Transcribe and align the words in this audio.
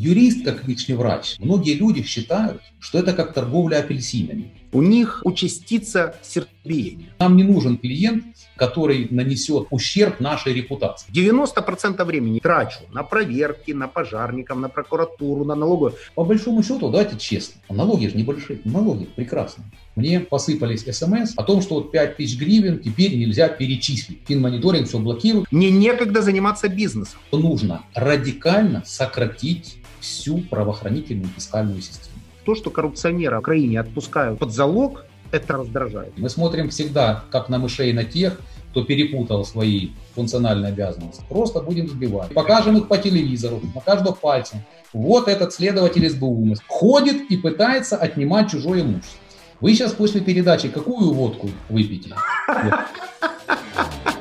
Юрист, 0.00 0.44
как 0.44 0.68
личный 0.68 0.94
врач, 0.94 1.34
многие 1.40 1.74
люди 1.74 2.04
считают, 2.04 2.62
что 2.78 3.00
это 3.00 3.12
как 3.14 3.34
торговля 3.34 3.78
апельсинами. 3.78 4.52
У 4.72 4.82
них 4.82 5.22
участится 5.24 6.16
сердцебиение. 6.22 7.08
Нам 7.18 7.36
не 7.36 7.42
нужен 7.42 7.78
клиент, 7.78 8.24
который 8.56 9.08
нанесет 9.10 9.68
ущерб 9.70 10.20
нашей 10.20 10.52
репутации. 10.52 11.10
90% 11.12 12.04
времени 12.04 12.38
трачу 12.40 12.80
на 12.92 13.02
проверки, 13.02 13.72
на 13.72 13.88
пожарников, 13.88 14.58
на 14.58 14.68
прокуратуру, 14.68 15.44
на 15.44 15.54
налоговую. 15.54 15.94
По 16.14 16.24
большому 16.24 16.62
счету, 16.62 16.90
давайте 16.90 17.16
честно, 17.16 17.60
налоги 17.70 18.08
же 18.08 18.16
небольшие, 18.16 18.60
налоги 18.64 19.06
прекрасные. 19.06 19.66
Мне 19.96 20.20
посыпались 20.20 20.84
смс 20.84 21.32
о 21.36 21.42
том, 21.42 21.62
что 21.62 21.76
вот 21.76 21.90
5 21.90 22.16
тысяч 22.16 22.38
гривен 22.38 22.78
теперь 22.78 23.16
нельзя 23.16 23.48
перечислить. 23.48 24.20
Финмониторинг 24.28 24.86
все 24.86 24.98
блокирует. 24.98 25.50
Мне 25.50 25.70
некогда 25.70 26.20
заниматься 26.20 26.68
бизнесом. 26.68 27.18
Нужно 27.32 27.82
радикально 27.94 28.82
сократить 28.84 29.78
всю 30.00 30.38
правоохранительную 30.42 31.28
фискальную 31.34 31.80
систему. 31.80 32.07
То, 32.48 32.54
что 32.54 32.70
коррупционеры 32.70 33.36
в 33.36 33.40
Украине 33.40 33.78
отпускают 33.78 34.38
под 34.38 34.54
залог, 34.54 35.04
это 35.32 35.52
раздражает. 35.58 36.14
Мы 36.16 36.30
смотрим 36.30 36.70
всегда, 36.70 37.24
как 37.30 37.50
на 37.50 37.58
мышей, 37.58 37.92
на 37.92 38.04
тех, 38.04 38.40
кто 38.70 38.84
перепутал 38.84 39.44
свои 39.44 39.90
функциональные 40.14 40.72
обязанности. 40.72 41.22
Просто 41.28 41.60
будем 41.60 41.88
сбивать. 41.88 42.32
Покажем 42.32 42.78
их 42.78 42.88
по 42.88 42.96
телевизору, 42.96 43.60
на 43.74 43.82
каждого 43.82 44.14
пальца. 44.14 44.64
Вот 44.94 45.28
этот 45.28 45.52
следователь 45.52 46.08
СБУ 46.08 46.54
ходит 46.68 47.30
и 47.30 47.36
пытается 47.36 47.98
отнимать 47.98 48.50
чужое 48.50 48.80
имущество. 48.80 49.18
Вы 49.60 49.74
сейчас 49.74 49.92
после 49.92 50.22
передачи 50.22 50.70
какую 50.70 51.12
водку 51.12 51.50
выпьете? 51.68 52.14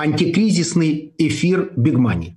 антикризисный 0.00 1.14
эфир 1.18 1.74
Money. 1.76 2.36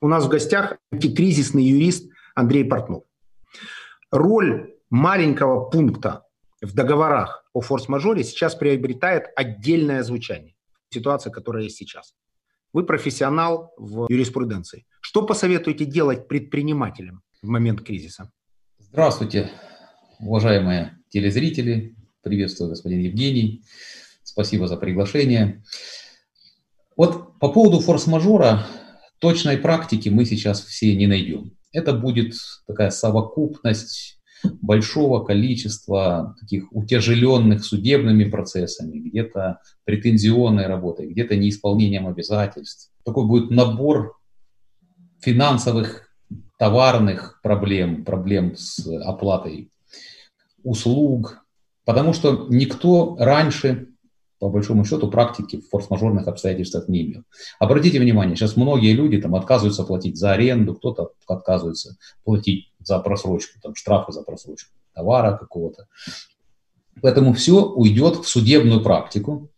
У 0.00 0.08
нас 0.08 0.24
в 0.24 0.28
гостях 0.28 0.76
антикризисный 0.90 1.62
юрист 1.62 2.10
Андрей 2.34 2.64
Портнов. 2.64 3.04
Роль 4.10 4.74
маленького 4.90 5.70
пункта 5.70 6.24
в 6.60 6.74
договорах 6.74 7.48
о 7.52 7.60
форс-мажоре 7.60 8.24
сейчас 8.24 8.56
приобретает 8.56 9.26
отдельное 9.36 10.02
звучание. 10.02 10.56
Ситуация, 10.92 11.30
которая 11.30 11.62
есть 11.62 11.76
сейчас. 11.76 12.16
Вы 12.72 12.84
профессионал 12.84 13.72
в 13.76 14.08
юриспруденции. 14.08 14.84
Что 15.00 15.24
посоветуете 15.24 15.84
делать 15.84 16.26
предпринимателям 16.26 17.22
в 17.40 17.46
момент 17.46 17.82
кризиса? 17.82 18.32
Здравствуйте, 18.78 19.52
уважаемые 20.18 20.98
телезрители. 21.08 21.94
Приветствую, 22.22 22.70
господин 22.70 22.98
Евгений. 22.98 23.62
Спасибо 24.24 24.66
за 24.66 24.76
приглашение. 24.76 25.62
Вот 27.00 27.38
по 27.38 27.48
поводу 27.48 27.80
форс-мажора 27.80 28.66
точной 29.20 29.56
практики 29.56 30.10
мы 30.10 30.26
сейчас 30.26 30.60
все 30.60 30.94
не 30.94 31.06
найдем. 31.06 31.52
Это 31.72 31.94
будет 31.94 32.34
такая 32.66 32.90
совокупность 32.90 34.20
большого 34.60 35.24
количества 35.24 36.36
таких 36.38 36.70
утяжеленных 36.70 37.64
судебными 37.64 38.24
процессами, 38.24 38.98
где-то 38.98 39.60
претензионной 39.86 40.66
работой, 40.66 41.10
где-то 41.10 41.36
неисполнением 41.36 42.06
обязательств. 42.06 42.92
Такой 43.06 43.26
будет 43.26 43.50
набор 43.50 44.18
финансовых, 45.22 46.06
товарных 46.58 47.40
проблем, 47.42 48.04
проблем 48.04 48.56
с 48.58 48.86
оплатой 49.06 49.70
услуг, 50.64 51.46
потому 51.86 52.12
что 52.12 52.46
никто 52.50 53.16
раньше 53.18 53.89
по 54.40 54.48
большому 54.48 54.84
счету, 54.86 55.08
практики 55.10 55.60
в 55.60 55.68
форс-мажорных 55.68 56.26
обстоятельствах 56.26 56.88
не 56.88 57.02
имел. 57.02 57.22
Обратите 57.58 58.00
внимание, 58.00 58.34
сейчас 58.36 58.56
многие 58.56 58.94
люди 58.94 59.20
там 59.20 59.34
отказываются 59.34 59.84
платить 59.84 60.16
за 60.16 60.32
аренду, 60.32 60.74
кто-то 60.74 61.12
отказывается 61.26 61.98
платить 62.24 62.72
за 62.80 62.98
просрочку, 63.00 63.60
там 63.60 63.74
штрафы 63.74 64.12
за 64.12 64.22
просрочку 64.22 64.72
товара 64.94 65.36
какого-то. 65.36 65.86
Поэтому 67.02 67.34
все 67.34 67.62
уйдет 67.62 68.16
в 68.16 68.28
судебную 68.28 68.82
практику. 68.82 69.50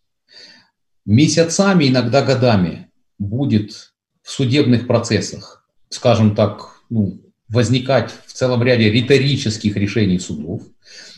Месяцами, 1.05 1.87
иногда 1.87 2.21
годами 2.21 2.91
будет 3.17 3.93
в 4.21 4.29
судебных 4.29 4.85
процессах, 4.85 5.65
скажем 5.89 6.35
так, 6.35 6.81
ну, 6.89 7.21
возникать 7.47 8.11
в 8.25 8.33
целом 8.33 8.61
ряде 8.63 8.89
риторических 8.89 9.77
решений 9.77 10.19
судов. 10.19 10.61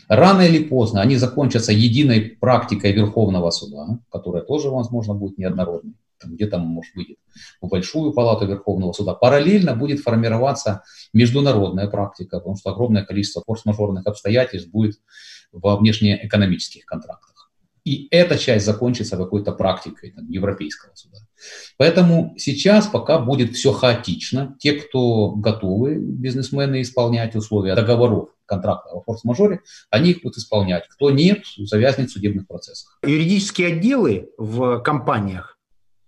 Рано 0.08 0.42
или 0.42 0.62
поздно 0.62 1.00
они 1.00 1.16
закончатся 1.16 1.72
единой 1.72 2.36
практикой 2.40 2.92
Верховного 2.92 3.50
суда, 3.50 3.98
которая 4.10 4.42
тоже, 4.42 4.70
возможно, 4.70 5.14
будет 5.14 5.38
неоднородной. 5.38 5.94
Где 6.24 6.46
там, 6.46 6.62
может, 6.62 6.94
выйдет 6.94 7.18
в 7.60 7.68
Большую 7.68 8.12
палату 8.12 8.46
Верховного 8.46 8.92
суда. 8.92 9.14
Параллельно 9.14 9.74
будет 9.74 10.00
формироваться 10.00 10.82
международная 11.12 11.88
практика, 11.88 12.38
потому 12.38 12.56
что 12.56 12.70
огромное 12.70 13.04
количество 13.04 13.42
форс-мажорных 13.46 14.06
обстоятельств 14.06 14.70
будет 14.70 14.96
во 15.52 15.76
внешнеэкономических 15.76 16.86
контрактах. 16.86 17.50
И 17.84 18.08
эта 18.10 18.38
часть 18.38 18.64
закончится 18.64 19.16
какой-то 19.16 19.52
практикой 19.52 20.12
там, 20.12 20.28
Европейского 20.28 20.94
суда. 20.94 21.18
Поэтому 21.76 22.34
сейчас 22.38 22.86
пока 22.86 23.18
будет 23.18 23.54
все 23.54 23.72
хаотично. 23.72 24.56
Те, 24.58 24.72
кто 24.72 25.30
готовы, 25.30 25.96
бизнесмены, 25.96 26.82
исполнять 26.82 27.34
условия 27.36 27.74
договоров 27.74 28.30
контракта 28.46 28.90
о 28.90 29.02
форс-мажоре, 29.02 29.60
они 29.90 30.10
их 30.10 30.22
будут 30.22 30.38
исполнять. 30.38 30.84
Кто 30.88 31.10
нет, 31.10 31.42
завязнет 31.56 32.10
в 32.10 32.12
судебных 32.12 32.46
процессах. 32.46 32.98
Юридические 33.02 33.68
отделы 33.68 34.30
в 34.38 34.80
компаниях 34.80 35.58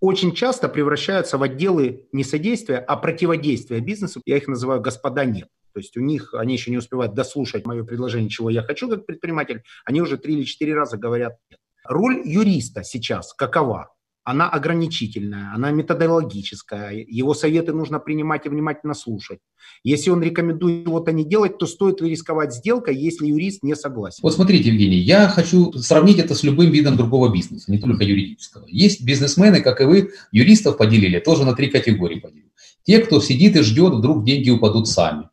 очень 0.01 0.33
часто 0.35 0.69
превращаются 0.69 1.39
в 1.39 1.43
отделы 1.43 2.07
не 2.13 2.23
содействия, 2.23 2.79
а 2.79 2.97
противодействия 2.97 3.81
бизнесу. 3.81 4.23
Я 4.25 4.37
их 4.37 4.47
называю 4.47 4.81
«господа 4.81 5.25
нет». 5.25 5.49
То 5.75 5.81
есть 5.81 5.97
у 5.97 6.01
них, 6.01 6.35
они 6.35 6.55
еще 6.55 6.71
не 6.71 6.79
успевают 6.79 7.15
дослушать 7.15 7.67
мое 7.67 7.85
предложение, 7.85 8.31
чего 8.31 8.51
я 8.51 8.63
хочу 8.63 8.89
как 8.89 9.07
предприниматель, 9.07 9.63
они 9.85 10.01
уже 10.01 10.17
три 10.17 10.35
или 10.35 10.45
четыре 10.45 10.75
раза 10.75 10.97
говорят 10.97 11.37
нет. 11.51 11.59
Роль 11.85 12.23
юриста 12.25 12.85
сейчас 12.85 13.33
какова? 13.35 13.93
Она 14.31 14.47
ограничительная, 14.51 15.55
она 15.55 15.71
методологическая, 15.71 16.93
его 16.93 17.33
советы 17.33 17.73
нужно 17.73 17.99
принимать 17.99 18.45
и 18.45 18.51
внимательно 18.51 18.93
слушать. 18.93 19.39
Если 19.85 20.11
он 20.11 20.23
рекомендует 20.23 20.85
чего-то 20.85 21.13
не 21.13 21.25
делать, 21.25 21.57
то 21.57 21.67
стоит 21.67 22.03
ли 22.03 22.11
рисковать 22.11 22.53
сделкой, 22.53 22.95
если 22.95 23.27
юрист 23.27 23.63
не 23.63 23.75
согласен? 23.75 24.19
Вот 24.23 24.35
смотрите, 24.35 24.69
Евгений, 24.69 24.99
я 24.99 25.29
хочу 25.29 25.73
сравнить 25.73 26.19
это 26.19 26.35
с 26.35 26.43
любым 26.43 26.71
видом 26.71 26.99
другого 26.99 27.33
бизнеса, 27.33 27.73
не 27.73 27.79
только 27.79 28.05
юридического. 28.05 28.67
Есть 28.69 29.03
бизнесмены, 29.03 29.63
как 29.63 29.81
и 29.81 29.85
вы, 29.85 30.11
юристов 30.31 30.77
поделили, 30.77 31.21
тоже 31.21 31.47
на 31.47 31.55
три 31.55 31.69
категории 31.69 32.21
поделили. 32.21 32.53
Те, 32.83 32.99
кто 32.99 33.23
сидит 33.23 33.57
и 33.57 33.63
ждет, 33.63 33.95
вдруг 33.95 34.27
деньги 34.27 34.51
упадут 34.51 34.89
сами. 34.89 35.31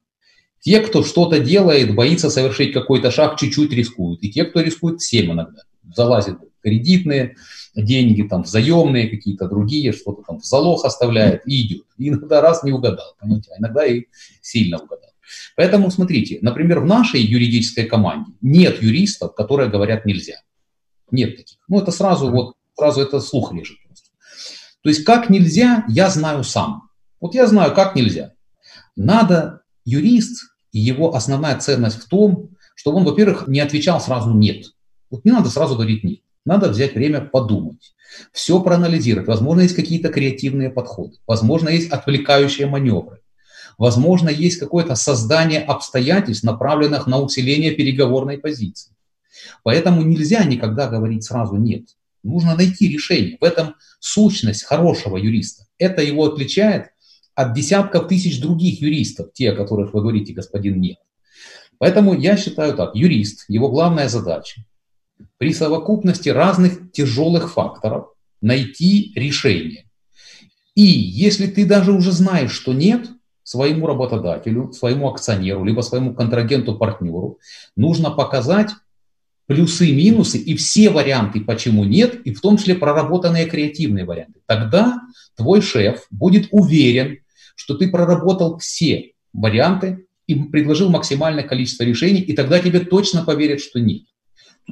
Те, 0.61 0.79
кто 0.79 1.03
что-то 1.03 1.41
делает, 1.41 1.93
боится 1.93 2.29
совершить 2.29 2.71
какой-то 2.71 3.11
шаг, 3.11 3.37
чуть-чуть 3.37 3.73
рискуют. 3.73 4.23
И 4.23 4.31
те, 4.31 4.45
кто 4.45 4.61
рискует 4.61 5.01
всем 5.01 5.33
иногда 5.33 5.63
залазит 5.93 6.37
кредитные 6.63 7.35
деньги, 7.75 8.23
там, 8.23 8.43
взаимные 8.43 9.09
какие-то 9.09 9.47
другие, 9.47 9.91
что-то 9.91 10.23
там 10.23 10.39
в 10.39 10.45
залог 10.45 10.85
оставляет 10.85 11.41
и 11.45 11.65
идет. 11.65 11.85
И 11.97 12.09
иногда 12.09 12.41
раз 12.41 12.63
не 12.63 12.71
угадал, 12.71 13.15
понимаете, 13.19 13.51
а 13.53 13.59
иногда 13.59 13.85
и 13.85 14.05
сильно 14.41 14.77
угадал. 14.77 15.09
Поэтому 15.55 15.91
смотрите, 15.91 16.39
например, 16.41 16.79
в 16.79 16.85
нашей 16.85 17.21
юридической 17.21 17.85
команде 17.85 18.31
нет 18.41 18.81
юристов, 18.81 19.35
которые 19.35 19.69
говорят 19.69 20.05
нельзя. 20.05 20.35
Нет 21.11 21.35
таких. 21.37 21.57
Ну, 21.67 21.79
это 21.79 21.91
сразу 21.91 22.29
вот, 22.29 22.55
сразу 22.77 23.01
это 23.01 23.19
слух 23.19 23.53
режет 23.53 23.77
просто. 23.85 24.09
То 24.81 24.89
есть, 24.89 25.03
как 25.03 25.29
нельзя, 25.29 25.85
я 25.87 26.09
знаю 26.09 26.43
сам. 26.43 26.89
Вот 27.19 27.33
я 27.33 27.47
знаю, 27.47 27.73
как 27.73 27.95
нельзя. 27.95 28.33
Надо 28.95 29.61
юрист, 29.83 30.51
и 30.71 30.79
его 30.79 31.15
основная 31.15 31.57
ценность 31.57 31.97
в 31.97 32.07
том, 32.07 32.49
что 32.75 32.91
он, 32.91 33.03
во-первых, 33.03 33.47
не 33.47 33.59
отвечал 33.59 34.01
сразу 34.01 34.31
«нет». 34.31 34.67
Вот 35.09 35.23
не 35.23 35.31
надо 35.31 35.49
сразу 35.49 35.75
говорить 35.75 36.03
«нет». 36.03 36.19
Надо 36.45 36.69
взять 36.69 36.93
время 36.93 37.21
подумать, 37.21 37.95
все 38.31 38.61
проанализировать. 38.61 39.27
Возможно, 39.27 39.61
есть 39.61 39.75
какие-то 39.75 40.09
креативные 40.09 40.69
подходы, 40.69 41.17
возможно, 41.25 41.69
есть 41.69 41.91
отвлекающие 41.91 42.67
маневры, 42.67 43.21
возможно, 43.77 44.29
есть 44.29 44.59
какое-то 44.59 44.95
создание 44.95 45.61
обстоятельств, 45.61 46.43
направленных 46.43 47.07
на 47.07 47.19
усиление 47.19 47.71
переговорной 47.71 48.37
позиции. 48.37 48.93
Поэтому 49.63 50.03
нельзя 50.03 50.43
никогда 50.43 50.87
говорить 50.87 51.23
сразу 51.23 51.55
«нет». 51.55 51.89
Нужно 52.23 52.55
найти 52.55 52.87
решение. 52.87 53.37
В 53.39 53.43
этом 53.43 53.75
сущность 53.99 54.63
хорошего 54.63 55.17
юриста. 55.17 55.65
это 55.77 56.01
его 56.01 56.25
отличает 56.25 56.87
от 57.35 57.53
десятков 57.53 58.07
тысяч 58.07 58.41
других 58.41 58.81
юристов, 58.81 59.33
те, 59.33 59.51
о 59.51 59.55
которых 59.55 59.93
вы 59.93 60.01
говорите, 60.01 60.33
господин 60.33 60.79
Нет. 60.79 60.97
Поэтому 61.77 62.13
я 62.17 62.37
считаю 62.37 62.73
так, 62.75 62.95
юрист, 62.95 63.45
его 63.47 63.69
главная 63.69 64.09
задача 64.09 64.63
при 65.37 65.53
совокупности 65.53 66.29
разных 66.29 66.91
тяжелых 66.91 67.53
факторов 67.53 68.07
найти 68.41 69.11
решение. 69.15 69.85
И 70.75 70.83
если 70.83 71.47
ты 71.47 71.65
даже 71.65 71.91
уже 71.91 72.11
знаешь, 72.11 72.51
что 72.51 72.73
нет, 72.73 73.09
своему 73.43 73.87
работодателю, 73.87 74.73
своему 74.73 75.09
акционеру, 75.09 75.63
либо 75.63 75.81
своему 75.81 76.15
контрагенту-партнеру 76.15 77.39
нужно 77.75 78.09
показать 78.09 78.71
плюсы, 79.45 79.91
минусы 79.93 80.39
и 80.39 80.55
все 80.55 80.89
варианты, 80.89 81.41
почему 81.41 81.83
нет, 81.83 82.15
и 82.25 82.33
в 82.33 82.41
том 82.41 82.57
числе 82.57 82.75
проработанные 82.75 83.45
креативные 83.45 84.03
варианты. 84.03 84.41
Тогда 84.47 84.99
твой 85.37 85.61
шеф 85.61 86.07
будет 86.09 86.47
уверен, 86.51 87.19
что 87.55 87.75
ты 87.75 87.87
проработал 87.87 88.57
все 88.57 89.11
варианты 89.31 90.07
и 90.27 90.35
предложил 90.35 90.89
максимальное 90.89 91.43
количество 91.43 91.83
решений, 91.83 92.21
и 92.21 92.33
тогда 92.33 92.59
тебе 92.59 92.79
точно 92.79 93.23
поверят, 93.23 93.61
что 93.61 93.79
нет. 93.79 94.03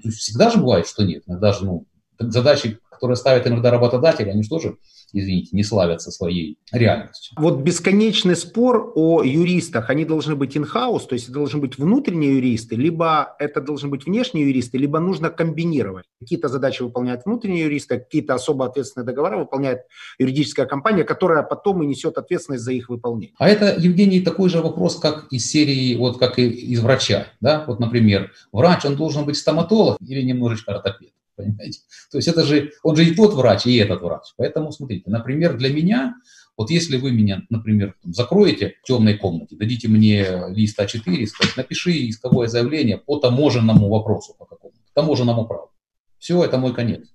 Всегда 0.10 0.50
же 0.50 0.58
бывает, 0.58 0.88
что 0.88 1.04
нет. 1.04 1.24
Иногда 1.28 1.54
же 1.54 1.66
ну, 1.66 1.86
задачи, 2.20 2.80
которые 2.90 3.16
ставят 3.16 3.48
иногда 3.48 3.72
работодатели, 3.72 4.30
они 4.30 4.44
же 4.44 4.50
тоже 4.50 4.78
извините, 5.14 5.50
не 5.56 5.64
славятся 5.64 6.12
своей 6.12 6.58
реальностью. 6.72 7.36
Вот 7.38 7.62
бесконечный 7.62 8.36
спор 8.36 8.92
о 8.96 9.24
юристах, 9.24 9.90
они 9.90 10.06
должны 10.06 10.36
быть 10.36 10.56
in-house, 10.56 11.08
то 11.08 11.14
есть 11.14 11.26
это 11.26 11.34
должны 11.34 11.60
быть 11.60 11.78
внутренние 11.78 12.36
юристы, 12.36 12.76
либо 12.76 13.36
это 13.40 13.62
должны 13.62 13.90
быть 13.90 14.06
внешние 14.06 14.48
юристы, 14.48 14.78
либо 14.78 15.00
нужно 15.00 15.30
комбинировать. 15.30 16.06
Какие-то 16.20 16.50
задачи 16.50 16.82
выполняют 16.82 17.22
внутренние 17.26 17.66
юристы, 17.66 18.00
какие-то 18.00 18.34
особо 18.34 18.66
ответственные 18.66 19.06
договора 19.06 19.38
выполняет 19.38 19.82
юридическая 20.20 20.66
компания, 20.66 21.04
которая 21.04 21.44
потом 21.44 21.84
и 21.84 21.86
несет 21.86 22.18
ответственность 22.18 22.64
за 22.64 22.74
их 22.74 22.90
выполнение. 22.90 23.36
А 23.38 23.48
это, 23.48 23.76
Евгений, 23.78 24.22
такой 24.22 24.50
же 24.50 24.62
вопрос, 24.62 25.00
как 25.00 25.28
из 25.32 25.46
серии, 25.46 25.96
вот 25.96 26.18
как 26.18 26.40
и 26.40 26.50
из 26.50 26.82
врача. 26.82 27.28
Да? 27.40 27.64
Вот, 27.68 27.80
например, 27.80 28.32
врач, 28.52 28.86
он 28.86 28.96
должен 28.96 29.26
быть 29.26 29.38
стоматолог 29.38 29.98
или 30.02 30.22
немножечко 30.22 30.74
ортопед. 30.74 31.13
Понимаете? 31.36 31.80
То 32.12 32.18
есть 32.18 32.28
это 32.28 32.44
же, 32.44 32.72
он 32.84 32.96
же 32.96 33.06
и 33.06 33.16
тот 33.16 33.34
врач, 33.34 33.66
и 33.66 33.76
этот 33.78 34.02
врач. 34.02 34.34
Поэтому 34.38 34.72
смотрите, 34.72 35.10
например, 35.10 35.58
для 35.58 35.74
меня, 35.74 36.16
вот 36.56 36.70
если 36.70 36.98
вы 36.98 37.12
меня, 37.12 37.44
например, 37.50 37.96
закроете 38.04 38.76
в 38.84 38.88
темной 38.88 39.18
комнате, 39.18 39.56
дадите 39.56 39.88
мне 39.88 40.48
лист 40.50 40.80
А4 40.80 41.26
сказать, 41.26 41.58
напиши 41.58 42.10
исковое 42.10 42.48
заявление 42.48 42.98
по 42.98 43.18
таможенному 43.18 43.90
вопросу 43.90 44.36
по 44.38 44.46
какому-то, 44.46 44.80
таможенному 44.94 45.48
праву. 45.48 45.72
Все, 46.20 46.44
это 46.44 46.58
мой 46.58 46.74
конец. 46.74 47.08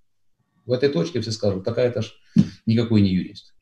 В 0.66 0.72
этой 0.72 0.88
точке 0.88 1.20
все 1.20 1.30
скажут, 1.30 1.64
такая 1.64 1.88
это 1.88 2.02
ж 2.02 2.12
никакой 2.66 3.00
не 3.00 3.10
юрист. 3.10 3.54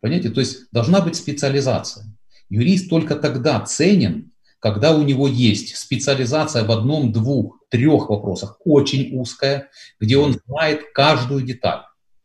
Понимаете? 0.00 0.30
То 0.30 0.40
есть 0.40 0.70
должна 0.70 1.00
быть 1.00 1.16
специализация. 1.16 2.06
Юрист 2.48 2.88
только 2.88 3.16
тогда 3.16 3.60
ценен, 3.60 4.32
когда 4.64 4.96
у 4.96 5.02
него 5.02 5.28
есть 5.28 5.76
специализация 5.76 6.64
в 6.64 6.70
одном, 6.72 7.12
двух, 7.12 7.58
трех 7.68 8.08
вопросах, 8.08 8.62
очень 8.64 9.10
узкая, 9.14 9.68
где 10.00 10.16
он 10.16 10.40
знает 10.46 10.84
каждую 10.94 11.42
деталь, 11.42 11.82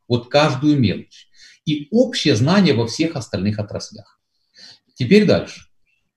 вот 0.07 0.30
каждую 0.30 0.80
мелочь, 0.80 1.27
и 1.65 1.89
общее 1.91 2.38
знание 2.38 2.74
во 2.74 2.88
всех 2.88 3.18
остальных 3.18 3.59
отраслях. 3.59 4.21
Теперь 4.94 5.25
дальше. 5.25 5.63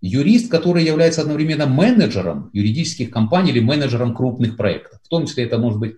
Юрист, 0.01 0.49
который 0.49 0.85
является 0.85 1.23
одновременно 1.23 1.67
менеджером 1.67 2.51
юридических 2.53 3.11
компаний 3.11 3.51
или 3.51 3.59
менеджером 3.59 4.15
крупных 4.15 4.57
проектов, 4.57 5.01
в 5.03 5.09
том 5.09 5.27
числе 5.27 5.47
это 5.47 5.59
может 5.59 5.81
быть 5.81 5.97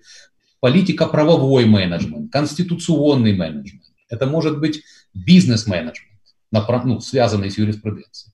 политика-правовой 0.60 1.66
менеджмент, 1.66 2.32
конституционный 2.32 3.36
менеджмент, 3.36 3.84
это 4.08 4.24
может 4.24 4.58
быть 4.58 4.84
бизнес-менеджмент, 5.12 6.18
ну, 6.50 7.00
связанный 7.00 7.50
с 7.50 7.58
юриспруденцией 7.58 8.33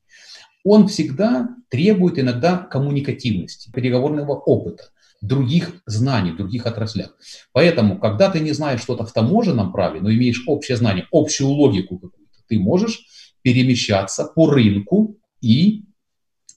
он 0.64 0.88
всегда 0.88 1.48
требует 1.68 2.18
иногда 2.18 2.58
коммуникативности, 2.58 3.70
переговорного 3.70 4.32
опыта, 4.32 4.84
других 5.20 5.82
знаний, 5.86 6.32
других 6.32 6.66
отраслях. 6.66 7.14
Поэтому, 7.52 7.98
когда 7.98 8.30
ты 8.30 8.40
не 8.40 8.52
знаешь 8.52 8.80
что-то 8.80 9.04
в 9.04 9.12
таможенном 9.12 9.72
праве, 9.72 10.00
но 10.00 10.12
имеешь 10.12 10.44
общее 10.46 10.76
знание, 10.76 11.06
общую 11.12 11.50
логику 11.50 11.98
какую-то, 11.98 12.38
ты 12.48 12.58
можешь 12.58 13.06
перемещаться 13.42 14.24
по 14.24 14.50
рынку 14.50 15.16
и 15.40 15.84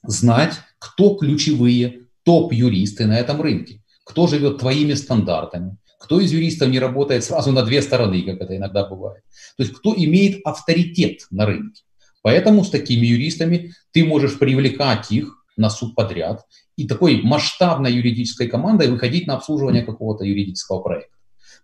знать, 0.02 0.54
кто 0.78 1.14
ключевые 1.14 2.06
топ-юристы 2.24 3.06
на 3.06 3.18
этом 3.18 3.40
рынке, 3.40 3.82
кто 4.04 4.26
живет 4.26 4.58
твоими 4.58 4.94
стандартами, 4.94 5.78
кто 5.98 6.20
из 6.20 6.32
юристов 6.32 6.68
не 6.68 6.78
работает 6.78 7.24
сразу 7.24 7.52
на 7.52 7.62
две 7.62 7.80
стороны, 7.80 8.22
как 8.22 8.40
это 8.40 8.56
иногда 8.56 8.86
бывает. 8.86 9.22
То 9.56 9.62
есть 9.62 9.74
кто 9.74 9.94
имеет 9.96 10.40
авторитет 10.44 11.26
на 11.30 11.46
рынке. 11.46 11.82
Поэтому 12.24 12.64
с 12.64 12.70
такими 12.70 13.04
юристами 13.04 13.74
ты 13.92 14.02
можешь 14.02 14.38
привлекать 14.38 15.12
их 15.12 15.44
на 15.58 15.68
суд 15.68 15.94
подряд 15.94 16.46
и 16.74 16.88
такой 16.88 17.20
масштабной 17.22 17.92
юридической 17.92 18.48
командой 18.48 18.88
выходить 18.88 19.26
на 19.26 19.34
обслуживание 19.34 19.82
какого-то 19.82 20.24
юридического 20.24 20.80
проекта. 20.80 21.14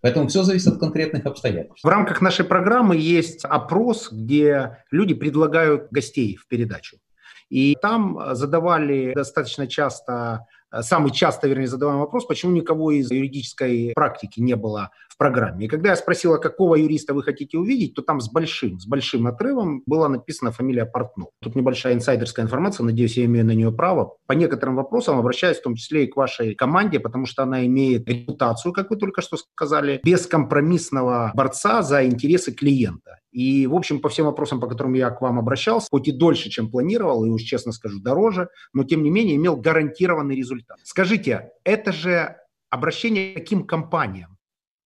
Поэтому 0.02 0.28
все 0.28 0.42
зависит 0.42 0.74
от 0.74 0.78
конкретных 0.78 1.24
обстоятельств. 1.24 1.82
В 1.82 1.88
рамках 1.88 2.20
нашей 2.20 2.44
программы 2.44 2.98
есть 2.98 3.46
опрос, 3.46 4.12
где 4.12 4.84
люди 4.90 5.14
предлагают 5.14 5.88
гостей 5.90 6.36
в 6.36 6.46
передачу. 6.46 6.98
И 7.48 7.74
там 7.80 8.20
задавали 8.34 9.14
достаточно 9.14 9.66
часто 9.66 10.46
самый 10.82 11.10
часто, 11.10 11.48
вернее, 11.48 11.68
задаваемый 11.68 12.04
вопрос, 12.04 12.26
почему 12.26 12.52
никого 12.52 12.92
из 12.92 13.10
юридической 13.10 13.92
практики 13.94 14.40
не 14.40 14.56
было 14.56 14.90
программе. 15.20 15.66
И 15.66 15.68
когда 15.68 15.90
я 15.90 15.96
спросила, 15.96 16.38
какого 16.38 16.76
юриста 16.76 17.12
вы 17.12 17.22
хотите 17.22 17.58
увидеть, 17.58 17.94
то 17.94 18.00
там 18.00 18.20
с 18.20 18.32
большим, 18.32 18.80
с 18.80 18.86
большим 18.86 19.26
отрывом 19.26 19.82
была 19.84 20.08
написана 20.08 20.50
фамилия 20.50 20.86
Портнов. 20.86 21.28
Тут 21.42 21.54
небольшая 21.56 21.92
инсайдерская 21.92 22.46
информация, 22.46 22.84
надеюсь, 22.84 23.18
я 23.18 23.26
имею 23.26 23.44
на 23.44 23.50
нее 23.50 23.70
право. 23.70 24.16
По 24.26 24.32
некоторым 24.32 24.76
вопросам 24.76 25.18
обращаюсь 25.18 25.58
в 25.58 25.62
том 25.62 25.74
числе 25.74 26.04
и 26.04 26.06
к 26.06 26.16
вашей 26.16 26.54
команде, 26.54 27.00
потому 27.00 27.26
что 27.26 27.42
она 27.42 27.66
имеет 27.66 28.08
репутацию, 28.08 28.72
как 28.72 28.88
вы 28.88 28.96
только 28.96 29.20
что 29.20 29.36
сказали, 29.36 30.00
бескомпромиссного 30.02 31.32
борца 31.34 31.82
за 31.82 32.06
интересы 32.06 32.52
клиента. 32.52 33.18
И, 33.30 33.66
в 33.66 33.74
общем, 33.74 34.00
по 34.00 34.08
всем 34.08 34.24
вопросам, 34.24 34.58
по 34.58 34.68
которым 34.68 34.94
я 34.94 35.10
к 35.10 35.20
вам 35.20 35.38
обращался, 35.38 35.86
хоть 35.90 36.08
и 36.08 36.12
дольше, 36.12 36.48
чем 36.48 36.70
планировал, 36.70 37.26
и 37.26 37.28
уж 37.28 37.42
честно 37.42 37.72
скажу, 37.72 38.00
дороже, 38.00 38.48
но, 38.72 38.84
тем 38.84 39.02
не 39.02 39.10
менее, 39.10 39.36
имел 39.36 39.56
гарантированный 39.56 40.34
результат. 40.34 40.78
Скажите, 40.82 41.50
это 41.62 41.92
же 41.92 42.36
обращение 42.70 43.34
к 43.34 43.36
каким 43.36 43.66
компаниям? 43.66 44.38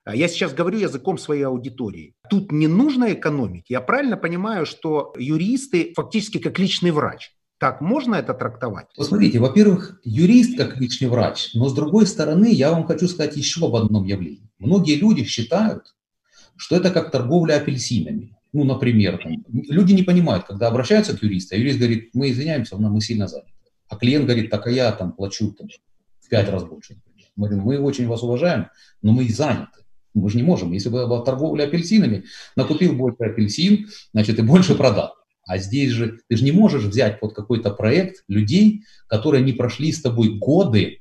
Я 0.06 0.28
сейчас 0.28 0.52
говорю 0.52 0.78
языком 0.78 1.16
своей 1.16 1.44
аудитории. 1.44 2.14
Тут 2.28 2.52
не 2.52 2.66
нужно 2.66 3.14
экономить. 3.14 3.64
Я 3.68 3.80
правильно 3.80 4.16
понимаю, 4.16 4.66
что 4.66 5.14
юристы 5.16 5.92
фактически 5.96 6.38
как 6.38 6.58
личный 6.58 6.90
врач. 6.90 7.30
Так 7.58 7.80
можно 7.80 8.16
это 8.16 8.34
трактовать? 8.34 8.86
Посмотрите, 8.96 9.38
во-первых, 9.38 10.00
юрист 10.04 10.58
как 10.58 10.78
личный 10.78 11.08
врач, 11.08 11.50
но 11.54 11.68
с 11.68 11.74
другой 11.74 12.06
стороны, 12.06 12.52
я 12.52 12.72
вам 12.72 12.84
хочу 12.86 13.08
сказать 13.08 13.36
еще 13.36 13.64
об 13.66 13.76
одном 13.76 14.04
явлении. 14.04 14.50
Многие 14.58 14.96
люди 14.96 15.24
считают, 15.24 15.94
что 16.56 16.76
это 16.76 16.90
как 16.90 17.10
торговля 17.10 17.54
апельсинами. 17.54 18.36
Ну, 18.52 18.64
например, 18.64 19.18
там, 19.22 19.44
люди 19.48 19.94
не 19.94 20.02
понимают, 20.02 20.44
когда 20.44 20.68
обращаются 20.68 21.16
к 21.16 21.22
юристу, 21.22 21.54
а 21.54 21.58
юрист 21.58 21.78
говорит, 21.78 22.10
мы 22.12 22.30
извиняемся, 22.30 22.76
мы 22.76 23.00
сильно 23.00 23.26
заняты. 23.28 23.52
А 23.88 23.96
клиент 23.96 24.26
говорит, 24.26 24.50
так 24.50 24.66
а 24.66 24.70
я 24.70 24.92
там 24.92 25.12
плачу 25.12 25.52
там, 25.52 25.68
в 26.20 26.28
пять 26.28 26.48
раз 26.48 26.64
больше. 26.64 27.00
Мы 27.36 27.48
говорим, 27.48 27.64
мы 27.64 27.78
очень 27.80 28.06
вас 28.06 28.22
уважаем, 28.22 28.68
но 29.00 29.12
мы 29.12 29.28
заняты. 29.28 29.83
Мы 30.14 30.30
же 30.30 30.36
не 30.36 30.42
можем. 30.42 30.72
Если 30.72 30.88
бы 30.88 31.06
была 31.06 31.22
торговля 31.22 31.64
апельсинами, 31.64 32.24
накупил 32.56 32.94
больше 32.94 33.24
апельсин, 33.24 33.88
значит, 34.12 34.38
и 34.38 34.42
больше 34.42 34.74
продал. 34.74 35.14
А 35.46 35.58
здесь 35.58 35.90
же 35.90 36.20
ты 36.28 36.36
же 36.36 36.44
не 36.44 36.52
можешь 36.52 36.84
взять 36.84 37.20
под 37.20 37.34
какой-то 37.34 37.70
проект 37.70 38.24
людей, 38.28 38.84
которые 39.08 39.42
не 39.44 39.52
прошли 39.52 39.92
с 39.92 40.00
тобой 40.00 40.30
годы 40.38 41.00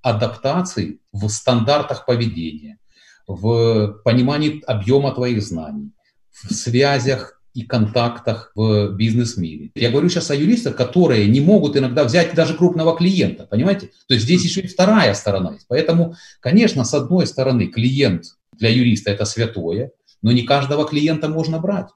адаптации 0.00 1.00
в 1.12 1.28
стандартах 1.28 2.06
поведения, 2.06 2.78
в 3.26 4.00
понимании 4.04 4.62
объема 4.66 5.12
твоих 5.12 5.42
знаний, 5.42 5.90
в 6.30 6.52
связях 6.54 7.40
и 7.54 7.62
контактах 7.62 8.50
в 8.54 8.94
бизнес-мире. 8.94 9.70
Я 9.74 9.90
говорю 9.90 10.08
сейчас 10.08 10.30
о 10.30 10.34
юристах, 10.34 10.74
которые 10.74 11.28
не 11.28 11.40
могут 11.40 11.76
иногда 11.76 12.04
взять 12.04 12.34
даже 12.34 12.54
крупного 12.54 12.96
клиента, 12.96 13.46
понимаете? 13.46 13.90
То 14.08 14.14
есть 14.14 14.24
здесь 14.24 14.42
еще 14.42 14.62
и 14.62 14.66
вторая 14.66 15.12
сторона 15.12 15.52
есть. 15.52 15.66
Поэтому, 15.68 16.14
конечно, 16.40 16.84
с 16.84 16.94
одной 16.94 17.26
стороны, 17.26 17.66
клиент 17.66 18.24
для 18.52 18.70
юриста 18.70 19.10
это 19.10 19.24
святое, 19.24 19.92
но 20.22 20.32
не 20.32 20.42
каждого 20.42 20.86
клиента 20.86 21.28
можно 21.28 21.58
брать. 21.58 21.88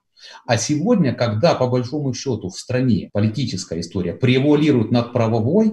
А 0.46 0.56
сегодня, 0.56 1.14
когда 1.14 1.54
по 1.54 1.66
большому 1.66 2.14
счету 2.14 2.48
в 2.48 2.58
стране 2.58 3.10
политическая 3.12 3.80
история 3.80 4.14
превуалирует 4.14 4.90
над 4.90 5.12
правовой, 5.12 5.72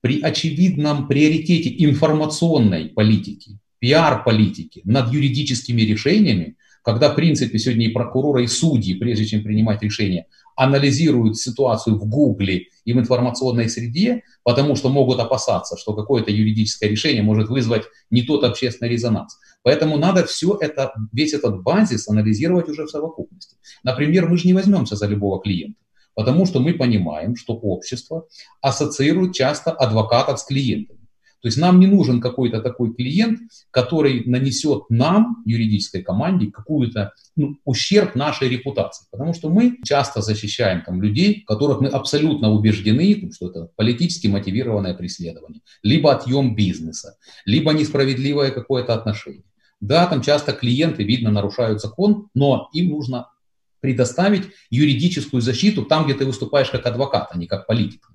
при 0.00 0.20
очевидном 0.20 1.08
приоритете 1.08 1.74
информационной 1.84 2.90
политики, 2.90 3.58
пиар-политики 3.80 4.82
над 4.84 5.12
юридическими 5.12 5.82
решениями, 5.82 6.56
когда, 6.82 7.10
в 7.10 7.16
принципе, 7.16 7.58
сегодня 7.58 7.86
и 7.86 7.92
прокуроры, 7.92 8.44
и 8.44 8.46
судьи, 8.46 8.94
прежде 8.94 9.24
чем 9.24 9.42
принимать 9.42 9.82
решение, 9.82 10.26
анализируют 10.54 11.36
ситуацию 11.36 11.96
в 11.96 12.06
Гугле 12.06 12.68
и 12.84 12.92
в 12.92 12.98
информационной 12.98 13.68
среде, 13.68 14.22
потому 14.44 14.76
что 14.76 14.88
могут 14.88 15.18
опасаться, 15.18 15.76
что 15.76 15.94
какое-то 15.94 16.30
юридическое 16.30 16.88
решение 16.88 17.24
может 17.24 17.48
вызвать 17.48 17.82
не 18.10 18.22
тот 18.22 18.44
общественный 18.44 18.90
резонанс. 18.90 19.36
Поэтому 19.66 19.98
надо 19.98 20.24
все 20.24 20.56
это, 20.60 20.92
весь 21.10 21.34
этот 21.34 21.60
базис 21.64 22.08
анализировать 22.08 22.68
уже 22.68 22.84
в 22.84 22.88
совокупности. 22.88 23.56
Например, 23.82 24.28
мы 24.28 24.38
же 24.38 24.46
не 24.46 24.54
возьмемся 24.54 24.94
за 24.94 25.08
любого 25.08 25.42
клиента, 25.42 25.80
потому 26.14 26.46
что 26.46 26.60
мы 26.60 26.74
понимаем, 26.74 27.34
что 27.34 27.54
общество 27.54 28.28
ассоциирует 28.62 29.34
часто 29.34 29.72
адвокатов 29.72 30.38
с 30.38 30.44
клиентами. 30.44 31.00
То 31.42 31.48
есть 31.48 31.58
нам 31.58 31.80
не 31.80 31.88
нужен 31.88 32.20
какой-то 32.20 32.60
такой 32.60 32.94
клиент, 32.94 33.40
который 33.72 34.22
нанесет 34.24 34.84
нам, 34.88 35.42
юридической 35.44 36.02
команде, 36.02 36.52
какую-то 36.52 37.12
ну, 37.34 37.56
ущерб 37.64 38.14
нашей 38.14 38.48
репутации. 38.48 39.06
Потому 39.10 39.34
что 39.34 39.50
мы 39.50 39.78
часто 39.84 40.22
защищаем 40.22 40.82
там, 40.86 41.02
людей, 41.02 41.42
которых 41.44 41.80
мы 41.80 41.88
абсолютно 41.88 42.52
убеждены, 42.52 43.32
что 43.34 43.50
это 43.50 43.68
политически 43.74 44.28
мотивированное 44.28 44.94
преследование, 44.94 45.60
либо 45.82 46.12
отъем 46.12 46.54
бизнеса, 46.54 47.16
либо 47.44 47.72
несправедливое 47.72 48.52
какое-то 48.52 48.94
отношение. 48.94 49.42
Да, 49.86 50.06
там 50.08 50.20
часто 50.20 50.52
клиенты, 50.52 51.04
видно, 51.04 51.30
нарушают 51.30 51.80
закон, 51.80 52.28
но 52.34 52.68
им 52.72 52.88
нужно 52.88 53.30
предоставить 53.78 54.48
юридическую 54.68 55.40
защиту 55.40 55.84
там, 55.84 56.06
где 56.06 56.14
ты 56.14 56.26
выступаешь 56.26 56.70
как 56.70 56.84
адвокат, 56.86 57.28
а 57.30 57.38
не 57.38 57.46
как 57.46 57.68
политик. 57.68 58.10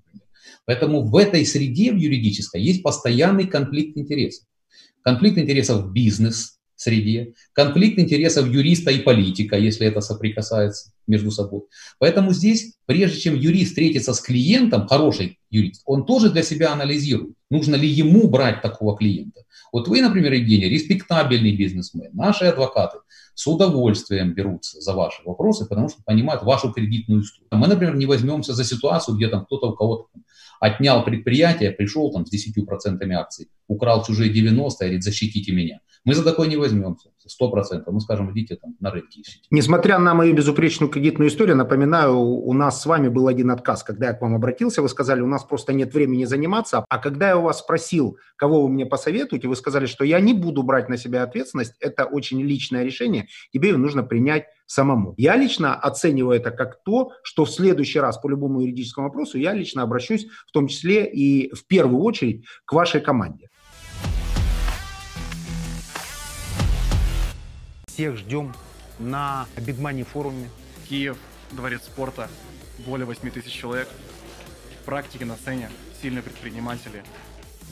Поэтому 0.65 1.01
в 1.01 1.15
этой 1.15 1.45
среде, 1.45 1.93
в 1.93 1.95
юридической, 1.95 2.61
есть 2.61 2.83
постоянный 2.83 3.47
конфликт 3.47 3.97
интересов. 3.97 4.45
Конфликт 5.01 5.37
интересов 5.37 5.85
в 5.85 5.93
бизнес-среде, 6.81 7.33
конфликт 7.53 7.99
интересов 7.99 8.47
юриста 8.47 8.91
и 8.91 8.99
политика, 8.99 9.57
если 9.57 9.87
это 9.87 10.01
соприкасается 10.01 10.91
между 11.07 11.31
собой. 11.31 11.61
Поэтому 11.99 12.33
здесь, 12.33 12.75
прежде 12.85 13.19
чем 13.19 13.35
юрист 13.35 13.69
встретится 13.69 14.13
с 14.13 14.21
клиентом, 14.21 14.87
хороший 14.87 15.39
юрист, 15.49 15.83
он 15.85 16.05
тоже 16.05 16.29
для 16.29 16.43
себя 16.43 16.73
анализирует, 16.73 17.33
нужно 17.49 17.75
ли 17.75 17.87
ему 17.87 18.27
брать 18.29 18.61
такого 18.61 18.97
клиента. 18.97 19.41
Вот 19.71 19.87
вы, 19.87 20.01
например, 20.01 20.33
Евгений, 20.33 20.69
респектабельный 20.69 21.55
бизнесмен, 21.55 22.11
наши 22.13 22.45
адвокаты 22.45 22.97
с 23.35 23.47
удовольствием 23.47 24.33
берутся 24.33 24.81
за 24.81 24.93
ваши 24.93 25.23
вопросы, 25.23 25.65
потому 25.65 25.89
что 25.89 26.03
понимают 26.05 26.43
вашу 26.43 26.71
кредитную 26.71 27.21
историю. 27.21 27.47
Мы, 27.51 27.67
например, 27.67 27.95
не 27.95 28.05
возьмемся 28.05 28.53
за 28.53 28.65
ситуацию, 28.65 29.15
где 29.15 29.29
там 29.29 29.45
кто-то 29.45 29.71
у 29.71 29.75
кого-то 29.75 30.07
отнял 30.59 31.03
предприятие, 31.03 31.71
пришел 31.71 32.11
там 32.11 32.25
с 32.25 32.33
10% 32.33 33.11
акций, 33.13 33.49
украл 33.67 34.05
чужие 34.05 34.29
90 34.29 34.85
и 34.85 34.87
говорит, 34.87 35.03
защитите 35.03 35.51
меня. 35.53 35.79
Мы 36.03 36.15
за 36.15 36.23
такое 36.23 36.47
не 36.47 36.57
возьмемся, 36.57 37.09
сто 37.27 37.51
процентов. 37.51 37.93
Мы 37.93 38.01
скажем, 38.01 38.31
идите 38.31 38.55
там 38.55 38.75
на 38.79 38.89
рынке 38.89 39.21
ищите. 39.21 39.47
Несмотря 39.51 39.99
на 39.99 40.15
мою 40.15 40.33
безупречную 40.33 40.89
кредитную 40.89 41.29
историю, 41.29 41.55
напоминаю, 41.55 42.17
у 42.17 42.53
нас 42.53 42.81
с 42.81 42.87
вами 42.87 43.07
был 43.07 43.27
один 43.27 43.51
отказ. 43.51 43.83
Когда 43.83 44.07
я 44.07 44.13
к 44.13 44.21
вам 44.21 44.33
обратился, 44.33 44.81
вы 44.81 44.89
сказали, 44.89 45.21
у 45.21 45.27
нас 45.27 45.43
просто 45.43 45.73
нет 45.73 45.93
времени 45.93 46.25
заниматься. 46.25 46.83
А 46.89 46.97
когда 46.97 47.29
я 47.29 47.37
у 47.37 47.43
вас 47.43 47.59
спросил, 47.59 48.17
кого 48.35 48.63
вы 48.63 48.69
мне 48.69 48.87
посоветуете, 48.87 49.47
вы 49.47 49.55
сказали, 49.55 49.85
что 49.85 50.03
я 50.03 50.19
не 50.19 50.33
буду 50.33 50.63
брать 50.63 50.89
на 50.89 50.97
себя 50.97 51.21
ответственность, 51.21 51.75
это 51.79 52.05
очень 52.05 52.41
личное 52.41 52.83
решение, 52.83 53.27
тебе 53.53 53.69
его 53.69 53.77
нужно 53.77 54.01
принять 54.01 54.45
самому. 54.65 55.13
Я 55.17 55.35
лично 55.35 55.75
оцениваю 55.75 56.39
это 56.39 56.49
как 56.49 56.81
то, 56.83 57.11
что 57.21 57.45
в 57.45 57.51
следующий 57.51 57.99
раз 57.99 58.17
по 58.17 58.27
любому 58.27 58.61
юридическому 58.61 59.07
вопросу 59.07 59.37
я 59.37 59.53
лично 59.53 59.83
обращусь 59.83 60.25
в 60.47 60.51
том 60.51 60.67
числе 60.67 61.05
и 61.05 61.53
в 61.53 61.67
первую 61.67 62.01
очередь 62.01 62.45
к 62.65 62.73
вашей 62.73 63.01
команде. 63.01 63.49
Всех 68.01 68.17
ждем 68.17 68.51
на 68.97 69.45
Бигмани 69.57 70.01
форуме. 70.01 70.49
Киев, 70.89 71.19
Дворец 71.51 71.83
спорта, 71.83 72.31
более 72.79 73.05
8 73.05 73.29
тысяч 73.29 73.51
человек. 73.51 73.87
Практики 74.87 75.23
на 75.23 75.35
сцене, 75.35 75.69
сильные 76.01 76.23
предприниматели. 76.23 77.03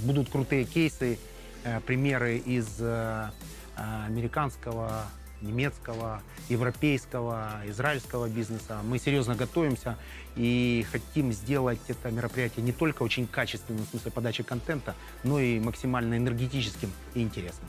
Будут 0.02 0.30
крутые 0.30 0.66
кейсы, 0.66 1.18
э, 1.64 1.80
примеры 1.80 2.38
из 2.38 2.78
э, 2.80 3.32
американского 3.76 5.08
немецкого, 5.42 6.22
европейского, 6.48 7.62
израильского 7.66 8.30
бизнеса. 8.30 8.82
Мы 8.84 9.00
серьезно 9.00 9.34
готовимся 9.34 9.98
и 10.36 10.86
хотим 10.92 11.34
сделать 11.34 11.80
это 11.88 12.12
мероприятие 12.12 12.64
не 12.64 12.72
только 12.72 13.02
очень 13.02 13.26
качественным 13.26 13.84
в 13.84 13.90
смысле 13.90 14.12
подачи 14.12 14.44
контента, 14.44 14.94
но 15.24 15.40
и 15.40 15.60
максимально 15.60 16.18
энергетическим 16.18 16.92
и 17.16 17.24
интересным. 17.24 17.68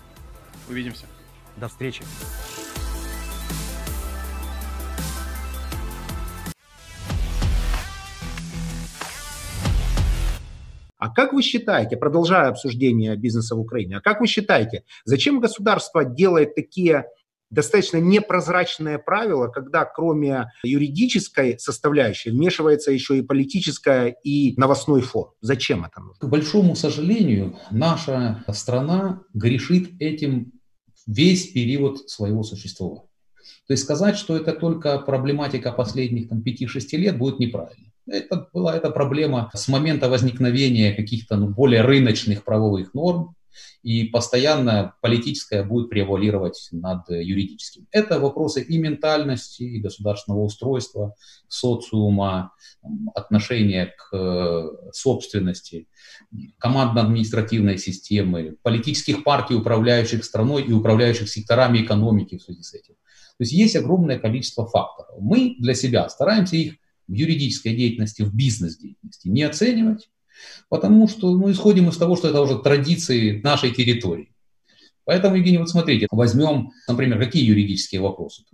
Увидимся. 0.69 1.07
До 1.61 1.69
встречи. 1.69 2.03
А 10.97 11.11
как 11.11 11.35
вы 11.35 11.43
считаете, 11.43 11.97
продолжая 11.99 12.49
обсуждение 12.49 13.15
бизнеса 13.17 13.57
в 13.57 13.61
Украине, 13.61 13.99
а 13.99 14.01
как 14.01 14.21
вы 14.21 14.27
считаете, 14.27 14.85
зачем 15.05 15.41
государство 15.41 16.05
делает 16.05 16.55
такие 16.55 17.05
достаточно 17.51 17.99
непрозрачное 17.99 18.99
правило, 18.99 19.49
когда 19.49 19.85
кроме 19.85 20.53
юридической 20.63 21.59
составляющей 21.59 22.31
вмешивается 22.31 22.93
еще 22.93 23.19
и 23.19 23.23
политическая 23.23 24.15
и 24.25 24.55
новостной 24.57 25.03
фон. 25.03 25.31
Зачем 25.41 25.85
это 25.85 26.01
нужно? 26.01 26.27
К 26.27 26.31
большому 26.31 26.77
сожалению, 26.77 27.59
наша 27.71 28.45
страна 28.53 29.23
грешит 29.35 29.91
этим 30.01 30.53
весь 31.11 31.49
период 31.53 32.09
своего 32.09 32.43
существования. 32.43 33.09
То 33.67 33.73
есть 33.73 33.85
сказать, 33.85 34.17
что 34.17 34.37
это 34.37 34.53
только 34.53 34.99
проблематика 34.99 35.73
последних 35.73 36.29
там, 36.29 36.43
5-6 36.45 36.97
лет, 36.97 37.19
будет 37.19 37.39
неправильно. 37.39 37.87
Это 38.07 38.49
была 38.53 38.77
эта 38.77 38.91
проблема 38.91 39.51
с 39.55 39.69
момента 39.69 40.09
возникновения 40.09 40.93
каких-то 40.93 41.37
ну, 41.37 41.49
более 41.49 41.83
рыночных 41.83 42.45
правовых 42.45 42.95
норм, 42.95 43.35
и 43.83 44.05
постоянно 44.05 44.95
политическое 45.01 45.63
будет 45.63 45.91
превалировать 45.91 46.69
над 46.73 47.09
юридическим. 47.09 47.87
Это 47.91 48.19
вопросы 48.19 48.63
и 48.63 48.79
ментальности, 48.79 49.63
и 49.63 49.81
государственного 49.81 50.43
устройства, 50.43 51.15
социума, 51.49 52.53
отношения 53.15 53.95
к 53.97 54.17
э, 54.17 54.91
собственности, 54.93 55.89
командно-административной 56.59 57.79
системы, 57.79 58.57
политических 58.63 59.25
партий, 59.25 59.55
управляющих 59.55 60.25
страной 60.25 60.63
и 60.63 60.73
управляющих 60.73 61.29
секторами 61.29 61.83
экономики 61.83 62.39
в 62.39 62.43
связи 62.43 62.63
с 62.63 62.75
этим. 62.75 62.95
То 62.95 63.45
есть 63.45 63.53
есть 63.53 63.77
огромное 63.77 64.19
количество 64.19 64.67
факторов. 64.67 65.15
Мы 65.19 65.57
для 65.59 65.75
себя 65.75 66.09
стараемся 66.09 66.57
их 66.57 66.75
в 67.09 67.13
юридической 67.13 67.75
деятельности, 67.75 68.23
в 68.23 68.35
бизнес-деятельности 68.35 69.29
не 69.29 69.43
оценивать, 69.43 70.11
Потому 70.69 71.09
что 71.09 71.33
мы 71.33 71.39
ну, 71.39 71.53
исходим 71.53 71.89
из 71.89 71.97
того, 71.97 72.17
что 72.17 72.29
это 72.29 72.41
уже 72.41 72.59
традиции 72.59 73.41
нашей 73.43 73.73
территории. 73.73 74.31
Поэтому, 75.11 75.35
Евгений, 75.35 75.59
вот 75.59 75.69
смотрите, 75.69 76.07
возьмем, 76.13 76.71
например, 76.87 77.19
какие 77.19 77.45
юридические 77.45 78.01
вопросы? 78.01 78.45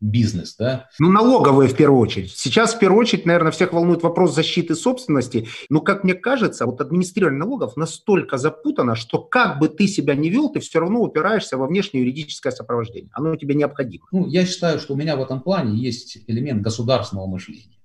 Бизнес, 0.00 0.56
да? 0.56 0.88
Ну, 0.98 1.12
налоговые 1.12 1.68
в 1.68 1.76
первую 1.76 2.00
очередь. 2.00 2.32
Сейчас 2.32 2.74
в 2.74 2.80
первую 2.80 3.00
очередь, 3.00 3.24
наверное, 3.24 3.52
всех 3.52 3.72
волнует 3.72 4.02
вопрос 4.02 4.34
защиты 4.34 4.74
собственности. 4.74 5.46
Но, 5.68 5.80
как 5.80 6.02
мне 6.02 6.14
кажется, 6.14 6.66
вот 6.66 6.80
администрирование 6.80 7.38
налогов 7.38 7.76
настолько 7.76 8.36
запутано, 8.36 8.96
что 8.96 9.18
как 9.18 9.60
бы 9.60 9.68
ты 9.68 9.86
себя 9.86 10.16
не 10.16 10.28
вел, 10.28 10.48
ты 10.48 10.58
все 10.58 10.80
равно 10.80 11.02
упираешься 11.02 11.56
во 11.56 11.68
внешнее 11.68 12.02
юридическое 12.02 12.52
сопровождение. 12.52 13.10
Оно 13.12 13.36
тебе 13.36 13.54
необходимо. 13.54 14.06
Ну, 14.10 14.26
я 14.26 14.44
считаю, 14.44 14.80
что 14.80 14.94
у 14.94 14.96
меня 14.96 15.16
в 15.16 15.22
этом 15.22 15.40
плане 15.40 15.78
есть 15.78 16.18
элемент 16.26 16.62
государственного 16.62 17.28
мышления. 17.28 17.78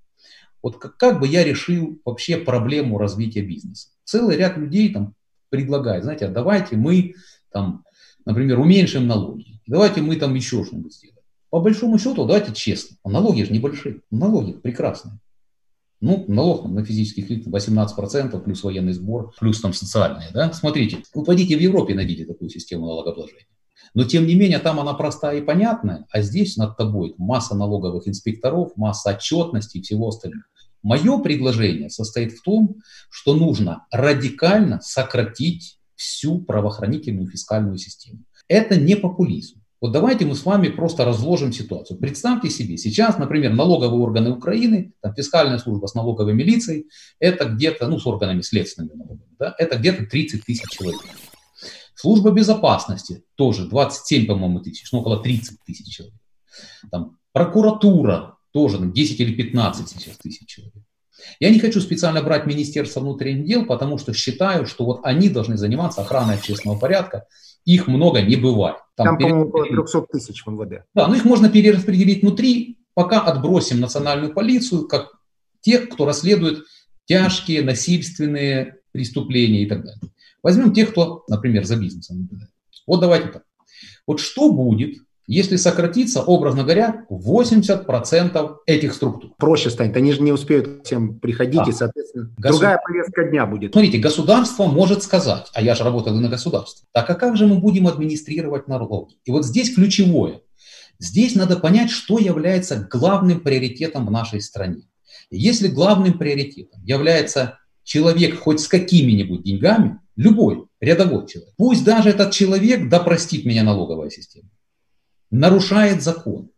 Вот 0.62 0.78
как, 0.78 0.98
как 0.98 1.20
бы 1.20 1.28
я 1.28 1.44
решил 1.44 2.02
вообще 2.04 2.38
проблему 2.38 2.98
развития 2.98 3.42
бизнеса? 3.42 3.90
Целый 4.04 4.38
ряд 4.38 4.58
людей 4.58 4.92
там 4.92 5.14
предлагает, 5.50 6.04
знаете, 6.04 6.26
а 6.26 6.30
давайте 6.30 6.76
мы 6.76 7.16
там, 7.52 7.84
например, 8.26 8.60
уменьшим 8.60 9.08
налоги, 9.08 9.62
давайте 9.68 10.02
мы 10.02 10.16
там 10.16 10.34
еще 10.36 10.64
что-нибудь 10.64 10.94
сделаем. 10.94 11.18
По 11.50 11.62
большому 11.62 11.98
счету, 11.98 12.26
давайте 12.26 12.54
честно, 12.54 12.98
а 13.04 13.10
налоги 13.10 13.44
же 13.44 13.54
небольшие, 13.54 14.02
налоги 14.12 14.54
прекрасные. 14.54 15.20
Ну, 16.00 16.26
налог 16.28 16.70
на 16.70 16.86
физических 16.86 17.30
лиц 17.30 17.48
18%, 17.48 18.40
плюс 18.44 18.64
военный 18.64 18.94
сбор, 18.94 19.34
плюс 19.40 19.60
там 19.62 19.74
социальные, 19.74 20.30
да. 20.32 20.54
Смотрите, 20.54 21.00
вы 21.14 21.24
пойдите 21.24 21.58
в 21.58 21.60
Европе 21.60 21.96
найдите 21.96 22.26
такую 22.26 22.50
систему 22.50 22.86
налогообложения. 22.86 23.48
Но 23.98 24.04
тем 24.04 24.27
не 24.27 24.36
менее 24.36 24.60
там 24.60 24.80
она 24.80 24.94
простая 24.94 25.39
и 25.39 25.42
понятная, 25.42 26.06
а 26.12 26.22
здесь 26.22 26.56
над 26.56 26.77
тобой 26.77 27.16
масса 27.18 27.56
налоговых 27.56 28.08
инспекторов, 28.08 28.74
масса 28.75 29.10
отчетности 29.10 29.80
и 29.80 29.82
всего 29.82 30.10
остального. 30.10 30.44
Мое 30.84 31.18
предложение 31.18 31.89
состоит 31.89 32.34
в 32.34 32.44
том, 32.44 32.75
что 33.10 33.34
нужно 33.34 33.88
радикально 33.89 34.82
сократить 34.84 35.80
всю 35.96 36.42
правоохранительную 36.42 37.27
фискальную 37.27 37.80
систему. 37.80 38.20
Это 38.48 38.80
не 38.80 38.96
популизм. 38.96 39.63
Вот 39.82 39.94
давайте 39.94 40.27
мы 40.27 40.36
с 40.36 40.46
вами 40.46 40.68
просто 40.68 41.04
разложим 41.04 41.51
ситуацию. 41.51 41.98
Представьте 41.98 42.51
себе, 42.51 42.77
сейчас, 42.77 43.18
например, 43.18 43.54
налоговые 43.54 44.00
органы 44.00 44.30
Украины, 44.30 44.94
там, 45.01 45.16
фискальная 45.16 45.58
служба 45.58 45.88
с 45.88 45.96
налоговой 45.96 46.36
милицией, 46.36 46.86
это 47.20 47.46
где-то, 47.46 47.88
ну, 47.88 47.98
с 47.98 48.06
органами 48.06 48.42
следственными 48.42 48.94
налогами, 48.94 49.36
да, 49.39 49.56
это 49.58 49.80
где-то 49.80 50.06
30 50.06 50.46
тысяч 50.46 50.70
человек. 50.70 51.01
Служба 51.98 52.30
безопасности 52.30 53.24
тоже 53.34 53.66
27, 53.66 54.27
по-моему, 54.27 54.60
тысяч, 54.60 54.92
ну, 54.92 55.00
около 55.00 55.20
30 55.20 55.58
тысяч 55.66 55.96
человек. 55.96 56.16
Там 56.92 57.18
прокуратура 57.32 58.38
тоже 58.51 58.77
10 58.77 59.20
или 59.20 59.34
15 59.34 59.89
сейчас 59.89 60.16
тысяч 60.18 60.46
человек. 60.48 60.75
Я 61.39 61.50
не 61.50 61.58
хочу 61.58 61.82
специально 61.82 62.22
брать 62.22 62.46
Министерство 62.46 63.00
внутренних 63.00 63.48
дел, 63.48 63.66
потому 63.66 63.98
что 63.98 64.13
считаю, 64.13 64.68
что 64.68 64.86
вот 64.86 65.00
они 65.01 65.30
должны 65.30 65.58
заниматься 65.58 66.01
охраной 66.01 66.36
общественного 66.36 66.77
порядка. 66.77 67.25
Их 67.66 67.88
много 67.88 68.22
не 68.22 68.36
бывает. 68.36 68.77
Там, 68.96 69.08
Там 69.08 69.18
по-моему, 69.18 69.48
около 69.48 69.66
300 69.66 70.01
тысяч 70.12 70.46
в 70.46 70.51
МВД. 70.51 70.84
Да, 70.94 71.08
но 71.08 71.16
их 71.16 71.25
можно 71.25 71.50
перераспределить 71.50 72.22
внутри, 72.22 72.77
пока 72.94 73.22
отбросим 73.22 73.80
национальную 73.80 74.36
полицию, 74.36 74.88
как 74.88 75.13
тех, 75.62 75.89
кто 75.89 76.06
расследует 76.06 76.60
тяжкие 77.06 77.63
насильственные 77.63 78.75
преступления 78.92 79.63
и 79.63 79.66
так 79.66 79.84
далее. 79.84 80.00
Возьмем 80.44 80.74
тех, 80.74 80.91
кто, 80.91 81.24
например, 81.27 81.65
за 81.65 81.77
бизнесом 81.77 82.22
наблюдает. 82.22 82.51
Вот 82.86 83.01
давайте 83.01 83.29
так. 83.29 83.44
Вот 84.06 84.20
что 84.20 84.51
будет, 84.51 85.00
если 85.27 85.58
сократится, 85.58 86.22
образно 86.22 86.63
говоря, 86.63 87.06
80% 87.10 88.56
этих 88.65 88.94
структур. 88.94 89.32
Проще 89.38 89.70
станет, 89.70 89.98
они 89.98 90.13
же 90.13 90.22
не 90.22 90.32
успеют 90.32 90.86
всем 90.86 91.20
приходить, 91.20 91.60
да. 91.65 91.70
и, 91.70 91.74
соответственно, 91.74 92.32
Государ... 92.38 92.51
другая 92.51 92.79
повестка 92.86 93.24
дня 93.25 93.46
будет. 93.46 93.74
Смотрите, 93.74 93.98
государство 93.98 94.67
может 94.67 95.03
сказать, 95.03 95.48
а 95.53 95.62
я 95.62 95.75
же 95.75 95.84
работал 95.84 96.15
и 96.17 96.22
на 96.22 96.29
государстве, 96.29 96.88
так 96.94 97.10
а 97.10 97.15
как 97.15 97.36
же 97.36 97.46
мы 97.46 97.60
будем 97.60 97.88
администрировать 97.88 98.70
налоги? 98.70 99.15
И 99.25 99.32
вот 99.32 99.46
здесь 99.46 99.75
ключевое. 99.75 100.39
Здесь 101.00 101.36
надо 101.36 101.58
понять, 101.58 101.91
что 101.91 102.17
является 102.17 102.88
главным 102.89 103.41
приоритетом 103.41 104.06
в 104.06 104.12
нашей 104.12 104.41
стране. 104.41 104.84
Если 105.29 105.67
главным 105.67 106.17
приоритетом 106.17 106.82
является 106.86 107.60
человек 107.84 108.39
хоть 108.39 108.62
с 108.62 108.67
какими-нибудь 108.67 109.44
деньгами, 109.44 110.00
любой 110.18 110.66
рядовой 110.82 111.28
человек, 111.28 111.54
пусть 111.56 111.86
даже 111.86 112.10
этот 112.10 112.32
человек, 112.32 112.90
да 112.90 113.00
простит 113.00 113.46
меня 113.46 113.64
налоговая 113.64 114.10
система, 114.10 114.50
нарушает 115.32 116.04
закон. 116.04 116.50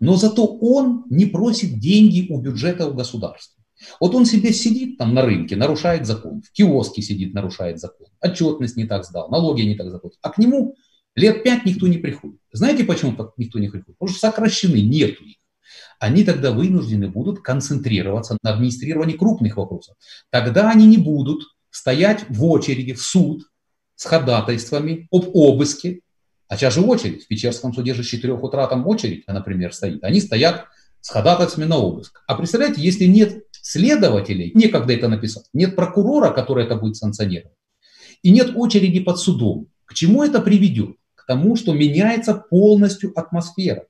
Но 0.00 0.16
зато 0.16 0.46
он 0.46 1.04
не 1.10 1.26
просит 1.26 1.78
деньги 1.78 2.26
у 2.30 2.40
бюджета 2.40 2.88
у 2.88 2.94
государства. 2.94 3.62
Вот 4.00 4.14
он 4.14 4.24
себе 4.24 4.52
сидит 4.52 4.98
там 4.98 5.14
на 5.14 5.22
рынке, 5.22 5.56
нарушает 5.56 6.06
закон, 6.06 6.42
в 6.42 6.52
киоске 6.52 7.02
сидит, 7.02 7.34
нарушает 7.34 7.80
закон, 7.80 8.06
отчетность 8.20 8.76
не 8.76 8.86
так 8.86 9.04
сдал, 9.04 9.28
налоги 9.28 9.62
не 9.62 9.74
так 9.74 9.90
заплатил. 9.90 10.18
А 10.22 10.30
к 10.30 10.38
нему 10.38 10.76
лет 11.14 11.42
пять 11.42 11.66
никто 11.66 11.86
не 11.86 11.98
приходит. 11.98 12.40
Знаете, 12.52 12.84
почему 12.84 13.16
никто 13.36 13.58
не 13.58 13.68
приходит? 13.68 13.98
Потому 13.98 14.08
что 14.08 14.20
сокращены, 14.20 14.80
нету 14.80 15.24
их. 15.24 15.36
Они 15.98 16.24
тогда 16.24 16.52
вынуждены 16.52 17.08
будут 17.08 17.40
концентрироваться 17.40 18.38
на 18.42 18.54
администрировании 18.54 19.16
крупных 19.16 19.56
вопросов. 19.56 19.96
Тогда 20.30 20.70
они 20.70 20.86
не 20.86 20.98
будут 20.98 21.42
стоять 21.74 22.24
в 22.28 22.44
очереди 22.44 22.92
в 22.92 23.02
суд 23.02 23.50
с 23.96 24.04
ходатайствами 24.04 25.08
об 25.10 25.28
обыске 25.34 26.00
а 26.48 26.56
сейчас 26.56 26.74
же 26.74 26.82
очередь. 26.82 27.24
В 27.24 27.28
Печерском 27.28 27.72
суде 27.72 27.94
же 27.94 28.02
с 28.02 28.06
4 28.06 28.32
утра 28.34 28.66
там 28.66 28.86
очередь, 28.86 29.24
например, 29.26 29.72
стоит. 29.72 30.04
Они 30.04 30.20
стоят 30.20 30.66
с 31.00 31.08
ходатайствами 31.08 31.64
на 31.64 31.78
обыск. 31.78 32.22
А 32.26 32.34
представляете, 32.34 32.80
если 32.80 33.06
нет 33.06 33.44
следователей, 33.50 34.52
некогда 34.54 34.92
это 34.92 35.08
написать, 35.08 35.46
нет 35.52 35.74
прокурора, 35.74 36.30
который 36.32 36.64
это 36.64 36.76
будет 36.76 36.96
санкционировать, 36.96 37.56
и 38.22 38.30
нет 38.30 38.52
очереди 38.54 39.00
под 39.00 39.18
судом, 39.18 39.68
к 39.84 39.94
чему 39.94 40.22
это 40.22 40.40
приведет? 40.40 40.96
К 41.14 41.26
тому, 41.26 41.56
что 41.56 41.72
меняется 41.72 42.34
полностью 42.34 43.18
атмосфера. 43.18 43.86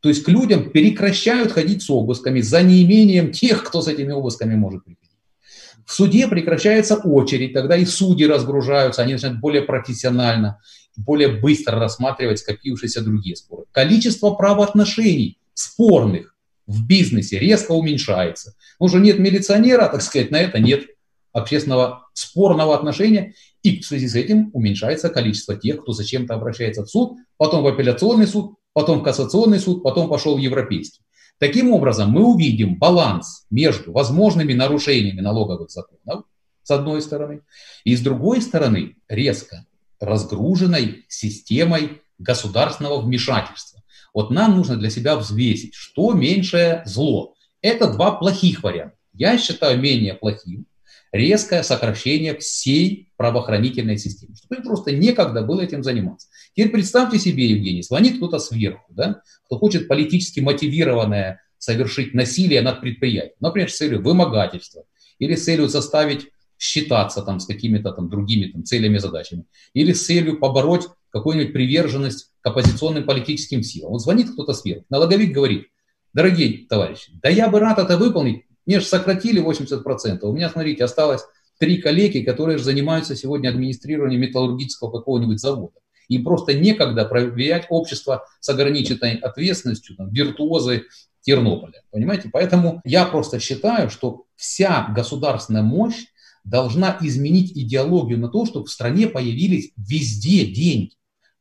То 0.00 0.08
есть 0.08 0.22
к 0.24 0.28
людям 0.28 0.70
прекращают 0.70 1.52
ходить 1.52 1.82
с 1.82 1.90
обысками 1.90 2.40
за 2.40 2.62
неимением 2.62 3.32
тех, 3.32 3.62
кто 3.62 3.82
с 3.82 3.88
этими 3.88 4.12
обысками 4.12 4.54
может 4.54 4.84
приходить. 4.84 5.03
В 5.86 5.92
суде 5.92 6.28
прекращается 6.28 6.96
очередь, 6.96 7.52
тогда 7.52 7.76
и 7.76 7.84
судьи 7.84 8.26
разгружаются, 8.26 9.02
они 9.02 9.14
начинают 9.14 9.40
более 9.40 9.62
профессионально 9.62 10.58
более 10.96 11.28
быстро 11.28 11.78
рассматривать 11.78 12.38
скопившиеся 12.38 13.02
другие 13.02 13.36
споры. 13.36 13.64
Количество 13.72 14.30
правоотношений 14.30 15.38
спорных 15.54 16.36
в 16.66 16.86
бизнесе 16.86 17.38
резко 17.38 17.72
уменьшается. 17.72 18.54
Уже 18.78 19.00
нет 19.00 19.18
милиционера, 19.18 19.88
так 19.88 20.02
сказать, 20.02 20.30
на 20.30 20.36
это 20.40 20.58
нет 20.58 20.86
общественного 21.32 22.08
спорного 22.12 22.76
отношения, 22.76 23.34
и 23.62 23.80
в 23.80 23.86
связи 23.86 24.08
с 24.08 24.14
этим 24.14 24.50
уменьшается 24.52 25.08
количество 25.08 25.56
тех, 25.56 25.82
кто 25.82 25.92
зачем-то 25.92 26.34
обращается 26.34 26.84
в 26.84 26.88
суд, 26.88 27.18
потом 27.36 27.62
в 27.62 27.66
апелляционный 27.66 28.26
суд, 28.26 28.54
потом 28.72 29.00
в 29.00 29.02
кассационный 29.02 29.58
суд, 29.58 29.82
потом 29.82 30.08
пошел 30.08 30.36
в 30.36 30.38
европейский. 30.38 31.03
Таким 31.44 31.72
образом, 31.72 32.10
мы 32.10 32.24
увидим 32.24 32.78
баланс 32.78 33.44
между 33.50 33.92
возможными 33.92 34.54
нарушениями 34.54 35.20
налоговых 35.20 35.70
законов, 35.70 36.24
с 36.62 36.70
одной 36.70 37.02
стороны, 37.02 37.42
и 37.84 37.94
с 37.94 38.00
другой 38.00 38.40
стороны, 38.40 38.96
резко 39.10 39.66
разгруженной 40.00 41.04
системой 41.08 42.00
государственного 42.16 42.98
вмешательства. 43.02 43.82
Вот 44.14 44.30
нам 44.30 44.56
нужно 44.56 44.76
для 44.76 44.88
себя 44.88 45.16
взвесить, 45.16 45.74
что 45.74 46.14
меньшее 46.14 46.82
зло. 46.86 47.34
Это 47.60 47.92
два 47.92 48.12
плохих 48.12 48.62
варианта. 48.62 48.96
Я 49.12 49.36
считаю 49.36 49.78
менее 49.78 50.14
плохим 50.14 50.64
резкое 51.14 51.62
сокращение 51.62 52.36
всей 52.36 53.12
правоохранительной 53.16 53.96
системы. 53.98 54.34
Чтобы 54.34 54.62
просто 54.62 54.90
некогда 54.90 55.42
было 55.42 55.60
этим 55.60 55.84
заниматься. 55.84 56.26
Теперь 56.54 56.72
представьте 56.72 57.18
себе, 57.20 57.46
Евгений, 57.46 57.82
звонит 57.82 58.16
кто-то 58.16 58.40
сверху, 58.40 58.92
да, 58.92 59.22
кто 59.44 59.58
хочет 59.58 59.86
политически 59.86 60.40
мотивированное 60.40 61.40
совершить 61.56 62.14
насилие 62.14 62.62
над 62.62 62.80
предприятием, 62.80 63.36
например, 63.38 63.70
с 63.70 63.76
целью 63.76 64.02
вымогательства 64.02 64.84
или 65.20 65.36
с 65.36 65.44
целью 65.44 65.68
заставить 65.68 66.26
считаться 66.58 67.22
там 67.22 67.38
с 67.38 67.46
какими-то 67.46 67.92
там 67.92 68.10
другими 68.10 68.50
там 68.50 68.64
целями, 68.64 68.98
задачами, 68.98 69.44
или 69.72 69.92
с 69.92 70.04
целью 70.04 70.40
побороть 70.40 70.88
какую-нибудь 71.10 71.52
приверженность 71.52 72.32
к 72.40 72.46
оппозиционным 72.46 73.04
политическим 73.04 73.62
силам. 73.62 73.92
Вот 73.92 74.02
звонит 74.02 74.32
кто-то 74.32 74.52
сверху, 74.52 74.84
налоговик 74.90 75.32
говорит, 75.32 75.68
дорогие 76.12 76.66
товарищи, 76.66 77.12
да 77.22 77.28
я 77.28 77.48
бы 77.48 77.60
рад 77.60 77.78
это 77.78 77.96
выполнить, 77.96 78.42
мне 78.66 78.80
же 78.80 78.86
сократили 78.86 79.42
80%, 79.42 80.20
у 80.22 80.32
меня, 80.32 80.50
смотрите, 80.50 80.84
осталось 80.84 81.22
три 81.58 81.80
коллеги, 81.80 82.20
которые 82.20 82.58
же 82.58 82.64
занимаются 82.64 83.16
сегодня 83.16 83.48
администрированием 83.48 84.20
металлургического 84.20 84.90
какого-нибудь 84.90 85.40
завода. 85.40 85.78
Им 86.08 86.24
просто 86.24 86.54
некогда 86.54 87.04
проверять 87.04 87.66
общество 87.70 88.26
с 88.40 88.48
ограниченной 88.48 89.14
ответственностью, 89.14 89.96
там, 89.96 90.10
виртуозы 90.10 90.84
Тернополя. 91.22 91.82
Понимаете? 91.90 92.28
Поэтому 92.30 92.82
я 92.84 93.06
просто 93.06 93.40
считаю, 93.40 93.88
что 93.88 94.24
вся 94.36 94.88
государственная 94.94 95.62
мощь 95.62 96.04
должна 96.44 96.98
изменить 97.00 97.56
идеологию 97.56 98.18
на 98.18 98.28
то, 98.28 98.44
чтобы 98.44 98.66
в 98.66 98.70
стране 98.70 99.08
появились 99.08 99.72
везде 99.76 100.44
деньги. 100.44 100.92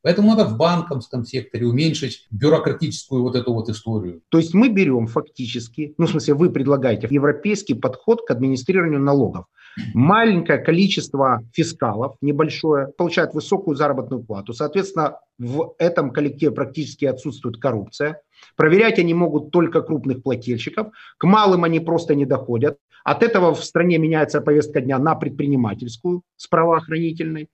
Поэтому 0.04 0.30
надо 0.30 0.44
в 0.44 0.58
банковском 0.58 1.24
секторе 1.24 1.66
уменьшить 1.66 2.28
бюрократическую 2.30 3.24
вот 3.24 3.36
эту 3.36 3.54
вот 3.54 3.70
историю. 3.70 4.22
То 4.30 4.38
есть 4.38 4.54
мы 4.54 4.68
берем 4.68 5.08
фактически, 5.08 5.96
ну 5.98 6.06
в 6.06 6.10
смысле 6.10 6.34
вы 6.34 6.50
предлагаете 6.50 7.08
европейский 7.10 7.74
подход 7.74 8.28
к 8.28 8.32
администрированию 8.32 9.00
налогов. 9.00 9.46
Маленькое 9.94 10.60
количество 10.60 11.42
фискалов, 11.54 12.16
небольшое, 12.22 12.88
получают 12.98 13.34
высокую 13.34 13.76
заработную 13.76 14.22
плату. 14.22 14.54
Соответственно, 14.54 15.20
в 15.40 15.74
этом 15.80 16.12
коллективе 16.12 16.52
практически 16.52 17.06
отсутствует 17.06 17.58
коррупция. 17.58 18.22
Проверять 18.56 19.00
они 19.00 19.14
могут 19.14 19.52
только 19.52 19.82
крупных 19.82 20.22
плательщиков. 20.22 20.88
К 21.18 21.24
малым 21.26 21.64
они 21.64 21.80
просто 21.80 22.14
не 22.14 22.26
доходят. 22.26 22.78
От 23.04 23.24
этого 23.24 23.56
в 23.56 23.64
стране 23.64 23.98
меняется 23.98 24.42
повестка 24.42 24.80
дня 24.80 25.00
на 25.00 25.16
предпринимательскую 25.16 26.22
с 26.36 26.48
правоохранительной. 26.48 27.50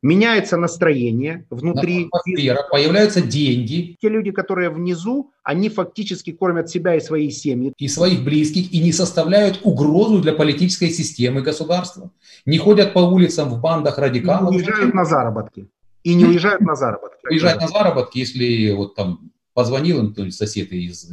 Меняется 0.00 0.56
настроение 0.56 1.44
внутри. 1.50 2.08
Атмосфера, 2.12 2.62
появляются 2.70 3.20
деньги. 3.20 3.96
Те 4.00 4.08
люди, 4.08 4.30
которые 4.30 4.70
внизу, 4.70 5.32
они 5.42 5.68
фактически 5.68 6.30
кормят 6.30 6.70
себя 6.70 6.94
и 6.94 7.00
свои 7.00 7.30
семьи. 7.30 7.72
И 7.76 7.88
своих 7.88 8.22
близких, 8.22 8.72
и 8.72 8.80
не 8.80 8.92
составляют 8.92 9.60
угрозу 9.64 10.20
для 10.20 10.32
политической 10.32 10.90
системы 10.90 11.42
государства. 11.42 12.12
Не 12.46 12.58
ходят 12.58 12.92
по 12.92 13.00
улицам 13.00 13.50
в 13.50 13.60
бандах 13.60 13.98
радикалов. 13.98 14.52
И 14.52 14.56
не 14.56 14.62
уезжают 14.62 14.94
на 14.94 15.04
заработки. 15.04 15.66
И 16.04 16.14
не 16.14 16.24
уезжают 16.24 16.60
на 16.60 16.76
заработки. 16.76 17.26
Уезжать 17.28 17.60
на 17.60 17.66
заработки, 17.66 18.18
если 18.18 18.70
вот 18.70 18.94
там 18.94 19.32
позвонил 19.52 19.98
им, 19.98 20.14
то 20.14 20.24
есть 20.24 20.38
сосед 20.38 20.72
из 20.72 21.10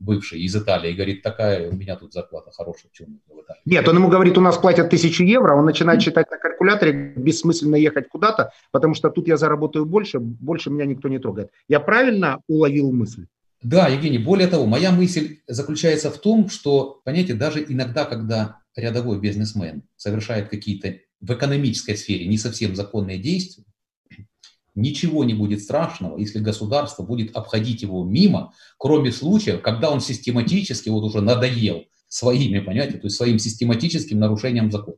бывший 0.00 0.40
из 0.40 0.54
Италии, 0.54 0.92
говорит, 0.92 1.22
такая 1.22 1.68
у 1.68 1.74
меня 1.74 1.96
тут 1.96 2.12
зарплата 2.12 2.50
хорошая, 2.50 2.90
чем 2.92 3.20
в 3.28 3.40
Италии. 3.40 3.60
Нет, 3.64 3.88
он 3.88 3.96
ему 3.96 4.08
говорит, 4.08 4.38
у 4.38 4.40
нас 4.40 4.56
платят 4.58 4.90
тысячу 4.90 5.24
евро, 5.24 5.54
он 5.54 5.64
начинает 5.64 6.02
считать 6.02 6.30
на 6.30 6.38
калькуляторе, 6.38 7.14
бессмысленно 7.16 7.76
ехать 7.76 8.08
куда-то, 8.08 8.52
потому 8.70 8.94
что 8.94 9.10
тут 9.10 9.28
я 9.28 9.36
заработаю 9.36 9.84
больше, 9.84 10.18
больше 10.20 10.70
меня 10.70 10.84
никто 10.84 11.08
не 11.08 11.18
трогает. 11.18 11.50
Я 11.68 11.80
правильно 11.80 12.40
уловил 12.48 12.92
мысль? 12.92 13.26
Да, 13.62 13.88
Евгений, 13.88 14.18
более 14.18 14.46
того, 14.46 14.66
моя 14.66 14.92
мысль 14.92 15.38
заключается 15.48 16.10
в 16.10 16.18
том, 16.18 16.48
что, 16.48 17.00
понимаете, 17.04 17.34
даже 17.34 17.64
иногда, 17.68 18.04
когда 18.04 18.60
рядовой 18.76 19.18
бизнесмен 19.18 19.82
совершает 19.96 20.48
какие-то 20.48 20.94
в 21.20 21.32
экономической 21.32 21.96
сфере 21.96 22.28
не 22.28 22.38
совсем 22.38 22.76
законные 22.76 23.18
действия, 23.18 23.64
ничего 24.78 25.24
не 25.24 25.34
будет 25.34 25.62
страшного, 25.62 26.18
если 26.18 26.38
государство 26.38 27.02
будет 27.02 27.36
обходить 27.36 27.82
его 27.82 28.04
мимо, 28.04 28.52
кроме 28.78 29.12
случаев, 29.12 29.60
когда 29.60 29.90
он 29.90 30.00
систематически 30.00 30.88
вот 30.88 31.04
уже 31.04 31.20
надоел 31.20 31.84
своими, 32.08 32.60
понимаете, 32.60 32.98
то 32.98 33.06
есть 33.06 33.16
своим 33.16 33.38
систематическим 33.38 34.18
нарушением 34.18 34.70
закона. 34.70 34.96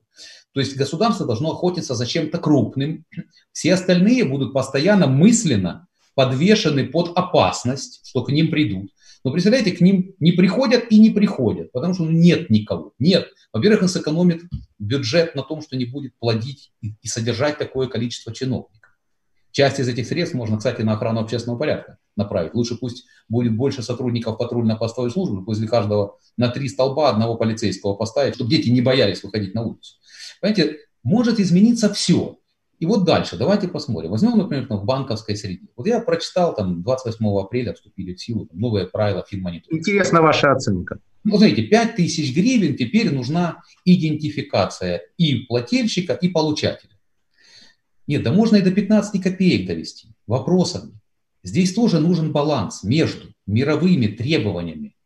То 0.52 0.60
есть 0.60 0.76
государство 0.76 1.26
должно 1.26 1.52
охотиться 1.52 1.94
за 1.94 2.06
чем-то 2.06 2.38
крупным, 2.38 3.04
все 3.52 3.74
остальные 3.74 4.24
будут 4.24 4.52
постоянно 4.52 5.06
мысленно 5.06 5.88
подвешены 6.14 6.86
под 6.86 7.16
опасность, 7.16 8.00
что 8.04 8.22
к 8.22 8.30
ним 8.30 8.50
придут. 8.50 8.90
Но 9.22 9.32
представляете, 9.32 9.72
к 9.72 9.80
ним 9.80 10.14
не 10.18 10.32
приходят 10.32 10.84
и 10.90 10.98
не 10.98 11.10
приходят, 11.10 11.72
потому 11.72 11.94
что 11.94 12.04
ну, 12.04 12.10
нет 12.10 12.48
никого. 12.48 12.94
Нет. 12.98 13.28
Во-первых, 13.52 13.82
он 13.82 13.88
сэкономит 13.88 14.42
бюджет 14.78 15.34
на 15.34 15.42
том, 15.42 15.60
что 15.60 15.76
не 15.76 15.84
будет 15.84 16.18
плодить 16.18 16.72
и 16.80 17.06
содержать 17.06 17.58
такое 17.58 17.86
количество 17.86 18.32
чиновников. 18.32 18.79
Часть 19.52 19.80
из 19.80 19.88
этих 19.88 20.06
средств 20.06 20.34
можно, 20.34 20.58
кстати, 20.58 20.82
на 20.82 20.92
охрану 20.92 21.20
общественного 21.20 21.58
порядка 21.58 21.98
направить. 22.16 22.54
Лучше 22.54 22.76
пусть 22.76 23.06
будет 23.28 23.56
больше 23.56 23.82
сотрудников 23.82 24.38
патрульно-постовой 24.38 25.10
службы, 25.10 25.44
после 25.44 25.66
каждого 25.66 26.18
на 26.36 26.48
три 26.48 26.68
столба 26.68 27.10
одного 27.10 27.36
полицейского 27.36 27.94
поставить, 27.94 28.34
чтобы 28.34 28.50
дети 28.50 28.68
не 28.68 28.80
боялись 28.80 29.22
выходить 29.22 29.54
на 29.54 29.62
улицу. 29.62 29.96
Понимаете, 30.40 30.78
может 31.02 31.40
измениться 31.40 31.92
все. 31.92 32.36
И 32.78 32.86
вот 32.86 33.04
дальше, 33.04 33.36
давайте 33.36 33.68
посмотрим. 33.68 34.10
Возьмем, 34.10 34.38
например, 34.38 34.66
в 34.68 34.84
банковской 34.84 35.36
среде. 35.36 35.66
Вот 35.76 35.86
я 35.86 36.00
прочитал, 36.00 36.54
там 36.54 36.82
28 36.82 37.38
апреля 37.38 37.74
вступили 37.74 38.14
в 38.14 38.22
силу 38.22 38.46
там, 38.46 38.58
новые 38.58 38.86
правила 38.86 39.24
финмониторинга. 39.28 39.78
Интересна 39.78 40.22
ваша 40.22 40.52
оценка. 40.52 40.98
Ну, 41.22 41.36
смотрите, 41.36 41.62
5 41.64 41.96
тысяч 41.96 42.34
гривен 42.34 42.76
теперь 42.76 43.12
нужна 43.12 43.62
идентификация 43.84 45.02
и 45.18 45.40
плательщика, 45.40 46.14
и 46.14 46.28
получателя. 46.28 46.89
Нет, 48.10 48.24
да 48.24 48.32
можно 48.32 48.56
и 48.56 48.60
до 48.60 48.72
15 48.72 49.22
копеек 49.22 49.68
довести 49.68 50.08
вопросами. 50.26 50.98
Здесь 51.44 51.72
тоже 51.72 52.00
нужен 52.00 52.32
баланс 52.32 52.82
между 52.82 53.28
мировыми 53.46 54.08
требованиями 54.08 54.96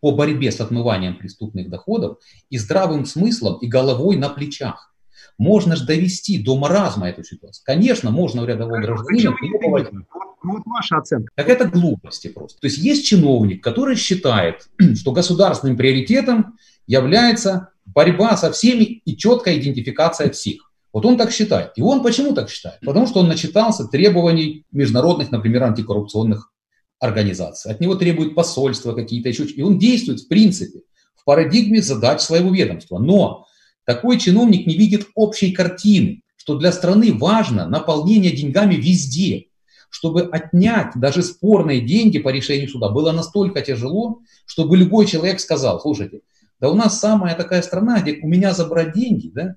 по 0.00 0.10
борьбе 0.10 0.50
с 0.50 0.60
отмыванием 0.60 1.16
преступных 1.16 1.70
доходов 1.70 2.18
и 2.50 2.58
здравым 2.58 3.06
смыслом 3.06 3.58
и 3.60 3.68
головой 3.68 4.16
на 4.16 4.28
плечах. 4.28 4.92
Можно 5.38 5.76
же 5.76 5.86
довести 5.86 6.42
до 6.42 6.58
маразма 6.58 7.08
эту 7.08 7.22
ситуацию. 7.22 7.62
Конечно, 7.64 8.10
можно 8.10 8.42
у 8.42 8.44
рядового 8.44 8.80
гражданина 8.80 9.36
требовать... 9.36 9.92
Ну, 9.92 10.02
вот 10.42 10.62
ваша 10.66 10.96
оценка. 10.96 11.30
Так 11.36 11.48
это 11.48 11.68
глупости 11.68 12.26
просто. 12.26 12.58
То 12.60 12.66
есть 12.66 12.78
есть 12.78 13.06
чиновник, 13.06 13.62
который 13.62 13.94
считает, 13.94 14.68
что 14.96 15.12
государственным 15.12 15.76
приоритетом 15.76 16.58
является 16.88 17.68
борьба 17.86 18.36
со 18.36 18.50
всеми 18.50 18.82
и 18.82 19.16
четкая 19.16 19.58
идентификация 19.58 20.28
всех. 20.30 20.67
Вот 20.98 21.06
он 21.06 21.16
так 21.16 21.30
считает. 21.30 21.74
И 21.76 21.80
он 21.80 22.02
почему 22.02 22.34
так 22.34 22.50
считает? 22.50 22.80
Потому 22.80 23.06
что 23.06 23.20
он 23.20 23.28
начитался 23.28 23.84
требований 23.84 24.64
международных, 24.72 25.30
например, 25.30 25.62
антикоррупционных 25.62 26.52
организаций. 26.98 27.70
От 27.70 27.78
него 27.78 27.94
требуют 27.94 28.34
посольства 28.34 28.94
какие-то 28.94 29.28
еще. 29.28 29.44
И 29.44 29.62
он 29.62 29.78
действует, 29.78 30.22
в 30.22 30.26
принципе, 30.26 30.80
в 31.14 31.24
парадигме 31.24 31.80
задач 31.82 32.20
своего 32.20 32.52
ведомства. 32.52 32.98
Но 32.98 33.46
такой 33.84 34.18
чиновник 34.18 34.66
не 34.66 34.76
видит 34.76 35.06
общей 35.14 35.52
картины, 35.52 36.22
что 36.34 36.58
для 36.58 36.72
страны 36.72 37.14
важно 37.14 37.68
наполнение 37.68 38.32
деньгами 38.32 38.74
везде. 38.74 39.44
Чтобы 39.90 40.22
отнять 40.22 40.94
даже 40.96 41.22
спорные 41.22 41.80
деньги 41.80 42.18
по 42.18 42.30
решению 42.30 42.68
суда 42.68 42.88
было 42.88 43.12
настолько 43.12 43.60
тяжело, 43.60 44.18
чтобы 44.46 44.76
любой 44.76 45.06
человек 45.06 45.38
сказал, 45.38 45.80
слушайте, 45.80 46.22
да 46.58 46.68
у 46.68 46.74
нас 46.74 46.98
самая 46.98 47.36
такая 47.36 47.62
страна, 47.62 48.00
где 48.00 48.18
у 48.20 48.26
меня 48.26 48.52
забрать 48.52 48.94
деньги, 48.94 49.30
да, 49.32 49.54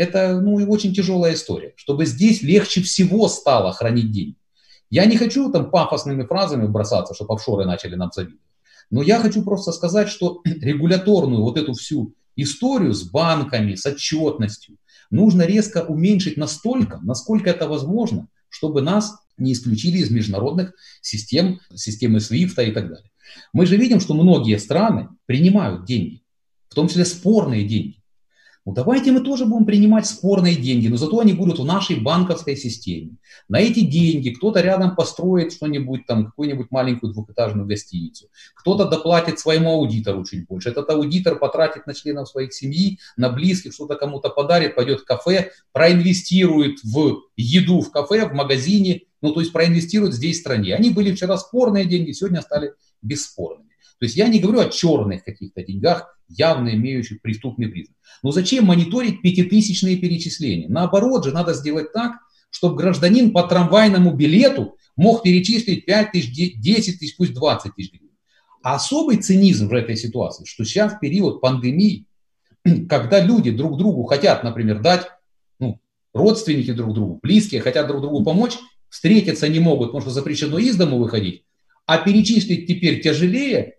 это 0.00 0.40
ну, 0.40 0.58
и 0.58 0.64
очень 0.64 0.94
тяжелая 0.94 1.34
история. 1.34 1.74
Чтобы 1.76 2.06
здесь 2.06 2.40
легче 2.40 2.80
всего 2.80 3.28
стало 3.28 3.70
хранить 3.72 4.10
деньги. 4.10 4.36
Я 4.88 5.04
не 5.04 5.18
хочу 5.18 5.52
там 5.52 5.70
пафосными 5.70 6.24
фразами 6.24 6.66
бросаться, 6.66 7.14
чтобы 7.14 7.34
офшоры 7.34 7.66
начали 7.66 7.96
нам 7.96 8.10
завидовать. 8.10 8.40
Но 8.90 9.02
я 9.02 9.20
хочу 9.20 9.44
просто 9.44 9.72
сказать, 9.72 10.08
что 10.08 10.40
регуляторную 10.44 11.42
вот 11.42 11.58
эту 11.58 11.74
всю 11.74 12.14
историю 12.34 12.94
с 12.94 13.02
банками, 13.02 13.74
с 13.74 13.84
отчетностью 13.84 14.78
нужно 15.10 15.42
резко 15.42 15.84
уменьшить 15.84 16.38
настолько, 16.38 16.98
насколько 17.02 17.50
это 17.50 17.68
возможно, 17.68 18.28
чтобы 18.48 18.80
нас 18.80 19.18
не 19.36 19.52
исключили 19.52 19.98
из 19.98 20.10
международных 20.10 20.72
систем, 21.02 21.60
системы 21.74 22.20
SWIFT 22.20 22.68
и 22.68 22.72
так 22.72 22.88
далее. 22.88 23.10
Мы 23.52 23.66
же 23.66 23.76
видим, 23.76 24.00
что 24.00 24.14
многие 24.14 24.58
страны 24.58 25.08
принимают 25.26 25.84
деньги, 25.84 26.22
в 26.70 26.74
том 26.74 26.88
числе 26.88 27.04
спорные 27.04 27.68
деньги. 27.68 27.99
Ну 28.66 28.72
давайте 28.74 29.10
мы 29.10 29.20
тоже 29.20 29.46
будем 29.46 29.64
принимать 29.64 30.06
спорные 30.06 30.54
деньги, 30.54 30.88
но 30.88 30.98
зато 30.98 31.18
они 31.18 31.32
будут 31.32 31.58
в 31.58 31.64
нашей 31.64 31.96
банковской 31.98 32.56
системе. 32.56 33.16
На 33.48 33.58
эти 33.58 33.80
деньги 33.80 34.28
кто-то 34.30 34.60
рядом 34.60 34.94
построит 34.94 35.54
что-нибудь 35.54 36.04
там, 36.06 36.26
какую-нибудь 36.26 36.70
маленькую 36.70 37.14
двухэтажную 37.14 37.66
гостиницу. 37.66 38.28
Кто-то 38.54 38.84
доплатит 38.84 39.38
своему 39.38 39.70
аудитору 39.70 40.24
чуть 40.26 40.46
больше. 40.46 40.68
Этот 40.68 40.90
аудитор 40.90 41.38
потратит 41.38 41.86
на 41.86 41.94
членов 41.94 42.28
своих 42.28 42.52
семьи, 42.52 42.98
на 43.16 43.30
близких, 43.30 43.72
что-то 43.72 43.94
кому-то 43.94 44.28
подарит, 44.28 44.74
пойдет 44.74 45.00
в 45.00 45.04
кафе, 45.04 45.52
проинвестирует 45.72 46.84
в 46.84 47.22
еду 47.36 47.80
в 47.80 47.90
кафе, 47.90 48.28
в 48.28 48.34
магазине, 48.34 49.02
ну 49.22 49.32
то 49.32 49.40
есть 49.40 49.52
проинвестирует 49.52 50.12
здесь 50.12 50.36
в 50.36 50.40
стране. 50.40 50.74
Они 50.74 50.90
были 50.90 51.12
вчера 51.14 51.38
спорные 51.38 51.86
деньги, 51.86 52.12
сегодня 52.12 52.42
стали 52.42 52.74
бесспорными. 53.00 53.70
То 53.98 54.04
есть 54.04 54.16
я 54.16 54.28
не 54.28 54.38
говорю 54.38 54.60
о 54.60 54.68
черных 54.68 55.24
каких-то 55.24 55.62
деньгах, 55.62 56.19
явно 56.30 56.74
имеющих 56.74 57.20
преступный 57.20 57.68
признак. 57.68 57.96
Но 58.22 58.32
зачем 58.32 58.66
мониторить 58.66 59.22
пятитысячные 59.22 59.96
перечисления? 59.96 60.68
Наоборот 60.68 61.24
же, 61.24 61.32
надо 61.32 61.54
сделать 61.54 61.92
так, 61.92 62.12
чтобы 62.50 62.76
гражданин 62.76 63.32
по 63.32 63.42
трамвайному 63.42 64.12
билету 64.14 64.76
мог 64.96 65.22
перечислить 65.22 65.86
5 65.86 66.12
тысяч, 66.12 66.60
10 66.60 66.98
тысяч, 66.98 67.16
пусть 67.16 67.34
20 67.34 67.74
тысяч 67.74 67.92
гривен. 67.92 68.10
А 68.62 68.74
особый 68.74 69.16
цинизм 69.16 69.68
в 69.68 69.72
этой 69.72 69.96
ситуации, 69.96 70.44
что 70.44 70.64
сейчас 70.64 70.94
в 70.94 71.00
период 71.00 71.40
пандемии, 71.40 72.06
когда 72.88 73.20
люди 73.20 73.50
друг 73.50 73.78
другу 73.78 74.04
хотят, 74.04 74.44
например, 74.44 74.80
дать, 74.80 75.06
ну, 75.58 75.80
родственники 76.12 76.72
друг 76.72 76.94
другу, 76.94 77.18
близкие 77.22 77.60
хотят 77.60 77.86
друг 77.86 78.02
другу 78.02 78.22
помочь, 78.24 78.58
встретиться 78.88 79.48
не 79.48 79.60
могут, 79.60 79.88
потому 79.88 80.02
что 80.02 80.10
запрещено 80.10 80.58
из 80.58 80.76
дома 80.76 80.96
выходить, 80.96 81.44
а 81.86 81.98
перечислить 81.98 82.66
теперь 82.66 83.00
тяжелее, 83.00 83.76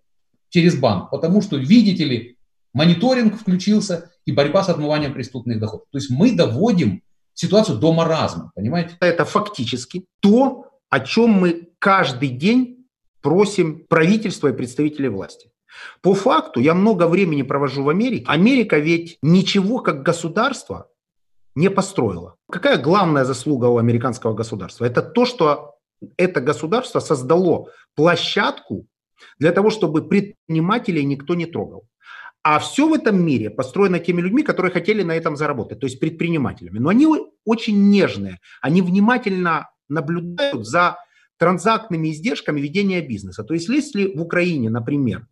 через 0.51 0.75
банк, 0.75 1.09
потому 1.09 1.41
что, 1.41 1.57
видите 1.57 2.03
ли, 2.03 2.37
мониторинг 2.73 3.39
включился 3.39 4.11
и 4.25 4.31
борьба 4.31 4.63
с 4.63 4.69
отмыванием 4.69 5.13
преступных 5.13 5.59
доходов. 5.59 5.87
То 5.91 5.97
есть 5.97 6.09
мы 6.09 6.31
доводим 6.31 7.01
ситуацию 7.33 7.79
до 7.79 7.93
маразма, 7.93 8.51
понимаете? 8.55 8.97
Это 8.99 9.25
фактически 9.25 10.05
то, 10.21 10.67
о 10.89 10.99
чем 10.99 11.31
мы 11.31 11.69
каждый 11.79 12.29
день 12.29 12.87
просим 13.21 13.85
правительства 13.87 14.49
и 14.49 14.53
представителей 14.53 15.09
власти. 15.09 15.51
По 16.01 16.13
факту, 16.13 16.59
я 16.59 16.73
много 16.73 17.07
времени 17.07 17.43
провожу 17.43 17.83
в 17.83 17.89
Америке. 17.89 18.25
Америка 18.27 18.77
ведь 18.77 19.17
ничего 19.21 19.79
как 19.79 20.03
государство 20.03 20.89
не 21.55 21.69
построила. 21.69 22.35
Какая 22.49 22.77
главная 22.77 23.25
заслуга 23.25 23.65
у 23.65 23.77
американского 23.77 24.33
государства? 24.33 24.85
Это 24.85 25.01
то, 25.01 25.25
что 25.25 25.75
это 26.17 26.41
государство 26.41 26.99
создало 26.99 27.69
площадку 27.95 28.87
для 29.39 29.51
того, 29.51 29.69
чтобы 29.69 30.07
предпринимателей 30.07 31.05
никто 31.05 31.35
не 31.35 31.45
трогал. 31.45 31.83
А 32.43 32.57
все 32.59 32.87
в 32.87 32.93
этом 32.93 33.23
мире 33.23 33.49
построено 33.49 33.99
теми 33.99 34.21
людьми, 34.21 34.41
которые 34.41 34.71
хотели 34.71 35.03
на 35.03 35.15
этом 35.15 35.35
заработать, 35.35 35.79
то 35.79 35.85
есть 35.85 35.99
предпринимателями. 35.99 36.79
Но 36.79 36.89
они 36.89 37.07
очень 37.45 37.89
нежные, 37.89 38.39
они 38.61 38.81
внимательно 38.81 39.69
наблюдают 39.89 40.65
за 40.65 40.97
транзактными 41.37 42.11
издержками 42.11 42.59
ведения 42.59 43.01
бизнеса. 43.01 43.43
То 43.43 43.53
есть 43.53 43.69
если 43.69 44.15
в 44.15 44.21
Украине, 44.21 44.69
например, 44.69 45.27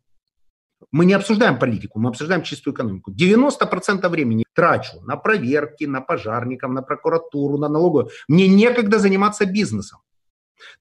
мы 0.91 1.05
не 1.05 1.13
обсуждаем 1.13 1.59
политику, 1.59 1.99
мы 1.99 2.09
обсуждаем 2.09 2.43
чистую 2.43 2.73
экономику. 2.73 3.11
90% 3.11 4.07
времени 4.07 4.43
трачу 4.53 5.01
на 5.01 5.17
проверки, 5.17 5.85
на 5.85 6.01
пожарников, 6.01 6.71
на 6.71 6.81
прокуратуру, 6.81 7.57
на 7.57 7.69
налоговую. 7.69 8.09
Мне 8.27 8.47
некогда 8.47 8.99
заниматься 8.99 9.45
бизнесом. 9.45 9.99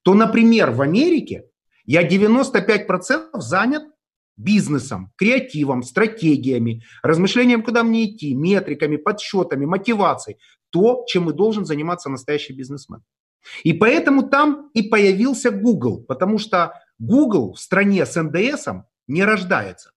То, 0.03 0.15
например, 0.15 0.71
в 0.71 0.83
Америке 0.83 1.45
я 1.85 2.07
95% 2.07 3.41
занят 3.41 3.83
бизнесом, 4.39 5.13
креативом, 5.17 5.83
стратегиями, 5.83 6.83
размышлением, 7.03 7.63
куда 7.63 7.83
мне 7.83 8.07
идти, 8.07 8.35
метриками, 8.35 8.97
подсчетами, 8.97 9.67
мотивацией. 9.67 10.39
То, 10.71 11.05
чем 11.07 11.31
и 11.31 11.35
должен 11.35 11.65
заниматься 11.65 12.09
настоящий 12.09 12.53
бизнесмен. 12.53 13.03
И 13.65 13.73
поэтому 13.73 14.29
там 14.29 14.71
и 14.75 14.83
появился 14.83 15.51
Google, 15.51 16.05
потому 16.07 16.39
что 16.39 16.75
Google 16.99 17.55
в 17.55 17.61
стране 17.61 18.05
с 18.05 18.21
НДСом 18.21 18.85
не 19.07 19.25
рождается. 19.25 19.93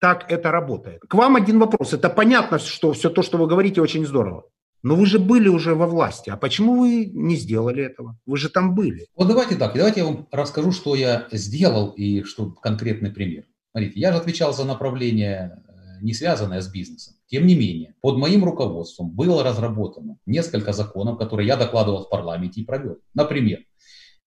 Так 0.00 0.30
это 0.30 0.50
работает. 0.50 1.02
К 1.08 1.14
вам 1.14 1.36
один 1.36 1.58
вопрос. 1.58 1.92
Это 1.92 2.10
понятно, 2.10 2.58
что 2.58 2.92
все 2.92 3.08
то, 3.08 3.22
что 3.22 3.38
вы 3.38 3.46
говорите, 3.46 3.80
очень 3.80 4.06
здорово. 4.06 4.44
Но 4.82 4.94
вы 4.94 5.06
же 5.06 5.18
были 5.18 5.48
уже 5.48 5.74
во 5.74 5.86
власти. 5.86 6.30
А 6.30 6.36
почему 6.36 6.78
вы 6.80 7.06
не 7.06 7.36
сделали 7.36 7.82
этого? 7.82 8.18
Вы 8.26 8.36
же 8.36 8.50
там 8.50 8.74
были. 8.74 9.06
Вот 9.16 9.26
давайте 9.26 9.56
так. 9.56 9.74
Давайте 9.74 10.00
я 10.00 10.06
вам 10.06 10.28
расскажу, 10.30 10.70
что 10.70 10.94
я 10.94 11.26
сделал 11.32 11.90
и 11.90 12.22
что 12.22 12.50
конкретный 12.50 13.10
пример. 13.10 13.44
Смотрите, 13.76 14.00
я 14.00 14.10
же 14.10 14.16
отвечал 14.16 14.54
за 14.54 14.64
направление, 14.64 15.60
э, 15.68 15.72
не 16.00 16.14
связанное 16.14 16.62
с 16.62 16.66
бизнесом. 16.66 17.12
Тем 17.26 17.46
не 17.46 17.54
менее, 17.54 17.94
под 18.00 18.16
моим 18.16 18.42
руководством 18.42 19.10
было 19.10 19.44
разработано 19.44 20.16
несколько 20.24 20.72
законов, 20.72 21.18
которые 21.18 21.46
я 21.46 21.58
докладывал 21.58 22.04
в 22.04 22.08
парламенте 22.08 22.62
и 22.62 22.64
провел. 22.64 23.00
Например, 23.12 23.58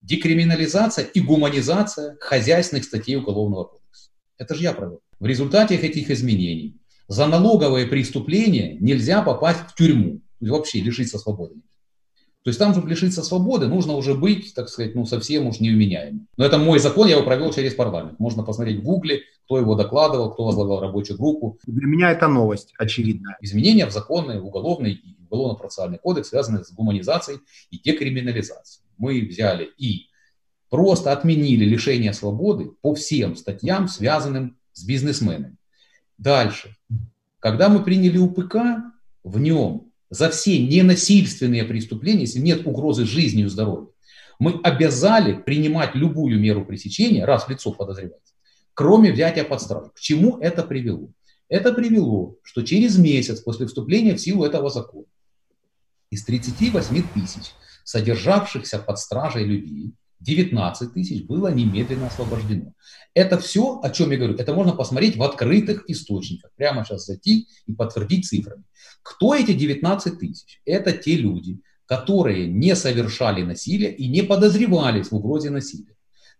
декриминализация 0.02 1.04
и 1.04 1.20
гуманизация 1.20 2.16
хозяйственных 2.20 2.84
статей 2.84 3.16
Уголовного 3.16 3.64
кодекса. 3.64 4.10
Это 4.38 4.54
же 4.54 4.62
я 4.62 4.72
провел. 4.72 5.00
В 5.18 5.26
результате 5.26 5.74
этих 5.74 6.12
изменений 6.12 6.76
за 7.08 7.26
налоговые 7.26 7.88
преступления 7.88 8.76
нельзя 8.78 9.20
попасть 9.20 9.62
в 9.66 9.74
тюрьму 9.74 10.20
вообще 10.38 10.80
лишиться 10.80 11.18
свободы. 11.18 11.56
То 12.42 12.48
есть 12.48 12.58
там, 12.58 12.72
чтобы 12.72 12.88
лишиться 12.88 13.22
свободы, 13.22 13.66
нужно 13.66 13.92
уже 13.94 14.14
быть, 14.14 14.54
так 14.54 14.70
сказать, 14.70 14.94
ну, 14.94 15.04
совсем 15.04 15.46
уж 15.46 15.60
невменяемым. 15.60 16.26
Но 16.38 16.44
это 16.46 16.56
мой 16.56 16.78
закон, 16.78 17.06
я 17.06 17.16
его 17.16 17.24
провел 17.24 17.52
через 17.52 17.74
парламент. 17.74 18.18
Можно 18.18 18.42
посмотреть 18.42 18.80
в 18.80 18.82
Гугле, 18.82 19.20
кто 19.44 19.58
его 19.58 19.74
докладывал, 19.74 20.32
кто 20.32 20.44
возглавлял 20.44 20.80
рабочую 20.80 21.18
группу. 21.18 21.58
Для 21.66 21.86
меня 21.86 22.10
это 22.10 22.28
новость, 22.28 22.72
очевидно. 22.78 23.36
Изменения 23.42 23.84
в 23.84 23.90
законы, 23.90 24.40
в 24.40 24.46
уголовный 24.46 24.92
и 24.92 25.16
уголовно-процессуальный 25.24 25.98
кодекс 25.98 26.30
связаны 26.30 26.64
с 26.64 26.72
гуманизацией 26.72 27.40
и 27.70 27.78
декриминализацией. 27.78 28.86
Мы 28.96 29.20
взяли 29.20 29.68
и 29.76 30.06
просто 30.70 31.12
отменили 31.12 31.66
лишение 31.66 32.14
свободы 32.14 32.70
по 32.80 32.94
всем 32.94 33.36
статьям, 33.36 33.86
связанным 33.86 34.56
с 34.72 34.84
бизнесменами. 34.84 35.56
Дальше. 36.16 36.74
Когда 37.38 37.68
мы 37.68 37.82
приняли 37.82 38.18
УПК, 38.18 38.56
в 39.24 39.38
нем 39.38 39.89
за 40.10 40.28
все 40.28 40.58
ненасильственные 40.58 41.64
преступления, 41.64 42.22
если 42.22 42.40
нет 42.40 42.66
угрозы 42.66 43.06
жизни 43.06 43.44
и 43.44 43.46
здоровью, 43.46 43.94
мы 44.38 44.60
обязали 44.62 45.34
принимать 45.34 45.94
любую 45.94 46.38
меру 46.40 46.64
пресечения, 46.64 47.24
раз 47.24 47.48
лицо 47.48 47.72
подозревается, 47.72 48.34
кроме 48.74 49.12
взятия 49.12 49.44
под 49.44 49.62
стражу. 49.62 49.90
К 49.94 50.00
чему 50.00 50.38
это 50.38 50.62
привело? 50.62 51.10
Это 51.48 51.72
привело, 51.72 52.36
что 52.42 52.62
через 52.62 52.98
месяц 52.98 53.40
после 53.40 53.66
вступления 53.66 54.14
в 54.14 54.20
силу 54.20 54.44
этого 54.44 54.70
закона 54.70 55.06
из 56.10 56.24
38 56.24 57.02
тысяч 57.14 57.52
содержавшихся 57.84 58.78
под 58.78 58.98
стражей 58.98 59.44
людей 59.44 59.92
19 60.20 60.92
тысяч 60.92 61.24
было 61.24 61.48
немедленно 61.48 62.06
освобождено. 62.06 62.74
Это 63.14 63.38
все, 63.38 63.80
о 63.82 63.90
чем 63.90 64.10
я 64.10 64.18
говорю, 64.18 64.36
это 64.36 64.54
можно 64.54 64.72
посмотреть 64.72 65.16
в 65.16 65.22
открытых 65.22 65.88
источниках. 65.88 66.50
Прямо 66.56 66.84
сейчас 66.84 67.06
зайти 67.06 67.48
и 67.66 67.72
подтвердить 67.72 68.26
цифрами. 68.26 68.64
Кто 69.02 69.34
эти 69.34 69.52
19 69.52 70.18
тысяч? 70.18 70.60
Это 70.64 70.92
те 70.92 71.16
люди, 71.16 71.60
которые 71.86 72.46
не 72.46 72.76
совершали 72.76 73.42
насилие 73.42 73.92
и 73.92 74.08
не 74.08 74.22
подозревались 74.22 75.10
в 75.10 75.16
угрозе 75.16 75.50
насилия. 75.50 75.96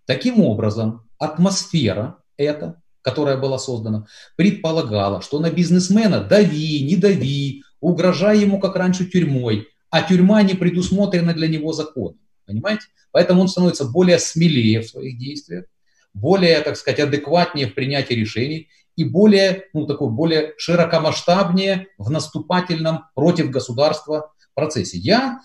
Таким 0.07 0.41
образом, 0.41 1.09
атмосфера 1.19 2.19
эта, 2.37 2.81
которая 3.03 3.37
была 3.37 3.59
создана, 3.59 4.07
предполагала, 4.37 5.23
что 5.23 5.41
на 5.41 5.51
бизнесмена 5.51 6.23
дави, 6.23 6.85
не 6.85 6.97
дави, 6.97 7.65
угрожай 7.81 8.39
ему 8.39 8.61
как 8.61 8.77
раньше 8.77 9.07
тюрьмой, 9.07 9.67
а 9.91 10.03
тюрьма 10.03 10.43
не 10.43 10.55
предусмотрена 10.55 11.35
для 11.35 11.49
него 11.49 11.73
законом. 11.73 12.20
Понимаете? 12.51 12.87
Поэтому 13.13 13.43
он 13.43 13.49
становится 13.49 13.85
более 13.85 14.19
смелее 14.19 14.81
в 14.81 14.89
своих 14.89 15.19
действиях, 15.19 15.65
более, 16.13 16.61
так 16.61 16.77
сказать, 16.77 17.01
адекватнее 17.01 17.69
в 17.69 17.75
принятии 17.75 18.15
решений 18.15 18.69
и 18.97 19.05
более, 19.05 19.67
ну, 19.73 19.87
такой, 19.87 20.11
более 20.11 20.55
широкомасштабнее 20.59 21.87
в 21.99 22.11
наступательном 22.11 23.05
против 23.15 23.51
государства 23.51 24.33
процессе. 24.55 24.99
Я 24.99 25.41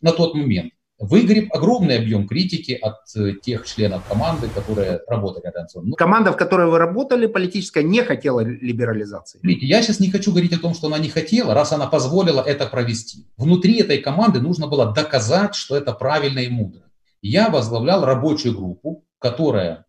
на 0.00 0.12
тот 0.12 0.34
момент 0.34 0.72
выгреб 0.98 1.54
огромный 1.54 1.98
объем 1.98 2.26
критики 2.26 2.72
от 2.72 2.96
э, 3.14 3.34
тех 3.40 3.66
членов 3.66 4.04
команды, 4.06 4.48
которые 4.48 5.00
работали 5.06 5.44
рядом 5.44 5.66
ну, 5.84 5.94
Команда, 5.94 6.32
в 6.32 6.36
которой 6.36 6.68
вы 6.68 6.78
работали, 6.78 7.26
политическая, 7.26 7.84
не 7.84 8.02
хотела 8.02 8.40
либерализации. 8.40 9.40
Я 9.42 9.82
сейчас 9.82 10.00
не 10.00 10.10
хочу 10.10 10.32
говорить 10.32 10.52
о 10.52 10.58
том, 10.58 10.74
что 10.74 10.88
она 10.88 10.98
не 10.98 11.08
хотела, 11.08 11.54
раз 11.54 11.72
она 11.72 11.86
позволила 11.86 12.40
это 12.40 12.66
провести. 12.66 13.26
Внутри 13.36 13.80
этой 13.80 13.98
команды 13.98 14.40
нужно 14.40 14.66
было 14.66 14.92
доказать, 14.92 15.54
что 15.54 15.76
это 15.76 15.92
правильно 15.92 16.40
и 16.40 16.48
мудро. 16.48 16.82
Я 17.22 17.48
возглавлял 17.48 18.04
рабочую 18.04 18.56
группу, 18.56 19.04
которая 19.18 19.84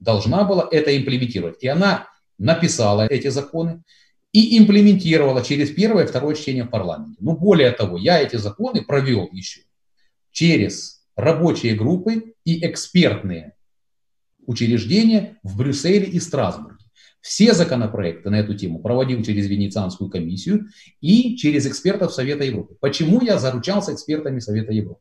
должна 0.00 0.44
была 0.44 0.66
это 0.70 0.96
имплементировать. 0.96 1.62
И 1.62 1.68
она 1.68 2.08
написала 2.38 3.06
эти 3.06 3.28
законы 3.28 3.82
и 4.32 4.58
имплементировала 4.58 5.42
через 5.42 5.70
первое 5.70 6.04
и 6.04 6.06
второе 6.06 6.34
чтение 6.34 6.64
в 6.64 6.70
парламенте. 6.70 7.16
Но 7.20 7.36
более 7.36 7.70
того, 7.70 7.98
я 7.98 8.20
эти 8.20 8.36
законы 8.36 8.82
провел 8.82 9.28
еще 9.30 9.60
через 10.34 11.06
рабочие 11.16 11.74
группы 11.76 12.34
и 12.44 12.66
экспертные 12.66 13.54
учреждения 14.46 15.38
в 15.42 15.56
Брюсселе 15.56 16.06
и 16.06 16.20
Страсбурге. 16.20 16.84
Все 17.20 17.54
законопроекты 17.54 18.28
на 18.28 18.40
эту 18.40 18.54
тему 18.54 18.80
проводил 18.80 19.22
через 19.22 19.46
Венецианскую 19.46 20.10
комиссию 20.10 20.66
и 21.00 21.36
через 21.36 21.66
экспертов 21.66 22.12
Совета 22.12 22.44
Европы. 22.44 22.76
Почему 22.80 23.22
я 23.22 23.38
заручался 23.38 23.94
экспертами 23.94 24.40
Совета 24.40 24.72
Европы? 24.72 25.00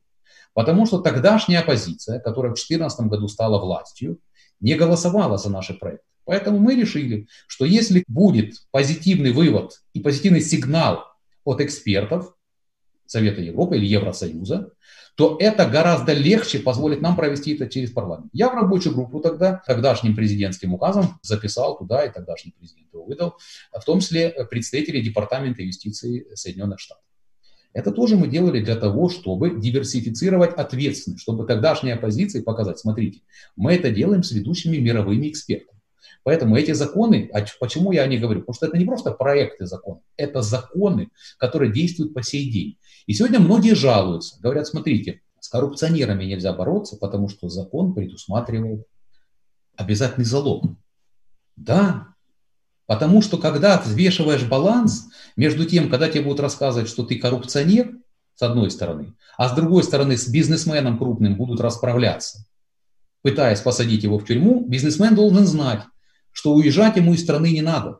Потому 0.53 0.85
что 0.85 1.01
тогдашняя 1.01 1.61
оппозиция, 1.61 2.19
которая 2.19 2.51
в 2.51 2.55
2014 2.55 3.07
году 3.07 3.27
стала 3.27 3.59
властью, 3.59 4.19
не 4.61 4.75
голосовала 4.75 5.37
за 5.37 5.49
наши 5.49 5.73
проекты. 5.73 6.05
Поэтому 6.25 6.59
мы 6.59 6.75
решили, 6.75 7.27
что 7.47 7.65
если 7.65 8.05
будет 8.07 8.53
позитивный 8.71 9.31
вывод 9.31 9.81
и 9.93 9.99
позитивный 9.99 10.41
сигнал 10.41 11.03
от 11.43 11.59
экспертов 11.59 12.33
Совета 13.05 13.41
Европы 13.41 13.77
или 13.77 13.85
Евросоюза, 13.85 14.71
то 15.15 15.37
это 15.39 15.67
гораздо 15.69 16.13
легче 16.13 16.59
позволит 16.59 17.01
нам 17.01 17.15
провести 17.15 17.53
это 17.53 17.67
через 17.67 17.91
парламент. 17.91 18.29
Я 18.33 18.49
в 18.49 18.55
рабочую 18.55 18.95
группу 18.95 19.19
тогда, 19.19 19.61
тогдашним 19.67 20.15
президентским 20.15 20.73
указом 20.73 21.19
записал 21.21 21.77
туда, 21.77 22.03
и 22.03 22.11
тогдашний 22.11 22.51
президент 22.57 22.91
его 22.91 23.05
выдал, 23.05 23.35
в 23.71 23.83
том 23.85 23.99
числе 23.99 24.31
представители 24.49 25.01
Департамента 25.01 25.61
юстиции 25.61 26.25
Соединенных 26.33 26.79
Штатов. 26.79 27.03
Это 27.73 27.91
тоже 27.91 28.17
мы 28.17 28.27
делали 28.27 28.63
для 28.63 28.75
того, 28.75 29.09
чтобы 29.09 29.59
диверсифицировать 29.59 30.53
ответственность, 30.53 31.23
чтобы 31.23 31.45
тогдашней 31.45 31.91
оппозиции 31.91 32.41
показать, 32.41 32.79
смотрите, 32.79 33.21
мы 33.55 33.73
это 33.73 33.89
делаем 33.89 34.23
с 34.23 34.31
ведущими 34.31 34.77
мировыми 34.77 35.29
экспертами. 35.29 35.72
Поэтому 36.23 36.55
эти 36.55 36.71
законы, 36.71 37.31
почему 37.59 37.91
я 37.91 38.03
о 38.03 38.07
них 38.07 38.21
говорю? 38.21 38.41
Потому 38.41 38.55
что 38.55 38.67
это 38.67 38.77
не 38.77 38.85
просто 38.85 39.11
проекты 39.11 39.65
законов, 39.65 40.03
это 40.17 40.41
законы, 40.41 41.09
которые 41.37 41.71
действуют 41.71 42.13
по 42.13 42.23
сей 42.23 42.51
день. 42.51 42.77
И 43.07 43.13
сегодня 43.13 43.39
многие 43.39 43.75
жалуются, 43.75 44.39
говорят, 44.41 44.67
смотрите, 44.67 45.21
с 45.39 45.49
коррупционерами 45.49 46.23
нельзя 46.23 46.53
бороться, 46.53 46.95
потому 46.97 47.27
что 47.27 47.49
закон 47.49 47.93
предусматривает 47.93 48.85
обязательный 49.75 50.25
залог. 50.25 50.65
Да, 51.55 52.07
потому 52.85 53.21
что 53.21 53.37
когда 53.37 53.79
взвешиваешь 53.79 54.47
баланс 54.47 55.09
между 55.35 55.65
тем, 55.65 55.89
когда 55.89 56.09
тебе 56.09 56.23
будут 56.23 56.39
рассказывать, 56.39 56.89
что 56.89 57.03
ты 57.03 57.17
коррупционер, 57.19 57.97
с 58.35 58.41
одной 58.41 58.71
стороны, 58.71 59.13
а 59.37 59.49
с 59.49 59.53
другой 59.53 59.83
стороны 59.83 60.17
с 60.17 60.27
бизнесменом 60.27 60.97
крупным 60.97 61.35
будут 61.35 61.59
расправляться, 61.59 62.45
пытаясь 63.21 63.61
посадить 63.61 64.03
его 64.03 64.17
в 64.17 64.25
тюрьму, 64.25 64.65
бизнесмен 64.67 65.13
должен 65.13 65.45
знать, 65.45 65.83
что 66.33 66.53
уезжать 66.53 66.97
ему 66.97 67.13
из 67.13 67.21
страны 67.21 67.51
не 67.51 67.61
надо. 67.61 67.99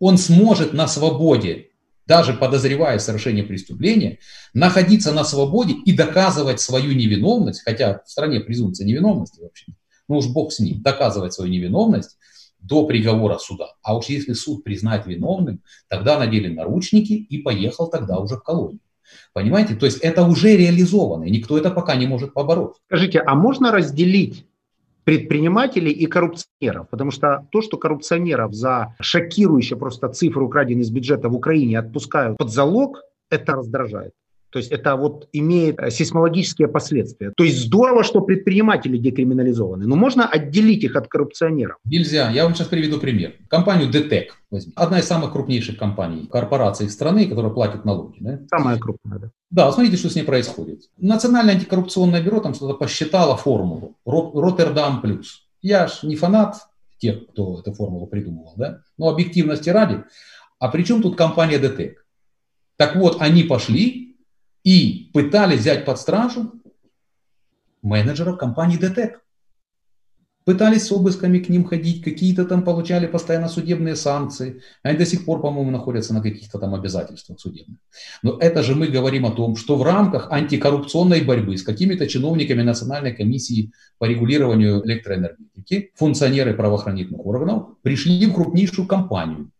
Он 0.00 0.18
сможет 0.18 0.72
на 0.72 0.88
свободе 0.88 1.70
даже 2.06 2.34
подозревая 2.34 2.98
совершение 2.98 3.44
преступления, 3.44 4.18
находиться 4.54 5.12
на 5.12 5.24
свободе 5.24 5.74
и 5.84 5.92
доказывать 5.92 6.60
свою 6.60 6.92
невиновность, 6.92 7.62
хотя 7.64 8.02
в 8.04 8.10
стране 8.10 8.40
презумпция 8.40 8.86
невиновности 8.86 9.40
вообще, 9.40 9.72
ну 10.08 10.18
уж 10.18 10.28
бог 10.28 10.52
с 10.52 10.60
ним, 10.60 10.82
доказывать 10.82 11.34
свою 11.34 11.50
невиновность 11.50 12.16
до 12.60 12.86
приговора 12.86 13.38
суда. 13.38 13.74
А 13.82 13.96
уж 13.96 14.06
если 14.06 14.32
суд 14.32 14.64
признает 14.64 15.06
виновным, 15.06 15.62
тогда 15.88 16.18
надели 16.18 16.48
наручники 16.48 17.12
и 17.12 17.38
поехал 17.38 17.88
тогда 17.88 18.18
уже 18.18 18.36
в 18.36 18.42
колонию. 18.42 18.80
Понимаете? 19.32 19.76
То 19.76 19.86
есть 19.86 19.98
это 19.98 20.24
уже 20.24 20.56
реализовано, 20.56 21.24
и 21.24 21.30
никто 21.30 21.56
это 21.58 21.70
пока 21.70 21.94
не 21.94 22.06
может 22.06 22.34
побороть. 22.34 22.76
Скажите, 22.86 23.20
а 23.20 23.34
можно 23.34 23.70
разделить 23.70 24.46
предпринимателей 25.06 25.92
и 25.92 26.06
коррупционеров. 26.06 26.88
Потому 26.90 27.12
что 27.12 27.46
то, 27.52 27.62
что 27.62 27.78
коррупционеров 27.78 28.52
за 28.52 28.96
шокирующие 29.00 29.78
просто 29.78 30.08
цифры, 30.08 30.42
украденные 30.42 30.82
из 30.82 30.90
бюджета 30.90 31.28
в 31.28 31.34
Украине, 31.34 31.78
отпускают 31.78 32.36
под 32.36 32.50
залог, 32.50 33.02
это 33.30 33.52
раздражает. 33.52 34.12
То 34.56 34.60
есть 34.60 34.72
это 34.72 34.96
вот 34.96 35.28
имеет 35.34 35.78
э, 35.78 35.90
сейсмологические 35.90 36.68
последствия. 36.68 37.30
То 37.36 37.44
есть 37.44 37.58
здорово, 37.58 38.02
что 38.02 38.22
предприниматели 38.22 38.96
декриминализованы, 38.96 39.86
но 39.86 39.96
можно 39.96 40.26
отделить 40.26 40.82
их 40.82 40.96
от 40.96 41.08
коррупционеров. 41.08 41.76
Нельзя. 41.84 42.30
Я 42.30 42.44
вам 42.44 42.54
сейчас 42.54 42.68
приведу 42.68 42.98
пример. 42.98 43.34
Компанию 43.50 43.90
ДТЭК 43.90 44.34
возьми. 44.50 44.72
Одна 44.74 45.00
из 45.00 45.04
самых 45.04 45.32
крупнейших 45.32 45.76
компаний, 45.76 46.26
корпораций 46.32 46.88
страны, 46.88 47.26
которая 47.26 47.52
платит 47.52 47.84
налоги. 47.84 48.16
Да? 48.20 48.40
Самая 48.48 48.78
крупная, 48.78 49.18
да. 49.18 49.30
Да, 49.50 49.72
смотрите, 49.72 49.98
что 49.98 50.08
с 50.08 50.14
ней 50.14 50.24
происходит. 50.24 50.84
Национальное 50.96 51.52
антикоррупционное 51.52 52.22
бюро 52.22 52.40
там 52.40 52.54
что-то 52.54 52.78
посчитало 52.78 53.36
формулу. 53.36 53.98
Роттердам 54.06 55.02
плюс. 55.02 55.46
Я 55.60 55.86
ж 55.86 55.98
не 56.02 56.16
фанат 56.16 56.56
тех, 56.96 57.26
кто 57.26 57.60
эту 57.60 57.74
формулу 57.74 58.06
придумывал, 58.06 58.54
да? 58.56 58.80
Но 58.96 59.10
объективности 59.10 59.68
ради. 59.68 60.02
А 60.58 60.68
при 60.68 60.82
чем 60.82 61.02
тут 61.02 61.14
компания 61.14 61.58
ДТЭК? 61.58 62.06
Так 62.78 62.96
вот, 62.96 63.20
они 63.20 63.42
пошли 63.42 64.05
и 64.66 65.10
пытались 65.14 65.60
взять 65.60 65.84
под 65.84 65.96
стражу 65.96 66.52
менеджеров 67.82 68.36
компании 68.36 68.76
ДТЭК. 68.76 69.22
Пытались 70.44 70.86
с 70.86 70.92
обысками 70.92 71.38
к 71.38 71.48
ним 71.48 71.64
ходить, 71.64 72.02
какие-то 72.02 72.44
там 72.44 72.64
получали 72.64 73.06
постоянно 73.06 73.48
судебные 73.48 73.94
санкции. 73.94 74.62
Они 74.82 74.98
до 74.98 75.06
сих 75.06 75.24
пор, 75.24 75.40
по-моему, 75.40 75.70
находятся 75.70 76.14
на 76.14 76.20
каких-то 76.20 76.58
там 76.58 76.74
обязательствах 76.74 77.38
судебных. 77.38 77.78
Но 78.22 78.38
это 78.38 78.64
же 78.64 78.74
мы 78.74 78.88
говорим 78.88 79.24
о 79.26 79.30
том, 79.30 79.54
что 79.54 79.76
в 79.76 79.84
рамках 79.84 80.32
антикоррупционной 80.32 81.20
борьбы 81.20 81.56
с 81.56 81.62
какими-то 81.62 82.08
чиновниками 82.08 82.62
Национальной 82.62 83.12
комиссии 83.12 83.70
по 83.98 84.04
регулированию 84.04 84.84
электроэнергетики 84.84 85.92
функционеры 85.94 86.54
правоохранительных 86.54 87.24
органов 87.24 87.68
пришли 87.82 88.26
в 88.26 88.34
крупнейшую 88.34 88.88
компанию 88.88 89.52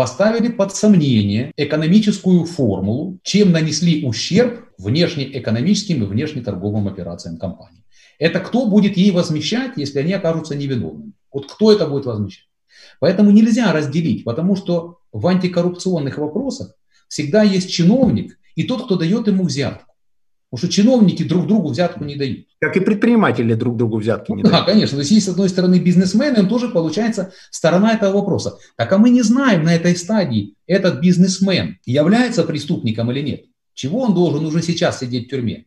поставили 0.00 0.48
под 0.48 0.74
сомнение 0.74 1.52
экономическую 1.58 2.46
формулу, 2.46 3.18
чем 3.22 3.52
нанесли 3.52 4.02
ущерб 4.02 4.64
внешнеэкономическим 4.78 6.02
и 6.02 6.06
внешнеторговым 6.06 6.88
операциям 6.88 7.36
компании. 7.36 7.84
Это 8.18 8.40
кто 8.40 8.64
будет 8.64 8.96
ей 8.96 9.10
возмещать, 9.10 9.72
если 9.76 9.98
они 9.98 10.14
окажутся 10.14 10.54
невиновными? 10.54 11.12
Вот 11.30 11.52
кто 11.52 11.70
это 11.70 11.86
будет 11.86 12.06
возмещать? 12.06 12.48
Поэтому 12.98 13.30
нельзя 13.30 13.74
разделить, 13.74 14.24
потому 14.24 14.56
что 14.56 15.00
в 15.12 15.26
антикоррупционных 15.26 16.16
вопросах 16.16 16.72
всегда 17.08 17.42
есть 17.42 17.70
чиновник 17.70 18.38
и 18.54 18.62
тот, 18.62 18.86
кто 18.86 18.96
дает 18.96 19.26
ему 19.26 19.44
взятку. 19.44 19.92
Потому 20.48 20.66
что 20.66 20.74
чиновники 20.74 21.24
друг 21.24 21.46
другу 21.46 21.68
взятку 21.68 22.04
не 22.04 22.16
дают. 22.16 22.46
Как 22.60 22.76
и 22.76 22.80
предприниматели 22.80 23.54
друг 23.54 23.78
другу 23.78 23.98
взятки 23.98 24.32
не 24.32 24.42
да, 24.42 24.50
дают. 24.50 24.66
Да, 24.66 24.72
конечно. 24.72 24.96
То 24.96 25.00
есть, 25.00 25.12
есть, 25.12 25.26
с 25.26 25.30
одной 25.30 25.48
стороны, 25.48 25.78
бизнесмены, 25.78 26.40
он 26.40 26.48
тоже 26.48 26.68
получается 26.68 27.32
сторона 27.50 27.94
этого 27.94 28.12
вопроса. 28.12 28.58
Так 28.76 28.92
а 28.92 28.98
мы 28.98 29.08
не 29.08 29.22
знаем 29.22 29.64
на 29.64 29.74
этой 29.74 29.96
стадии, 29.96 30.54
этот 30.66 31.00
бизнесмен 31.00 31.78
является 31.86 32.44
преступником 32.44 33.10
или 33.10 33.22
нет. 33.22 33.44
Чего 33.72 34.02
он 34.02 34.14
должен 34.14 34.44
уже 34.44 34.60
сейчас 34.60 35.00
сидеть 35.00 35.26
в 35.26 35.30
тюрьме? 35.30 35.64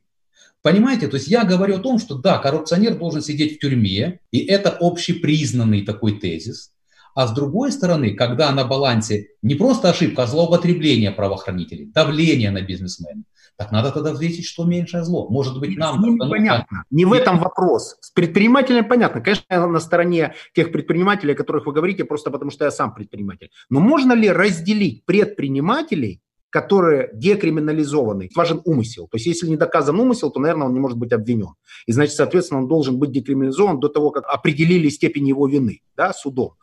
Понимаете, 0.61 1.07
то 1.07 1.17
есть 1.17 1.27
я 1.27 1.45
говорю 1.45 1.77
о 1.77 1.79
том, 1.79 1.97
что 1.97 2.15
да, 2.15 2.37
коррупционер 2.37 2.95
должен 2.95 3.23
сидеть 3.23 3.57
в 3.57 3.59
тюрьме, 3.59 4.19
и 4.31 4.37
это 4.37 4.69
общепризнанный 4.79 5.81
такой 5.81 6.19
тезис. 6.19 6.72
А 7.15 7.27
с 7.27 7.33
другой 7.33 7.71
стороны, 7.71 8.15
когда 8.15 8.51
на 8.51 8.65
балансе 8.65 9.27
не 9.41 9.55
просто 9.55 9.89
ошибка, 9.89 10.23
а 10.23 10.27
злоупотребление 10.27 11.11
правоохранителей, 11.11 11.85
давление 11.85 12.51
на 12.51 12.61
бизнесмена, 12.61 13.23
так 13.55 13.71
надо 13.71 13.91
тогда 13.91 14.13
взвесить, 14.13 14.45
что 14.45 14.65
меньшее 14.65 15.03
зло. 15.03 15.29
Может 15.29 15.59
быть, 15.59 15.77
нам... 15.77 16.01
Не 16.01 16.17
понятно. 16.17 16.85
Не 16.89 17.05
в 17.05 17.13
этом 17.13 17.37
вопрос. 17.37 17.97
С 18.01 18.09
предпринимателями 18.11 18.81
понятно. 18.81 19.21
Конечно, 19.21 19.45
я 19.49 19.67
на 19.67 19.79
стороне 19.79 20.33
тех 20.55 20.71
предпринимателей, 20.71 21.33
о 21.33 21.35
которых 21.35 21.67
вы 21.67 21.73
говорите, 21.73 22.03
просто 22.03 22.31
потому 22.31 22.49
что 22.49 22.65
я 22.65 22.71
сам 22.71 22.95
предприниматель. 22.95 23.51
Но 23.69 23.79
можно 23.79 24.13
ли 24.13 24.29
разделить 24.31 25.05
предпринимателей 25.05 26.19
которые 26.53 27.09
декриминализованы. 27.15 28.29
Важен 28.35 28.61
умысел. 28.63 29.07
То 29.07 29.15
есть, 29.15 29.25
если 29.25 29.47
не 29.47 29.57
доказан 29.57 29.99
умысел, 29.99 30.29
то, 30.29 30.39
наверное, 30.39 30.67
он 30.67 30.73
не 30.73 30.79
может 30.79 30.99
быть 30.99 31.11
обвинен. 31.11 31.55
И, 31.87 31.91
значит, 31.91 32.13
соответственно, 32.13 32.61
он 32.61 32.67
должен 32.67 32.99
быть 32.99 33.11
декриминализован 33.11 33.79
до 33.79 33.89
того, 33.89 34.11
как 34.11 34.25
определили 34.27 34.87
степень 34.89 35.27
его 35.27 35.47
вины 35.47 35.81
да, 35.97 36.13
судом. 36.13 36.53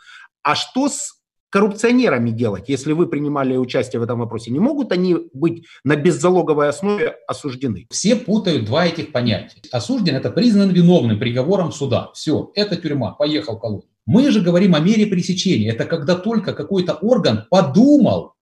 А 0.43 0.55
что 0.55 0.89
с 0.89 1.21
коррупционерами 1.51 2.31
делать, 2.31 2.69
если 2.69 2.93
вы 2.93 3.07
принимали 3.07 3.57
участие 3.57 4.01
в 4.01 4.03
этом 4.03 4.21
вопросе? 4.21 4.51
Не 4.51 4.61
могут 4.61 4.93
они 4.93 5.17
быть 5.33 5.65
на 5.85 5.97
беззалоговой 5.97 6.69
основе 6.69 7.17
осуждены? 7.27 7.87
Все 7.91 8.17
путают 8.17 8.65
два 8.65 8.87
этих 8.87 9.13
понятия. 9.13 9.61
Осужден– 9.73 10.15
это 10.17 10.31
признан 10.31 10.71
виновным 10.71 11.19
приговором 11.19 11.73
суда. 11.73 12.11
Все, 12.15 12.53
это 12.55 12.77
тюрьма, 12.77 13.13
поехал 13.13 13.57
в 13.57 13.61
колонию. 13.61 13.89
Мы 14.07 14.31
же 14.31 14.41
говорим 14.41 14.75
о 14.75 14.81
мере 14.81 15.07
пресечения. 15.07 15.71
Это 15.71 15.85
когда 15.85 16.15
только 16.15 16.53
какой-то 16.53 16.95
орган 16.95 17.47
подумал, 17.51 18.35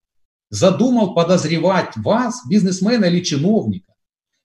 задумал 0.50 1.14
подозревать 1.14 1.96
вас, 1.96 2.42
бизнесмена 2.48 3.06
или 3.06 3.20
чиновника. 3.20 3.92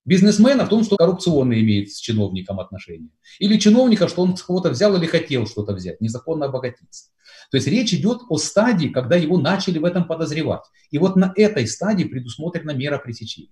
Бизнесмена 0.05 0.65
в 0.65 0.69
том, 0.69 0.83
что 0.83 0.97
коррупционно 0.97 1.59
имеет 1.61 1.91
с 1.91 1.97
чиновником 1.97 2.59
отношения. 2.59 3.09
Или 3.39 3.57
чиновника, 3.57 4.09
что 4.09 4.21
он 4.23 4.35
кого-то 4.35 4.69
взял 4.69 4.95
или 4.97 5.05
хотел 5.05 5.47
что-то 5.47 5.73
взять, 5.73 6.01
незаконно 6.01 6.47
обогатиться. 6.47 7.09
То 7.51 7.57
есть 7.57 7.67
речь 7.67 7.93
идет 7.93 8.21
о 8.29 8.37
стадии, 8.37 8.87
когда 8.87 9.15
его 9.15 9.37
начали 9.37 9.79
в 9.79 9.85
этом 9.85 10.05
подозревать. 10.05 10.63
И 10.91 10.97
вот 10.97 11.15
на 11.15 11.31
этой 11.37 11.67
стадии 11.67 12.03
предусмотрена 12.03 12.71
мера 12.71 12.97
пресечения. 12.97 13.51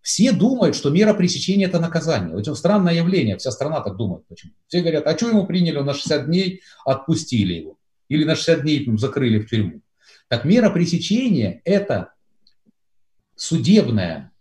Все 0.00 0.32
думают, 0.32 0.74
что 0.74 0.90
мера 0.90 1.14
пресечения– 1.14 1.66
это 1.68 1.78
наказание. 1.78 2.36
Это 2.36 2.56
странное 2.56 2.94
явление, 2.94 3.38
вся 3.38 3.52
страна 3.52 3.80
так 3.80 3.96
думает. 3.96 4.26
Почему? 4.26 4.52
Все 4.66 4.80
говорят, 4.80 5.06
а 5.06 5.16
что 5.16 5.28
ему 5.28 5.46
приняли 5.46 5.78
на 5.78 5.94
60 5.94 6.26
дней, 6.26 6.62
отпустили 6.84 7.54
его. 7.54 7.78
Или 8.08 8.24
на 8.24 8.34
60 8.34 8.62
дней 8.62 8.90
закрыли 8.98 9.38
в 9.38 9.48
тюрьму. 9.48 9.80
Так 10.26 10.44
мера 10.44 10.70
пресечения– 10.70 11.62
это 11.64 12.12
судебное 13.36 14.31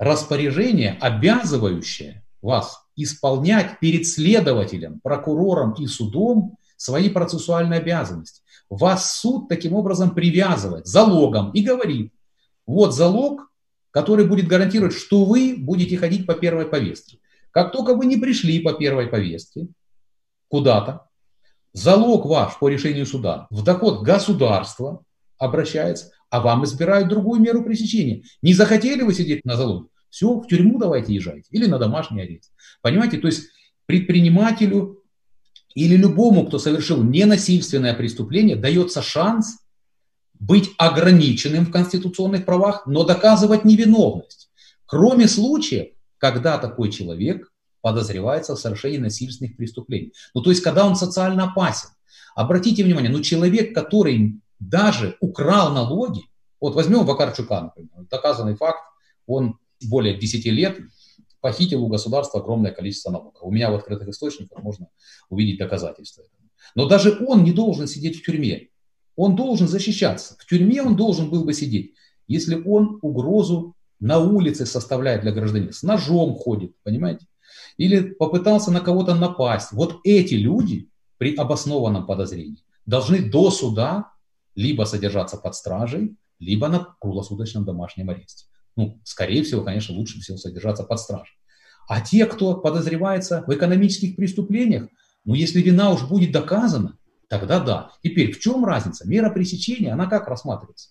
распоряжение, 0.00 0.96
обязывающее 0.98 2.24
вас 2.40 2.80
исполнять 2.96 3.78
перед 3.80 4.06
следователем, 4.06 4.98
прокурором 5.00 5.74
и 5.74 5.86
судом 5.86 6.56
свои 6.78 7.10
процессуальные 7.10 7.80
обязанности. 7.80 8.42
Вас 8.70 9.18
суд 9.20 9.48
таким 9.48 9.74
образом 9.74 10.14
привязывает 10.14 10.86
залогом 10.86 11.52
и 11.52 11.62
говорит, 11.62 12.14
вот 12.66 12.94
залог, 12.94 13.50
который 13.90 14.26
будет 14.26 14.48
гарантировать, 14.48 14.94
что 14.94 15.26
вы 15.26 15.54
будете 15.58 15.98
ходить 15.98 16.26
по 16.26 16.32
первой 16.34 16.64
повестке. 16.64 17.18
Как 17.50 17.70
только 17.70 17.94
вы 17.94 18.06
не 18.06 18.16
пришли 18.16 18.60
по 18.60 18.72
первой 18.72 19.08
повестке 19.08 19.68
куда-то, 20.48 21.08
залог 21.74 22.24
ваш 22.24 22.58
по 22.58 22.68
решению 22.70 23.04
суда 23.04 23.48
в 23.50 23.62
доход 23.64 24.02
государства 24.02 25.04
обращается, 25.36 26.12
а 26.30 26.40
вам 26.40 26.64
избирают 26.64 27.08
другую 27.08 27.40
меру 27.40 27.62
пресечения. 27.64 28.22
Не 28.40 28.54
захотели 28.54 29.02
вы 29.02 29.12
сидеть 29.12 29.44
на 29.44 29.56
залоге? 29.56 29.89
Все, 30.10 30.34
в 30.34 30.46
тюрьму 30.46 30.78
давайте 30.78 31.14
езжайте 31.14 31.46
или 31.50 31.66
на 31.66 31.78
домашний 31.78 32.22
арест. 32.22 32.52
Понимаете, 32.82 33.18
то 33.18 33.26
есть 33.28 33.48
предпринимателю 33.86 35.02
или 35.74 35.96
любому, 35.96 36.46
кто 36.46 36.58
совершил 36.58 37.02
ненасильственное 37.02 37.94
преступление, 37.94 38.56
дается 38.56 39.02
шанс 39.02 39.58
быть 40.34 40.70
ограниченным 40.78 41.66
в 41.66 41.70
конституционных 41.70 42.44
правах, 42.44 42.86
но 42.86 43.04
доказывать 43.04 43.64
невиновность. 43.64 44.50
Кроме 44.86 45.28
случаев, 45.28 45.88
когда 46.18 46.58
такой 46.58 46.90
человек 46.90 47.50
подозревается 47.80 48.54
в 48.54 48.60
совершении 48.60 48.98
насильственных 48.98 49.56
преступлений. 49.56 50.12
Ну, 50.34 50.42
то 50.42 50.50
есть, 50.50 50.62
когда 50.62 50.86
он 50.86 50.96
социально 50.96 51.44
опасен. 51.44 51.90
Обратите 52.34 52.84
внимание, 52.84 53.10
ну, 53.10 53.20
человек, 53.20 53.74
который 53.74 54.40
даже 54.58 55.16
украл 55.20 55.72
налоги, 55.72 56.22
вот 56.60 56.74
возьмем 56.74 57.06
Вакарчука, 57.06 57.62
например, 57.62 58.06
доказанный 58.10 58.56
факт, 58.56 58.82
он 59.26 59.58
более 59.88 60.18
10 60.18 60.44
лет 60.46 60.78
похитил 61.40 61.82
у 61.82 61.88
государства 61.88 62.40
огромное 62.40 62.70
количество 62.70 63.10
налогов. 63.10 63.42
У 63.42 63.50
меня 63.50 63.70
в 63.70 63.74
открытых 63.74 64.08
источниках 64.08 64.62
можно 64.62 64.88
увидеть 65.28 65.58
доказательства 65.58 66.22
этого. 66.22 66.40
Но 66.74 66.86
даже 66.86 67.16
он 67.26 67.44
не 67.44 67.52
должен 67.52 67.86
сидеть 67.86 68.18
в 68.18 68.24
тюрьме. 68.24 68.68
Он 69.16 69.36
должен 69.36 69.68
защищаться. 69.68 70.36
В 70.38 70.46
тюрьме 70.46 70.82
он 70.82 70.96
должен 70.96 71.30
был 71.30 71.44
бы 71.44 71.52
сидеть, 71.52 71.94
если 72.26 72.54
он 72.54 72.98
угрозу 73.02 73.74
на 73.98 74.18
улице 74.18 74.66
составляет 74.66 75.22
для 75.22 75.32
гражданина, 75.32 75.72
с 75.72 75.82
ножом 75.82 76.34
ходит, 76.34 76.74
понимаете? 76.82 77.26
Или 77.76 78.00
попытался 78.00 78.70
на 78.70 78.80
кого-то 78.80 79.14
напасть. 79.14 79.72
Вот 79.72 80.00
эти 80.04 80.34
люди 80.34 80.88
при 81.18 81.34
обоснованном 81.34 82.06
подозрении 82.06 82.62
должны 82.86 83.30
до 83.30 83.50
суда 83.50 84.12
либо 84.54 84.84
содержаться 84.84 85.36
под 85.36 85.54
стражей, 85.54 86.16
либо 86.38 86.68
на 86.68 86.96
круглосуточном 87.00 87.64
домашнем 87.64 88.10
аресте. 88.10 88.46
Ну, 88.76 89.00
скорее 89.04 89.42
всего, 89.42 89.62
конечно, 89.62 89.94
лучше 89.94 90.20
всего 90.20 90.36
содержаться 90.36 90.84
под 90.84 91.00
стражей. 91.00 91.36
А 91.88 92.00
те, 92.00 92.26
кто 92.26 92.56
подозревается 92.56 93.44
в 93.46 93.54
экономических 93.54 94.16
преступлениях, 94.16 94.88
ну, 95.24 95.34
если 95.34 95.60
вина 95.60 95.90
уж 95.90 96.04
будет 96.06 96.32
доказана, 96.32 96.96
тогда 97.28 97.60
да. 97.60 97.90
Теперь, 98.02 98.32
в 98.32 98.40
чем 98.40 98.64
разница? 98.64 99.08
Мера 99.08 99.30
пресечения, 99.30 99.92
она 99.92 100.06
как 100.06 100.28
рассматривается? 100.28 100.90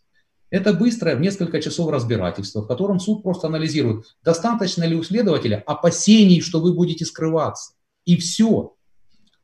Это 0.50 0.74
быстрое 0.74 1.15
в 1.15 1.22
несколько 1.22 1.62
часов 1.62 1.92
разбирательство, 1.92 2.62
в 2.62 2.68
котором 2.68 3.00
суд 3.00 3.22
просто 3.22 3.48
анализирует, 3.48 4.06
достаточно 4.24 4.84
ли 4.84 4.96
у 4.96 5.04
следователя 5.04 5.63
опасений, 5.65 6.42
что 6.42 6.60
вы 6.60 6.74
будете 6.74 7.06
скрываться. 7.06 7.74
И 8.06 8.18
все. 8.18 8.76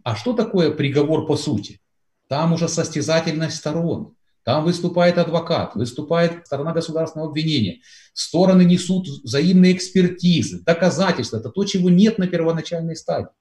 А 0.03 0.15
что 0.15 0.33
такое 0.33 0.71
приговор 0.71 1.27
по 1.27 1.37
сути? 1.37 1.79
Там 2.27 2.53
уже 2.53 2.67
состязательность 2.67 3.57
сторон. 3.57 4.14
Там 4.45 4.63
выступает 4.63 5.17
адвокат, 5.17 5.73
выступает 5.75 6.45
сторона 6.45 6.71
государственного 6.71 7.31
обвинения. 7.31 7.81
Стороны 8.13 8.63
несут 8.63 9.07
взаимные 9.07 9.73
экспертизы, 9.73 10.61
доказательства. 10.61 11.37
Это 11.37 11.49
то, 11.49 11.65
чего 11.65 11.89
нет 11.89 12.19
на 12.19 12.27
первоначальной 12.27 12.95
стадии. 12.95 13.33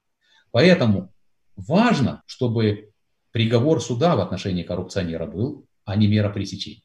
Поэтому 0.50 1.12
важно, 1.56 2.22
чтобы 2.24 2.90
приговор 3.32 3.82
суда 3.82 4.16
в 4.16 4.20
отношении 4.20 4.62
коррупционера 4.62 5.26
был, 5.26 5.66
а 5.84 5.94
не 5.94 6.08
мера 6.08 6.30
пресечения. 6.30 6.82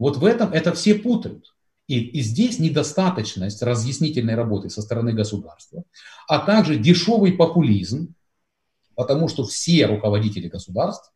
Вот 0.00 0.16
в 0.16 0.24
этом 0.24 0.52
это 0.52 0.72
все 0.72 0.96
путают. 0.96 1.54
И, 1.86 2.00
и 2.00 2.22
здесь 2.22 2.58
недостаточность 2.58 3.62
разъяснительной 3.62 4.34
работы 4.34 4.68
со 4.68 4.82
стороны 4.82 5.12
государства, 5.12 5.84
а 6.26 6.40
также 6.40 6.76
дешевый 6.76 7.34
популизм, 7.34 8.14
потому 8.96 9.28
что 9.28 9.44
все 9.44 9.86
руководители 9.86 10.48
государств 10.48 11.12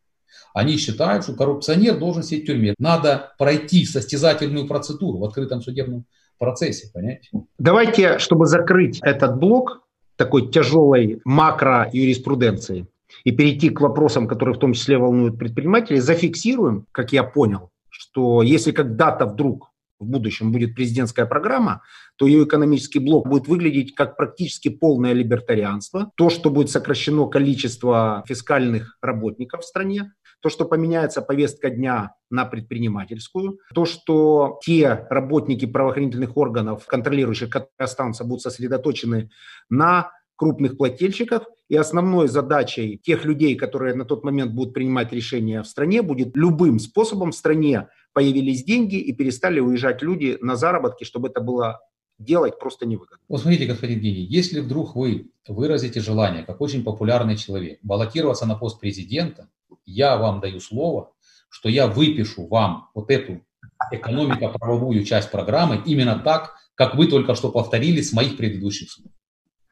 они 0.52 0.76
считают, 0.76 1.24
что 1.24 1.34
коррупционер 1.34 1.98
должен 1.98 2.22
сидеть 2.22 2.44
в 2.44 2.46
тюрьме. 2.46 2.74
Надо 2.78 3.32
пройти 3.38 3.84
состязательную 3.84 4.66
процедуру 4.66 5.18
в 5.18 5.24
открытом 5.24 5.62
судебном 5.62 6.04
процессе, 6.38 6.90
понимаете? 6.92 7.28
Давайте, 7.58 8.18
чтобы 8.18 8.46
закрыть 8.46 8.98
этот 9.02 9.38
блок 9.38 9.82
такой 10.16 10.50
тяжелой 10.50 11.20
макро-юриспруденции 11.24 12.86
и 13.24 13.32
перейти 13.32 13.70
к 13.70 13.80
вопросам, 13.80 14.28
которые 14.28 14.54
в 14.54 14.58
том 14.58 14.72
числе 14.72 14.98
волнуют 14.98 15.38
предпринимателей, 15.38 16.00
зафиксируем, 16.00 16.86
как 16.92 17.12
я 17.12 17.24
понял, 17.24 17.70
что 17.88 18.42
если 18.42 18.72
когда-то 18.72 19.26
вдруг 19.26 19.70
в 20.00 20.06
будущем 20.06 20.52
будет 20.52 20.74
президентская 20.74 21.26
программа, 21.26 21.82
то 22.16 22.26
ее 22.26 22.44
экономический 22.44 22.98
блок 22.98 23.28
будет 23.28 23.48
выглядеть 23.48 23.94
как 23.94 24.16
практически 24.16 24.68
полное 24.68 25.12
либертарианство. 25.12 26.10
То, 26.16 26.30
что 26.30 26.50
будет 26.50 26.70
сокращено 26.70 27.26
количество 27.26 28.24
фискальных 28.26 28.98
работников 29.00 29.62
в 29.62 29.64
стране, 29.64 30.12
то, 30.44 30.50
что 30.50 30.66
поменяется 30.66 31.22
повестка 31.22 31.70
дня 31.70 32.16
на 32.28 32.44
предпринимательскую, 32.44 33.60
то, 33.74 33.86
что 33.86 34.58
те 34.62 35.06
работники 35.08 35.64
правоохранительных 35.64 36.36
органов, 36.36 36.84
контролирующих, 36.84 37.48
которые 37.48 37.70
останутся, 37.78 38.24
будут 38.24 38.42
сосредоточены 38.42 39.30
на 39.70 40.10
крупных 40.36 40.76
плательщиках. 40.76 41.44
И 41.70 41.76
основной 41.76 42.28
задачей 42.28 42.98
тех 42.98 43.24
людей, 43.24 43.56
которые 43.56 43.94
на 43.94 44.04
тот 44.04 44.22
момент 44.22 44.52
будут 44.52 44.74
принимать 44.74 45.14
решения 45.14 45.62
в 45.62 45.66
стране, 45.66 46.02
будет 46.02 46.36
любым 46.36 46.78
способом 46.78 47.32
в 47.32 47.34
стране 47.34 47.88
появились 48.12 48.64
деньги 48.64 48.96
и 48.96 49.14
перестали 49.14 49.60
уезжать 49.60 50.02
люди 50.02 50.36
на 50.42 50.56
заработки, 50.56 51.04
чтобы 51.04 51.28
это 51.28 51.40
было 51.40 51.80
делать 52.18 52.58
просто 52.58 52.84
невыгодно. 52.84 53.16
Вот 53.30 53.40
смотрите, 53.40 53.64
господин 53.64 53.96
Евгений, 53.96 54.26
если 54.26 54.60
вдруг 54.60 54.94
вы 54.94 55.30
выразите 55.48 56.00
желание, 56.00 56.44
как 56.44 56.60
очень 56.60 56.84
популярный 56.84 57.38
человек, 57.38 57.78
баллотироваться 57.82 58.44
на 58.44 58.56
пост 58.56 58.78
президента, 58.78 59.48
я 59.86 60.16
вам 60.16 60.40
даю 60.40 60.60
слово, 60.60 61.12
что 61.48 61.68
я 61.68 61.86
выпишу 61.86 62.46
вам 62.46 62.88
вот 62.94 63.10
эту 63.10 63.42
экономико-правовую 63.90 65.04
часть 65.04 65.30
программы 65.30 65.82
именно 65.84 66.18
так, 66.18 66.56
как 66.74 66.94
вы 66.94 67.06
только 67.06 67.34
что 67.34 67.50
повторили 67.50 68.00
с 68.00 68.12
моих 68.12 68.36
предыдущих 68.36 68.90
слов. 68.90 69.12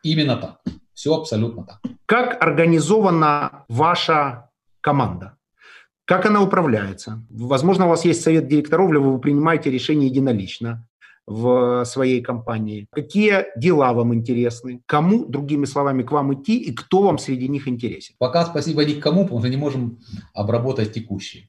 Именно 0.02 0.36
так. 0.36 0.62
Все 0.92 1.14
абсолютно 1.14 1.64
так. 1.64 1.80
Как 2.06 2.42
организована 2.42 3.64
ваша 3.68 4.50
команда? 4.80 5.38
Как 6.04 6.26
она 6.26 6.42
управляется? 6.42 7.24
Возможно, 7.30 7.86
у 7.86 7.88
вас 7.88 8.04
есть 8.04 8.22
совет 8.22 8.48
директоров, 8.48 8.90
или 8.90 8.98
вы 8.98 9.18
принимаете 9.18 9.70
решения 9.70 10.06
единолично 10.06 10.86
в 11.26 11.84
своей 11.84 12.20
компании. 12.20 12.86
Какие 12.90 13.46
дела 13.56 13.92
вам 13.92 14.14
интересны? 14.14 14.82
Кому, 14.86 15.24
другими 15.24 15.64
словами, 15.64 16.02
к 16.02 16.10
вам 16.10 16.34
идти 16.34 16.58
и 16.58 16.72
кто 16.72 17.02
вам 17.02 17.18
среди 17.18 17.48
них 17.48 17.68
интересен? 17.68 18.14
Пока 18.18 18.44
спасибо 18.44 18.84
никому, 18.84 19.22
потому 19.24 19.40
что 19.40 19.48
не 19.48 19.56
можем 19.56 20.00
обработать 20.34 20.92
текущие. 20.92 21.48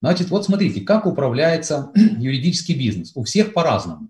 Значит, 0.00 0.30
вот 0.30 0.44
смотрите, 0.44 0.80
как 0.80 1.06
управляется 1.06 1.92
юридический 1.94 2.76
бизнес. 2.76 3.12
У 3.14 3.22
всех 3.22 3.52
по-разному. 3.54 4.08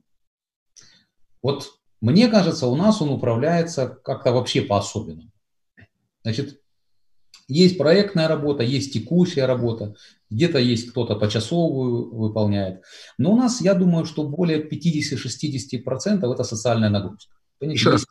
Вот 1.43 1.73
мне 2.01 2.29
кажется, 2.29 2.67
у 2.67 2.75
нас 2.75 3.03
он 3.03 3.11
управляется 3.11 3.89
как-то 3.89 4.33
вообще 4.33 4.63
по-особенному. 4.63 5.31
Значит, 6.25 6.62
есть 7.53 7.79
проектная 7.79 8.29
работа, 8.29 8.63
есть 8.63 8.93
текущая 8.93 9.47
работа, 9.47 9.95
где-то 10.31 10.59
есть 10.59 10.91
кто-то 10.91 11.17
почасовую 11.17 12.15
выполняет. 12.15 12.83
Но 13.19 13.33
у 13.33 13.37
нас, 13.37 13.61
я 13.61 13.75
думаю, 13.75 14.05
что 14.05 14.25
более 14.25 14.69
50-60% 14.69 16.33
это 16.33 16.45
социальная 16.45 16.91
нагрузка. 16.91 17.35
Еще 17.61 17.91
раз, 17.91 18.07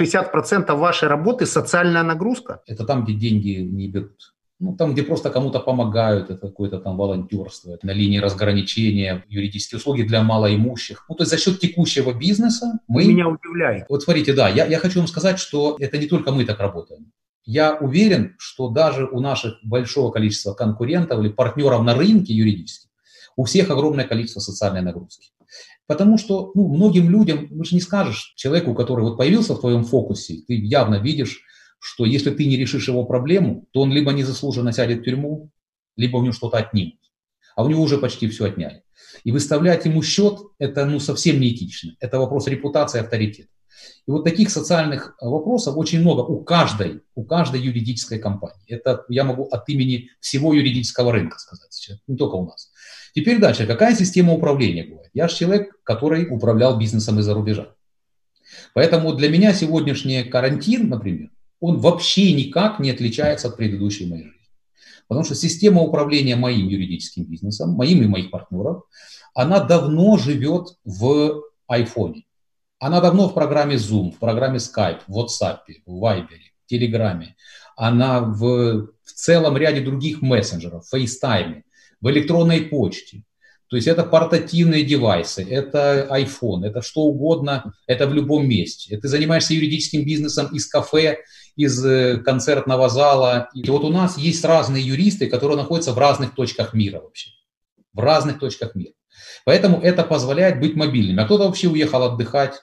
50-60% 0.00 0.74
вашей 0.74 1.08
работы 1.08 1.46
социальная 1.46 2.02
нагрузка? 2.02 2.60
Это 2.66 2.84
там, 2.84 3.04
где 3.04 3.14
деньги 3.14 3.60
не 3.60 3.88
берут. 3.88 4.34
Ну, 4.62 4.76
там, 4.76 4.92
где 4.92 5.02
просто 5.02 5.30
кому-то 5.30 5.58
помогают, 5.60 6.28
это 6.28 6.48
какое-то 6.48 6.80
там 6.80 6.98
волонтерство, 6.98 7.72
это 7.72 7.86
на 7.86 7.92
линии 7.92 8.18
разграничения, 8.18 9.24
юридические 9.28 9.78
услуги 9.78 10.02
для 10.02 10.22
малоимущих. 10.22 11.06
Ну, 11.08 11.14
то 11.14 11.22
есть 11.22 11.30
за 11.30 11.38
счет 11.38 11.60
текущего 11.60 12.12
бизнеса 12.12 12.78
мы... 12.86 13.06
Меня 13.06 13.26
удивляет. 13.28 13.86
Вот 13.88 14.02
смотрите, 14.02 14.34
да, 14.34 14.50
я, 14.50 14.66
я 14.66 14.78
хочу 14.78 14.98
вам 14.98 15.08
сказать, 15.08 15.38
что 15.38 15.76
это 15.80 15.96
не 15.96 16.06
только 16.06 16.30
мы 16.30 16.44
так 16.44 16.60
работаем. 16.60 17.10
Я 17.44 17.76
уверен, 17.76 18.36
что 18.38 18.68
даже 18.68 19.06
у 19.06 19.20
наших 19.20 19.54
большого 19.62 20.10
количества 20.10 20.52
конкурентов 20.54 21.20
или 21.20 21.28
партнеров 21.28 21.82
на 21.82 21.94
рынке 21.94 22.34
юридических, 22.34 22.90
у 23.36 23.44
всех 23.44 23.70
огромное 23.70 24.06
количество 24.06 24.40
социальной 24.40 24.82
нагрузки. 24.82 25.30
Потому 25.86 26.18
что 26.18 26.52
ну, 26.54 26.68
многим 26.68 27.10
людям, 27.10 27.48
вы 27.50 27.64
же 27.64 27.74
не 27.74 27.80
скажешь 27.80 28.34
человеку, 28.36 28.74
который 28.74 29.02
вот 29.02 29.16
появился 29.16 29.54
в 29.54 29.60
твоем 29.60 29.84
фокусе, 29.84 30.42
ты 30.46 30.54
явно 30.54 30.96
видишь, 30.96 31.40
что 31.80 32.04
если 32.04 32.30
ты 32.30 32.46
не 32.46 32.56
решишь 32.56 32.88
его 32.88 33.04
проблему, 33.04 33.66
то 33.72 33.80
он 33.80 33.92
либо 33.92 34.12
незаслуженно 34.12 34.72
сядет 34.72 35.00
в 35.00 35.04
тюрьму, 35.04 35.50
либо 35.96 36.18
у 36.18 36.22
него 36.22 36.32
что-то 36.32 36.58
отнимут. 36.58 37.00
А 37.56 37.64
у 37.64 37.68
него 37.68 37.82
уже 37.82 37.98
почти 37.98 38.28
все 38.28 38.44
отняли. 38.44 38.84
И 39.24 39.32
выставлять 39.32 39.84
ему 39.84 40.02
счет– 40.02 40.38
это 40.58 40.86
ну, 40.86 41.00
совсем 41.00 41.40
неэтично. 41.40 41.96
Это 41.98 42.18
вопрос 42.18 42.46
репутации 42.46 43.00
авторитета. 43.00 43.48
И 44.06 44.10
вот 44.10 44.24
таких 44.24 44.50
социальных 44.50 45.14
вопросов 45.20 45.76
очень 45.76 46.00
много 46.00 46.20
у 46.20 46.42
каждой, 46.42 47.02
у 47.14 47.24
каждой 47.24 47.60
юридической 47.60 48.18
компании. 48.18 48.64
Это 48.66 49.04
я 49.08 49.24
могу 49.24 49.44
от 49.44 49.68
имени 49.68 50.10
всего 50.20 50.52
юридического 50.52 51.12
рынка 51.12 51.38
сказать 51.38 51.72
сейчас, 51.72 51.98
не 52.06 52.16
только 52.16 52.34
у 52.34 52.46
нас. 52.46 52.70
Теперь 53.14 53.38
дальше. 53.38 53.66
Какая 53.66 53.94
система 53.94 54.32
управления 54.32 54.84
бывает? 54.84 55.10
Я 55.14 55.28
же 55.28 55.36
человек, 55.36 55.80
который 55.84 56.26
управлял 56.30 56.78
бизнесом 56.78 57.18
из-за 57.18 57.34
рубежа. 57.34 57.74
Поэтому 58.74 59.12
для 59.14 59.28
меня 59.28 59.52
сегодняшний 59.52 60.24
карантин, 60.24 60.88
например, 60.88 61.30
он 61.60 61.78
вообще 61.78 62.32
никак 62.32 62.80
не 62.80 62.90
отличается 62.90 63.48
от 63.48 63.56
предыдущей 63.56 64.06
моей 64.06 64.24
жизни. 64.24 64.40
Потому 65.08 65.24
что 65.24 65.34
система 65.34 65.82
управления 65.82 66.36
моим 66.36 66.68
юридическим 66.68 67.24
бизнесом, 67.24 67.70
моим 67.72 68.02
и 68.02 68.06
моих 68.06 68.30
партнеров, 68.30 68.84
она 69.34 69.60
давно 69.60 70.16
живет 70.18 70.78
в 70.84 71.42
айфоне. 71.66 72.24
Она 72.80 73.02
давно 73.02 73.28
в 73.28 73.34
программе 73.34 73.76
Zoom, 73.76 74.10
в 74.12 74.18
программе 74.18 74.56
Skype, 74.56 75.00
в 75.06 75.18
WhatsApp, 75.18 75.58
в 75.84 76.02
Viber, 76.02 76.38
в 76.66 76.72
Telegram. 76.72 77.22
Она 77.76 78.20
в, 78.20 78.88
в 79.04 79.12
целом 79.12 79.56
ряде 79.58 79.82
других 79.82 80.22
мессенджеров, 80.22 80.86
в 80.86 80.94
FaceTime, 80.94 81.62
в 82.00 82.10
электронной 82.10 82.62
почте. 82.62 83.22
То 83.68 83.76
есть 83.76 83.86
это 83.86 84.02
портативные 84.02 84.82
девайсы, 84.82 85.46
это 85.48 86.08
iPhone, 86.10 86.66
это 86.66 86.80
что 86.80 87.02
угодно, 87.02 87.74
это 87.86 88.06
в 88.08 88.14
любом 88.14 88.48
месте. 88.48 88.96
Ты 88.96 89.08
занимаешься 89.08 89.54
юридическим 89.54 90.04
бизнесом 90.04 90.46
из 90.46 90.66
кафе, 90.66 91.18
из 91.56 91.84
э, 91.84 92.16
концертного 92.16 92.88
зала. 92.88 93.50
И 93.54 93.68
вот 93.70 93.84
у 93.84 93.90
нас 93.90 94.16
есть 94.16 94.44
разные 94.44 94.82
юристы, 94.82 95.28
которые 95.28 95.58
находятся 95.58 95.92
в 95.92 95.98
разных 95.98 96.34
точках 96.34 96.72
мира 96.72 97.00
вообще. 97.00 97.30
В 97.92 98.00
разных 98.00 98.40
точках 98.40 98.74
мира. 98.74 98.94
Поэтому 99.44 99.80
это 99.80 100.02
позволяет 100.02 100.60
быть 100.60 100.74
мобильным. 100.74 101.20
А 101.20 101.26
кто-то 101.26 101.44
вообще 101.44 101.68
уехал 101.68 102.02
отдыхать 102.02 102.62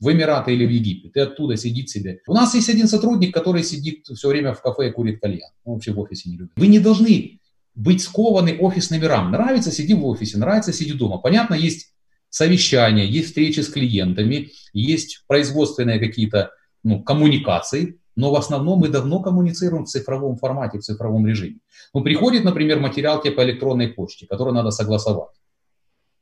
в 0.00 0.10
Эмираты 0.10 0.54
или 0.54 0.66
в 0.66 0.70
Египет, 0.70 1.16
и 1.16 1.20
оттуда 1.20 1.56
сидит 1.56 1.90
себе. 1.90 2.20
У 2.26 2.32
нас 2.32 2.54
есть 2.54 2.68
один 2.68 2.88
сотрудник, 2.88 3.34
который 3.34 3.62
сидит 3.62 4.06
все 4.06 4.28
время 4.28 4.54
в 4.54 4.62
кафе 4.62 4.88
и 4.88 4.92
курит 4.92 5.20
кальян. 5.20 5.50
Он 5.64 5.74
вообще 5.74 5.92
в 5.92 6.00
офисе 6.00 6.30
не 6.30 6.38
любит. 6.38 6.52
Вы 6.56 6.66
не 6.68 6.78
должны 6.78 7.38
быть 7.74 8.02
скованы 8.02 8.56
офисными 8.58 9.04
рамками. 9.04 9.42
Нравится, 9.42 9.70
сиди 9.70 9.94
в 9.94 10.04
офисе, 10.06 10.38
нравится, 10.38 10.72
сиди 10.72 10.92
дома. 10.92 11.18
Понятно, 11.18 11.54
есть 11.54 11.94
совещания, 12.30 13.06
есть 13.06 13.28
встречи 13.28 13.60
с 13.60 13.68
клиентами, 13.68 14.50
есть 14.72 15.24
производственные 15.26 15.98
какие-то 15.98 16.50
ну, 16.82 17.02
коммуникации, 17.02 17.98
но 18.16 18.32
в 18.32 18.36
основном 18.36 18.80
мы 18.80 18.88
давно 18.88 19.20
коммуницируем 19.20 19.84
в 19.84 19.88
цифровом 19.88 20.36
формате, 20.36 20.78
в 20.78 20.82
цифровом 20.82 21.26
режиме. 21.26 21.58
Ну, 21.94 22.02
приходит, 22.02 22.44
например, 22.44 22.80
материал 22.80 23.20
тебе 23.20 23.32
по 23.32 23.44
электронной 23.44 23.88
почте, 23.88 24.26
который 24.26 24.52
надо 24.52 24.70
согласовать. 24.70 25.30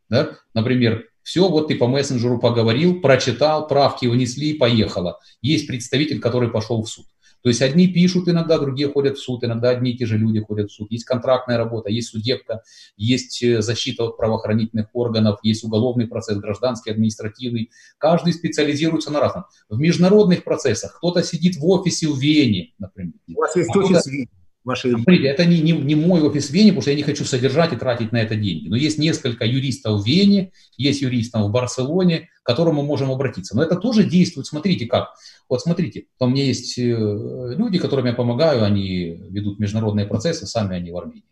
Да? 0.08 0.30
Например, 0.54 1.04
все, 1.22 1.48
вот 1.48 1.68
ты 1.68 1.76
по 1.76 1.86
мессенджеру 1.86 2.38
поговорил, 2.38 3.00
прочитал, 3.00 3.66
правки 3.68 4.06
внесли, 4.06 4.54
поехало. 4.54 5.18
Есть 5.42 5.66
представитель, 5.66 6.20
который 6.20 6.50
пошел 6.50 6.82
в 6.82 6.88
суд. 6.88 7.04
То 7.42 7.50
есть 7.50 7.62
одни 7.62 7.86
пишут 7.86 8.28
иногда, 8.28 8.58
другие 8.58 8.90
ходят 8.90 9.16
в 9.16 9.22
суд, 9.22 9.44
иногда 9.44 9.70
одни 9.70 9.92
и 9.92 9.96
те 9.96 10.06
же 10.06 10.18
люди 10.18 10.40
ходят 10.40 10.70
в 10.70 10.74
суд. 10.74 10.90
Есть 10.90 11.04
контрактная 11.04 11.56
работа, 11.56 11.88
есть 11.88 12.08
судебка, 12.08 12.62
есть 12.96 13.42
э, 13.42 13.62
защита 13.62 14.04
от 14.04 14.16
правоохранительных 14.16 14.88
органов, 14.92 15.38
есть 15.42 15.62
уголовный 15.62 16.08
процесс, 16.08 16.38
гражданский, 16.38 16.90
административный. 16.90 17.70
Каждый 17.98 18.32
специализируется 18.32 19.12
на 19.12 19.20
разном. 19.20 19.44
В 19.68 19.78
международных 19.78 20.42
процессах 20.42 20.96
кто-то 20.98 21.22
сидит 21.22 21.56
в 21.56 21.64
офисе 21.66 22.08
в 22.08 22.18
Вене, 22.18 22.72
например. 22.78 23.14
У 23.28 23.40
вас 23.40 23.54
есть 23.54 23.70
а 23.72 23.78
офис 23.78 24.04
в 24.04 24.10
Вене? 24.10 24.28
Вашей... 24.68 24.92
Смотрите, 24.92 25.26
это 25.26 25.44
не, 25.44 25.60
не, 25.60 25.72
не 25.72 25.94
мой 25.96 26.22
офис 26.22 26.50
в 26.50 26.52
Вене, 26.52 26.70
потому 26.70 26.82
что 26.82 26.90
я 26.90 26.96
не 26.96 27.02
хочу 27.02 27.24
содержать 27.24 27.72
и 27.72 27.76
тратить 27.76 28.12
на 28.12 28.18
это 28.18 28.36
деньги. 28.36 28.68
Но 28.68 28.76
есть 28.76 28.98
несколько 28.98 29.44
юристов 29.44 30.02
в 30.02 30.06
Вене, 30.06 30.52
есть 30.76 31.02
юристов 31.02 31.42
в 31.42 31.50
Барселоне, 31.50 32.28
к 32.42 32.46
которым 32.46 32.76
мы 32.76 32.84
можем 32.84 33.10
обратиться. 33.10 33.56
Но 33.56 33.62
это 33.62 33.74
тоже 33.76 34.04
действует, 34.04 34.46
смотрите 34.46 34.86
как. 34.86 35.14
Вот 35.48 35.60
смотрите, 35.60 36.06
у 36.20 36.26
меня 36.28 36.44
есть 36.44 36.78
э, 36.78 36.82
люди, 36.82 37.78
которым 37.78 38.06
я 38.06 38.12
помогаю, 38.12 38.62
они 38.62 39.20
ведут 39.30 39.58
международные 39.58 40.06
процессы, 40.06 40.46
сами 40.46 40.76
они 40.76 40.92
в 40.92 40.96
Армении. 40.96 41.24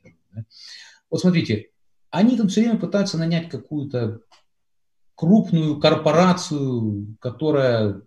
Вот 1.11 1.21
смотрите, 1.21 1.69
они 2.11 2.37
там 2.37 2.49
все 2.49 2.63
время 2.63 2.79
пытаются 2.79 3.19
нанять 3.19 3.49
какую-то 3.49 4.21
крупную 5.15 5.79
корпорацию, 5.79 7.17
которая 7.21 8.03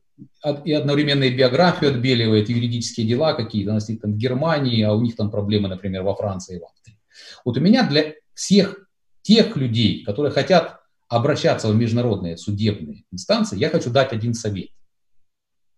и 0.66 0.74
одновременно 0.74 1.24
и 1.24 1.36
биографию 1.36 1.92
отбеливает, 1.92 2.50
юридические 2.50 3.08
дела 3.08 3.34
какие-то, 3.34 3.72
у 3.72 3.74
нас 3.74 3.86
там 3.86 4.14
в 4.14 4.18
Германии, 4.18 4.82
а 4.84 4.94
у 4.94 5.02
них 5.02 5.16
там 5.16 5.32
проблемы, 5.32 5.68
например, 5.68 6.04
во 6.04 6.16
Франции 6.16 6.58
и 6.58 6.60
в 6.60 6.66
Австрии. 6.66 6.98
Вот 7.46 7.58
у 7.58 7.62
меня 7.62 7.88
для 7.88 8.14
всех 8.34 8.88
тех 9.22 9.56
людей, 9.56 10.04
которые 10.04 10.32
хотят 10.32 10.80
обращаться 11.08 11.68
в 11.68 11.76
международные 11.76 12.38
судебные 12.38 13.04
инстанции, 13.12 13.58
я 13.58 13.70
хочу 13.70 13.90
дать 13.90 14.14
один 14.14 14.34
совет. 14.34 14.70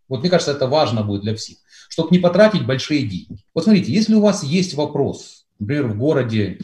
Вот 0.08 0.20
мне 0.20 0.30
кажется, 0.30 0.52
это 0.52 0.68
важно 0.68 1.04
будет 1.04 1.22
для 1.22 1.36
всех, 1.36 1.58
чтобы 1.88 2.10
не 2.12 2.20
потратить 2.20 2.66
большие 2.66 3.04
деньги. 3.04 3.44
Вот 3.54 3.64
смотрите, 3.64 3.94
если 3.94 4.14
у 4.14 4.22
вас 4.22 4.44
есть 4.44 4.74
вопрос, 4.74 5.48
например, 5.58 5.88
в 5.88 5.98
городе 5.98 6.60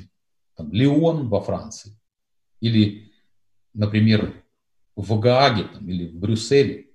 там, 0.56 0.72
Лион 0.74 1.30
во 1.30 1.40
Франции, 1.40 1.98
или, 2.60 3.12
например, 3.74 4.44
в 4.98 5.18
Гааге 5.20 5.64
там, 5.64 5.88
или 5.88 6.08
в 6.08 6.16
Брюсселе, 6.16 6.88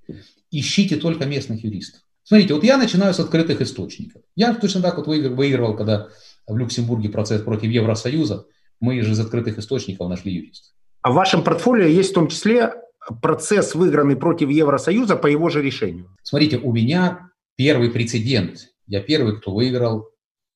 ищите 0.52 0.96
только 0.96 1.26
местных 1.26 1.64
юристов. 1.64 2.02
Смотрите, 2.22 2.54
вот 2.54 2.62
я 2.62 2.76
начинаю 2.76 3.12
с 3.12 3.20
открытых 3.20 3.60
источников. 3.60 4.22
Я 4.36 4.54
точно 4.54 4.80
так 4.80 4.96
вот 4.96 5.08
выигрывал, 5.08 5.76
когда 5.76 6.08
в 6.46 6.56
Люксембурге 6.56 7.08
процесс 7.08 7.42
против 7.42 7.70
Евросоюза, 7.70 8.46
мы 8.78 9.00
же 9.02 9.12
из 9.12 9.20
открытых 9.20 9.58
источников 9.58 10.08
нашли 10.08 10.32
юриста. 10.32 10.68
А 11.02 11.10
в 11.10 11.14
вашем 11.14 11.42
портфолио 11.42 11.86
есть 11.86 12.10
в 12.10 12.14
том 12.14 12.28
числе 12.28 12.74
процесс, 13.20 13.74
выигранный 13.74 14.16
против 14.16 14.50
Евросоюза 14.50 15.16
по 15.16 15.26
его 15.26 15.48
же 15.48 15.62
решению? 15.62 16.16
Смотрите, 16.22 16.58
у 16.58 16.72
меня 16.72 17.30
первый 17.56 17.90
прецедент. 17.90 18.68
Я 18.86 19.00
первый, 19.00 19.36
кто 19.38 19.52
выиграл 19.52 20.08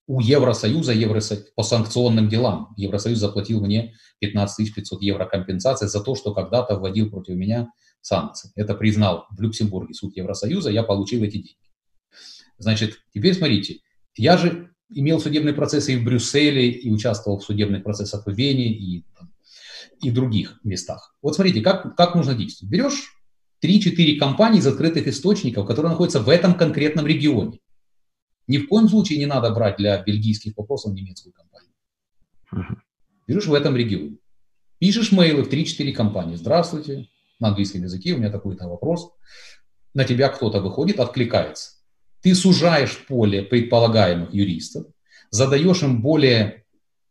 у 0.06 0.20
Евросоюза 0.20 0.92
Евросо... 0.92 1.44
по 1.56 1.64
санкционным 1.64 2.28
делам. 2.28 2.68
Евросоюз 2.76 3.18
заплатил 3.18 3.60
мне 3.60 3.94
15 4.20 4.72
500 4.72 5.02
евро 5.02 5.24
компенсации 5.24 5.86
за 5.86 6.00
то, 6.00 6.14
что 6.14 6.32
когда-то 6.32 6.78
вводил 6.78 7.10
против 7.10 7.34
меня 7.34 7.70
санкции. 8.06 8.52
Это 8.54 8.74
признал 8.74 9.26
в 9.30 9.40
Люксембурге 9.40 9.92
суд 9.92 10.16
Евросоюза, 10.16 10.70
я 10.70 10.84
получил 10.84 11.22
эти 11.24 11.38
деньги. 11.38 11.56
Значит, 12.56 13.00
теперь 13.12 13.34
смотрите, 13.34 13.80
я 14.14 14.36
же 14.36 14.70
имел 14.88 15.20
судебные 15.20 15.54
процессы 15.54 15.94
и 15.94 15.96
в 15.96 16.04
Брюсселе, 16.04 16.70
и 16.70 16.90
участвовал 16.90 17.40
в 17.40 17.44
судебных 17.44 17.82
процессах 17.82 18.24
в 18.24 18.30
Вене, 18.30 18.68
и, 18.68 19.04
и 20.00 20.10
других 20.12 20.60
местах. 20.62 21.16
Вот 21.20 21.34
смотрите, 21.34 21.60
как, 21.60 21.96
как 21.96 22.14
нужно 22.14 22.34
действовать. 22.34 22.70
Берешь 22.70 23.12
3-4 23.64 24.18
компании 24.18 24.60
из 24.60 24.66
открытых 24.68 25.08
источников, 25.08 25.66
которые 25.66 25.90
находятся 25.90 26.20
в 26.20 26.28
этом 26.28 26.54
конкретном 26.54 27.06
регионе. 27.06 27.58
Ни 28.46 28.58
в 28.58 28.68
коем 28.68 28.88
случае 28.88 29.18
не 29.18 29.26
надо 29.26 29.50
брать 29.50 29.78
для 29.78 30.00
бельгийских 30.00 30.56
вопросов 30.56 30.94
немецкую 30.94 31.32
компанию. 31.32 32.82
Берешь 33.26 33.46
в 33.46 33.54
этом 33.54 33.76
регионе. 33.76 34.18
Пишешь 34.78 35.10
мейлы 35.10 35.42
в 35.42 35.52
3-4 35.52 35.92
компании. 35.92 36.36
Здравствуйте, 36.36 37.08
на 37.38 37.48
английском 37.48 37.82
языке 37.82 38.14
у 38.14 38.18
меня 38.18 38.30
такой-то 38.30 38.68
вопрос. 38.68 39.10
На 39.94 40.04
тебя 40.04 40.28
кто-то 40.28 40.60
выходит, 40.60 41.00
откликается. 41.00 41.72
Ты 42.20 42.34
сужаешь 42.34 43.06
поле 43.06 43.42
предполагаемых 43.42 44.34
юристов, 44.34 44.86
задаешь 45.30 45.82
им 45.82 46.02
более, 46.02 46.64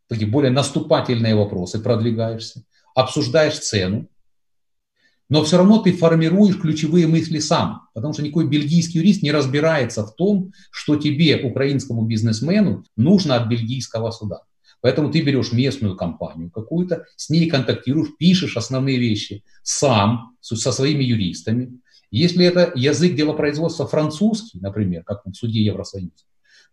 такие 0.08 0.28
более 0.28 0.50
наступательные 0.50 1.34
вопросы, 1.34 1.80
продвигаешься, 1.80 2.64
обсуждаешь 2.94 3.58
цену, 3.58 4.08
но 5.28 5.42
все 5.42 5.56
равно 5.56 5.78
ты 5.78 5.92
формируешь 5.92 6.60
ключевые 6.60 7.08
мысли 7.08 7.40
сам, 7.40 7.88
потому 7.94 8.12
что 8.12 8.22
никакой 8.22 8.46
бельгийский 8.46 9.00
юрист 9.00 9.22
не 9.22 9.32
разбирается 9.32 10.06
в 10.06 10.14
том, 10.14 10.52
что 10.70 10.96
тебе, 10.96 11.42
украинскому 11.42 12.02
бизнесмену, 12.02 12.84
нужно 12.96 13.36
от 13.36 13.48
бельгийского 13.48 14.12
суда. 14.12 14.42
Поэтому 14.80 15.10
ты 15.10 15.20
берешь 15.22 15.52
местную 15.52 15.96
компанию 15.96 16.50
какую-то, 16.50 17.04
с 17.16 17.30
ней 17.30 17.48
контактируешь, 17.48 18.16
пишешь 18.18 18.56
основные 18.56 18.98
вещи 18.98 19.42
сам, 19.62 20.36
со 20.40 20.72
своими 20.72 21.02
юристами. 21.02 21.80
Если 22.10 22.44
это 22.44 22.72
язык 22.74 23.14
делопроизводства 23.16 23.86
французский, 23.86 24.60
например, 24.60 25.02
как 25.04 25.22
в 25.24 25.34
суде 25.34 25.60
Евросоюза, 25.62 26.12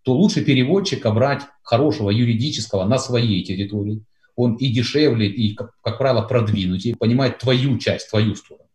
то 0.03 0.13
лучше 0.13 0.43
переводчика 0.43 1.11
брать 1.11 1.41
хорошего 1.63 2.09
юридического 2.09 2.85
на 2.85 2.99
своей 2.99 3.43
территории, 3.43 4.03
он 4.35 4.55
и 4.55 4.67
дешевле, 4.67 5.27
и, 5.27 5.53
как, 5.55 5.71
как 5.81 5.97
правило, 5.97 6.21
продвинутее, 6.23 6.95
понимает 6.95 7.39
твою 7.39 7.77
часть, 7.77 8.09
твою 8.09 8.35
сторону. 8.35 8.67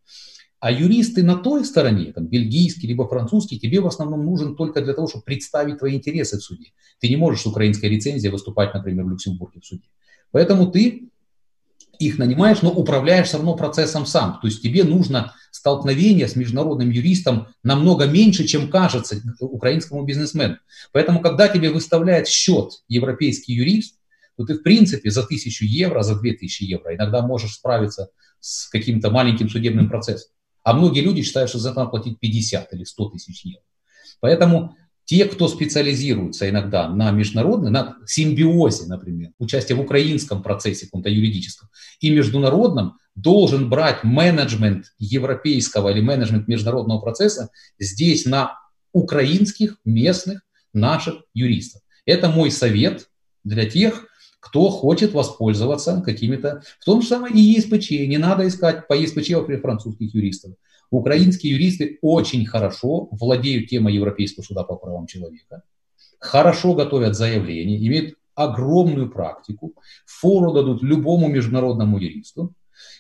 А 0.61 0.73
юристы 0.73 1.23
на 1.23 1.37
той 1.37 1.65
стороне, 1.65 2.13
там, 2.13 2.27
бельгийский 2.27 2.89
либо 2.89 3.07
французский, 3.07 3.61
тебе 3.61 3.81
в 3.81 3.87
основном 3.87 4.25
нужен 4.25 4.57
только 4.57 4.81
для 4.81 4.93
того, 4.93 5.07
чтобы 5.07 5.25
представить 5.25 5.79
твои 5.79 5.95
интересы 5.95 6.39
в 6.39 6.43
суде. 6.43 6.73
Ты 6.99 7.09
не 7.09 7.17
можешь 7.17 7.43
с 7.43 7.47
украинской 7.47 7.87
лицензией 7.87 8.33
выступать, 8.33 8.75
например, 8.75 9.05
в 9.05 9.11
Люксембурге 9.11 9.61
в 9.61 9.67
суде. 9.67 9.89
Поэтому 10.33 10.71
ты 10.71 11.11
их 12.01 12.19
нанимаешь, 12.19 12.63
но 12.63 12.71
управляешь 12.71 13.29
все 13.29 13.37
равно 13.37 13.57
процессом 13.57 14.07
сам. 14.07 14.39
То 14.41 14.49
есть 14.49 14.63
тебе 14.63 14.85
нужно 14.85 15.35
столкновение 15.51 16.29
с 16.29 16.37
международным 16.37 16.91
юристом 16.91 17.49
намного 17.63 18.07
меньше, 18.07 18.47
чем 18.47 18.71
кажется 18.71 19.17
украинскому 19.41 20.05
бизнесмену. 20.05 20.59
Поэтому, 20.93 21.21
когда 21.21 21.49
тебе 21.49 21.71
выставляет 21.71 22.29
счет 22.29 22.83
европейский 22.89 23.55
юрист, 23.55 23.97
то 24.37 24.45
ты, 24.45 24.55
в 24.55 24.63
принципе, 24.63 25.11
за 25.11 25.25
тысячу 25.25 25.65
евро, 25.65 26.03
за 26.03 26.19
две 26.19 26.33
тысячи 26.33 26.63
евро 26.63 26.95
иногда 26.95 27.23
можешь 27.23 27.55
справиться 27.55 28.11
с 28.41 28.69
каким-то 28.69 29.11
маленьким 29.11 29.49
судебным 29.49 29.89
процессом. 29.89 30.31
А 30.69 30.75
многие 30.75 31.01
люди 31.01 31.23
считают, 31.23 31.49
что 31.49 31.59
за 31.59 31.71
это 31.71 31.79
надо 31.79 31.91
платить 31.93 32.19
50 32.19 32.75
или 32.75 32.85
100 32.85 33.09
тысяч 33.09 33.43
евро. 33.43 33.63
Поэтому 34.21 34.77
те, 35.07 35.25
кто 35.25 35.49
специализируется 35.49 36.47
иногда 36.51 36.91
на 36.91 37.11
международной, 37.11 37.71
на 37.71 37.97
симбиозе, 38.05 38.85
например, 38.85 39.31
участие 39.39 39.77
в 39.77 39.81
украинском 39.81 40.43
процессе 40.43 40.85
каком-то 40.85 41.09
юридическом 41.09 41.71
и 42.01 42.11
международном, 42.11 42.99
должен 43.15 43.71
брать 43.71 44.05
менеджмент 44.05 44.93
европейского 44.99 45.89
или 45.89 46.03
менеджмент 46.03 46.49
международного 46.49 47.01
процесса 47.01 47.49
здесь 47.79 48.27
на 48.27 48.59
украинских, 48.93 49.79
местных, 49.87 50.43
наших 50.75 51.23
юристов. 51.33 51.81
Это 52.05 52.29
мой 52.29 52.51
совет 52.51 53.09
для 53.43 53.65
тех, 53.65 54.05
кто 54.49 54.71
хочет 54.71 55.13
воспользоваться 55.13 56.03
какими-то, 56.05 56.63
в 56.81 56.85
том 56.85 57.03
же 57.03 57.09
самом 57.09 57.35
и 57.35 57.39
ЕСПЧ, 57.39 57.91
не 57.91 58.17
надо 58.17 58.49
искать 58.49 58.89
по 58.89 58.95
ЕСПЧ, 58.95 59.31
например, 59.31 59.61
французских 59.61 60.15
юристов. 60.15 60.53
Украинские 60.91 61.53
юристы 61.53 61.99
очень 62.01 62.47
хорошо 62.47 63.09
владеют 63.11 63.69
темой 63.69 63.95
Европейского 63.95 64.43
суда 64.43 64.65
по 64.65 64.77
правам 64.77 65.07
человека, 65.07 65.63
хорошо 66.19 66.75
готовят 66.75 67.15
заявления, 67.15 67.77
имеют 67.77 68.15
огромную 68.35 69.11
практику, 69.11 69.75
фору 70.07 70.53
дадут 70.53 70.83
любому 70.83 71.29
международному 71.29 71.99
юристу. 71.99 72.55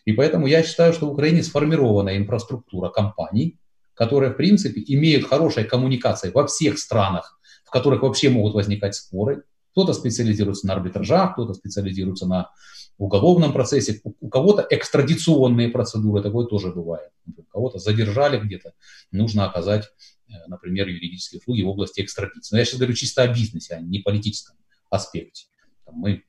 И 0.05 0.13
поэтому 0.13 0.47
я 0.47 0.63
считаю, 0.63 0.93
что 0.93 1.07
в 1.07 1.13
Украине 1.13 1.43
сформирована 1.43 2.19
инфраструктура 2.19 2.91
компаний, 2.91 3.57
которые, 3.95 4.33
в 4.33 4.37
принципе, 4.37 4.83
имеют 4.87 5.27
хорошие 5.27 5.65
коммуникации 5.65 6.31
во 6.31 6.47
всех 6.47 6.79
странах, 6.79 7.41
в 7.65 7.71
которых 7.71 8.03
вообще 8.03 8.29
могут 8.29 8.55
возникать 8.55 8.95
споры, 8.95 9.45
кто-то 9.79 9.93
специализируется 9.93 10.67
на 10.67 10.73
арбитражах, 10.73 11.35
кто-то 11.35 11.55
специализируется 11.55 12.27
на 12.27 12.51
уголовном 12.97 13.53
процессе, 13.53 14.01
у 14.03 14.29
кого-то 14.29 14.67
экстрадиционные 14.69 15.69
процедуры, 15.69 16.21
такое 16.21 16.47
тоже 16.47 16.73
бывает. 16.73 17.13
Кого-то 17.53 17.79
задержали 17.79 18.41
где-то, 18.41 18.73
нужно 19.13 19.49
оказать, 19.49 19.85
э, 20.29 20.33
например, 20.49 20.89
юридические 20.89 21.39
услуги 21.39 21.63
в 21.63 21.69
области 21.69 22.01
экстрадиции. 22.01 22.57
Но 22.57 22.59
я 22.59 22.65
сейчас 22.65 22.81
говорю 22.81 22.95
чисто 22.95 23.23
о 23.23 23.29
бизнесе, 23.29 23.75
а 23.75 23.81
не 23.81 24.01
политическом 24.01 24.57
аспекте. 24.91 25.47
Мы 25.93 26.25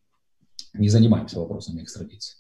не 0.74 0.90
занимаемся 0.90 1.40
вопросами 1.40 1.82
экстрадиции. 1.82 2.39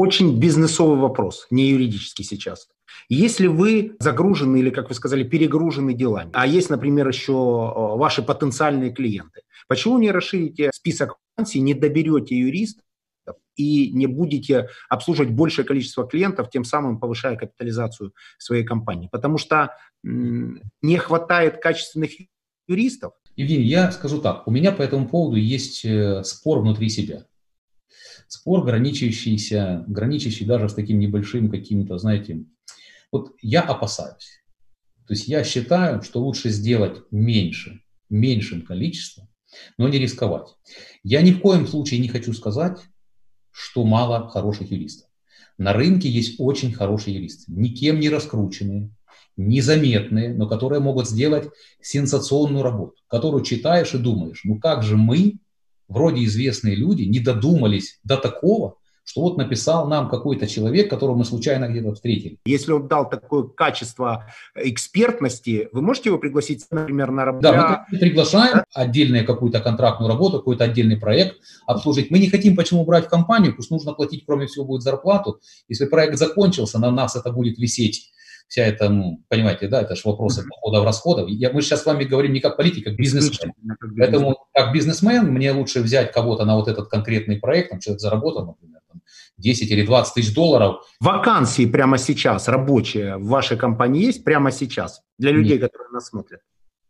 Очень 0.00 0.40
бизнесовый 0.40 0.98
вопрос, 0.98 1.46
не 1.50 1.68
юридический 1.68 2.24
сейчас. 2.24 2.68
Если 3.10 3.48
вы 3.48 3.96
загружены 3.98 4.60
или, 4.60 4.70
как 4.70 4.88
вы 4.88 4.94
сказали, 4.94 5.24
перегружены 5.24 5.92
делами, 5.92 6.30
а 6.32 6.46
есть, 6.46 6.70
например, 6.70 7.06
еще 7.06 7.32
э, 7.32 7.98
ваши 7.98 8.22
потенциальные 8.22 8.92
клиенты, 8.92 9.42
почему 9.68 9.98
не 9.98 10.10
расширите 10.10 10.70
список 10.72 11.18
вакансий, 11.36 11.60
не 11.60 11.74
доберете 11.74 12.34
юрист 12.34 12.80
и 13.56 13.92
не 13.92 14.06
будете 14.06 14.70
обслуживать 14.88 15.32
большее 15.32 15.66
количество 15.66 16.06
клиентов, 16.06 16.48
тем 16.48 16.64
самым 16.64 16.98
повышая 16.98 17.36
капитализацию 17.36 18.14
своей 18.38 18.64
компании? 18.64 19.10
Потому 19.12 19.36
что 19.36 19.76
не 20.02 20.96
хватает 20.96 21.60
качественных 21.60 22.12
юристов. 22.66 23.12
Евгений, 23.36 23.64
я 23.64 23.92
скажу 23.92 24.22
так, 24.22 24.48
у 24.48 24.50
меня 24.50 24.72
по 24.72 24.80
этому 24.80 25.06
поводу 25.06 25.36
есть 25.36 25.84
э, 25.84 26.24
спор 26.24 26.60
внутри 26.60 26.88
себя. 26.88 27.26
Спор, 28.28 28.64
граничащийся, 28.64 29.84
граничащий 29.86 30.46
даже 30.46 30.68
с 30.68 30.74
таким 30.74 30.98
небольшим 30.98 31.50
каким-то, 31.50 31.98
знаете, 31.98 32.44
вот 33.12 33.34
я 33.42 33.62
опасаюсь. 33.62 34.42
То 35.06 35.14
есть 35.14 35.26
я 35.26 35.42
считаю, 35.42 36.02
что 36.02 36.20
лучше 36.22 36.50
сделать 36.50 37.02
меньше, 37.10 37.82
меньшим 38.08 38.62
количеством, 38.62 39.28
но 39.76 39.88
не 39.88 39.98
рисковать. 39.98 40.54
Я 41.02 41.22
ни 41.22 41.32
в 41.32 41.40
коем 41.40 41.66
случае 41.66 42.00
не 42.00 42.08
хочу 42.08 42.32
сказать, 42.32 42.78
что 43.50 43.84
мало 43.84 44.28
хороших 44.28 44.70
юристов. 44.70 45.08
На 45.58 45.72
рынке 45.72 46.08
есть 46.08 46.36
очень 46.38 46.72
хорошие 46.72 47.16
юристы, 47.16 47.52
никем 47.52 48.00
не 48.00 48.08
раскрученные, 48.08 48.90
незаметные, 49.36 50.32
но 50.34 50.48
которые 50.48 50.80
могут 50.80 51.08
сделать 51.08 51.48
сенсационную 51.80 52.62
работу, 52.62 52.94
которую 53.08 53.44
читаешь 53.44 53.94
и 53.94 53.98
думаешь, 53.98 54.42
ну 54.44 54.58
как 54.58 54.82
же 54.82 54.96
мы, 54.96 55.38
вроде 55.90 56.24
известные 56.24 56.76
люди, 56.76 57.02
не 57.02 57.20
додумались 57.20 57.98
до 58.04 58.16
такого, 58.16 58.76
что 59.04 59.22
вот 59.22 59.38
написал 59.38 59.88
нам 59.88 60.08
какой-то 60.08 60.46
человек, 60.46 60.88
которого 60.88 61.16
мы 61.16 61.24
случайно 61.24 61.68
где-то 61.68 61.94
встретили. 61.94 62.38
Если 62.44 62.70
он 62.70 62.86
дал 62.86 63.10
такое 63.10 63.42
качество 63.42 64.32
экспертности, 64.54 65.68
вы 65.72 65.82
можете 65.82 66.10
его 66.10 66.18
пригласить, 66.18 66.64
например, 66.70 67.10
на 67.10 67.24
работу? 67.24 67.42
Да, 67.42 67.86
мы 67.90 67.98
приглашаем 67.98 68.62
отдельную 68.72 69.26
какую-то 69.26 69.60
контрактную 69.60 70.08
работу, 70.08 70.38
какой-то 70.38 70.64
отдельный 70.64 70.96
проект 70.96 71.38
обслужить. 71.66 72.10
Мы 72.12 72.20
не 72.20 72.28
хотим 72.28 72.54
почему 72.54 72.84
брать 72.84 73.06
в 73.06 73.08
компанию, 73.08 73.56
пусть 73.56 73.70
нужно 73.72 73.94
платить, 73.94 74.24
кроме 74.24 74.46
всего, 74.46 74.64
будет 74.64 74.82
зарплату. 74.82 75.40
Если 75.68 75.86
проект 75.86 76.16
закончился, 76.16 76.78
на 76.78 76.92
нас 76.92 77.16
это 77.16 77.32
будет 77.32 77.58
висеть 77.58 78.12
вся 78.50 78.64
эта, 78.64 78.88
ну, 78.88 79.22
понимаете, 79.28 79.68
да, 79.68 79.80
это 79.80 79.94
же 79.94 80.02
вопросы 80.04 80.42
доходов, 80.42 80.84
расходов. 80.84 81.28
Я, 81.28 81.52
мы 81.52 81.62
сейчас 81.62 81.82
с 81.82 81.86
вами 81.86 82.02
говорим 82.02 82.32
не 82.32 82.40
как 82.40 82.56
политик, 82.56 82.88
а 82.88 82.90
как 82.90 82.98
бизнесмен. 82.98 83.52
Поэтому 83.96 84.36
как 84.52 84.74
бизнесмен 84.74 85.26
мне 85.26 85.52
лучше 85.52 85.80
взять 85.80 86.10
кого-то 86.10 86.44
на 86.44 86.56
вот 86.56 86.66
этот 86.66 86.88
конкретный 86.88 87.36
проект, 87.36 87.70
там 87.70 87.78
человек 87.78 88.00
заработал, 88.00 88.46
например, 88.46 88.80
там, 88.88 89.02
10 89.38 89.70
или 89.70 89.86
20 89.86 90.14
тысяч 90.14 90.34
долларов. 90.34 90.84
Вакансии 90.98 91.64
прямо 91.64 91.96
сейчас 91.96 92.48
рабочие 92.48 93.18
в 93.18 93.28
вашей 93.28 93.56
компании 93.56 94.04
есть 94.04 94.24
прямо 94.24 94.50
сейчас 94.50 95.00
для 95.16 95.30
людей, 95.30 95.58
Нет. 95.58 95.70
которые 95.70 95.90
нас 95.92 96.08
смотрят? 96.08 96.40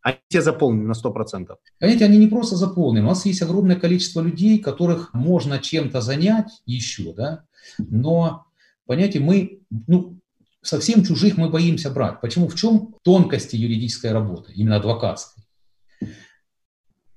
Они 0.00 0.16
все 0.30 0.40
заполнены 0.40 0.88
на 0.88 0.92
100%. 0.92 1.56
Понимаете, 1.78 2.06
они 2.06 2.16
не 2.16 2.28
просто 2.28 2.56
заполнены. 2.56 3.04
У 3.04 3.08
нас 3.11 3.26
есть 3.26 3.42
огромное 3.42 3.76
количество 3.76 4.22
людей, 4.22 4.58
которых 4.61 5.12
можно 5.12 5.58
чем-то 5.58 6.00
занять 6.00 6.62
еще, 6.64 7.12
да, 7.12 7.44
но, 7.76 8.46
понимаете, 8.86 9.20
мы, 9.20 9.61
ну, 9.86 10.19
совсем 10.62 11.04
чужих 11.04 11.36
мы 11.36 11.48
боимся 11.48 11.90
брать. 11.90 12.20
Почему? 12.20 12.48
В 12.48 12.54
чем 12.54 12.94
тонкости 13.02 13.56
юридической 13.56 14.12
работы, 14.12 14.52
именно 14.52 14.76
адвокатской? 14.76 15.44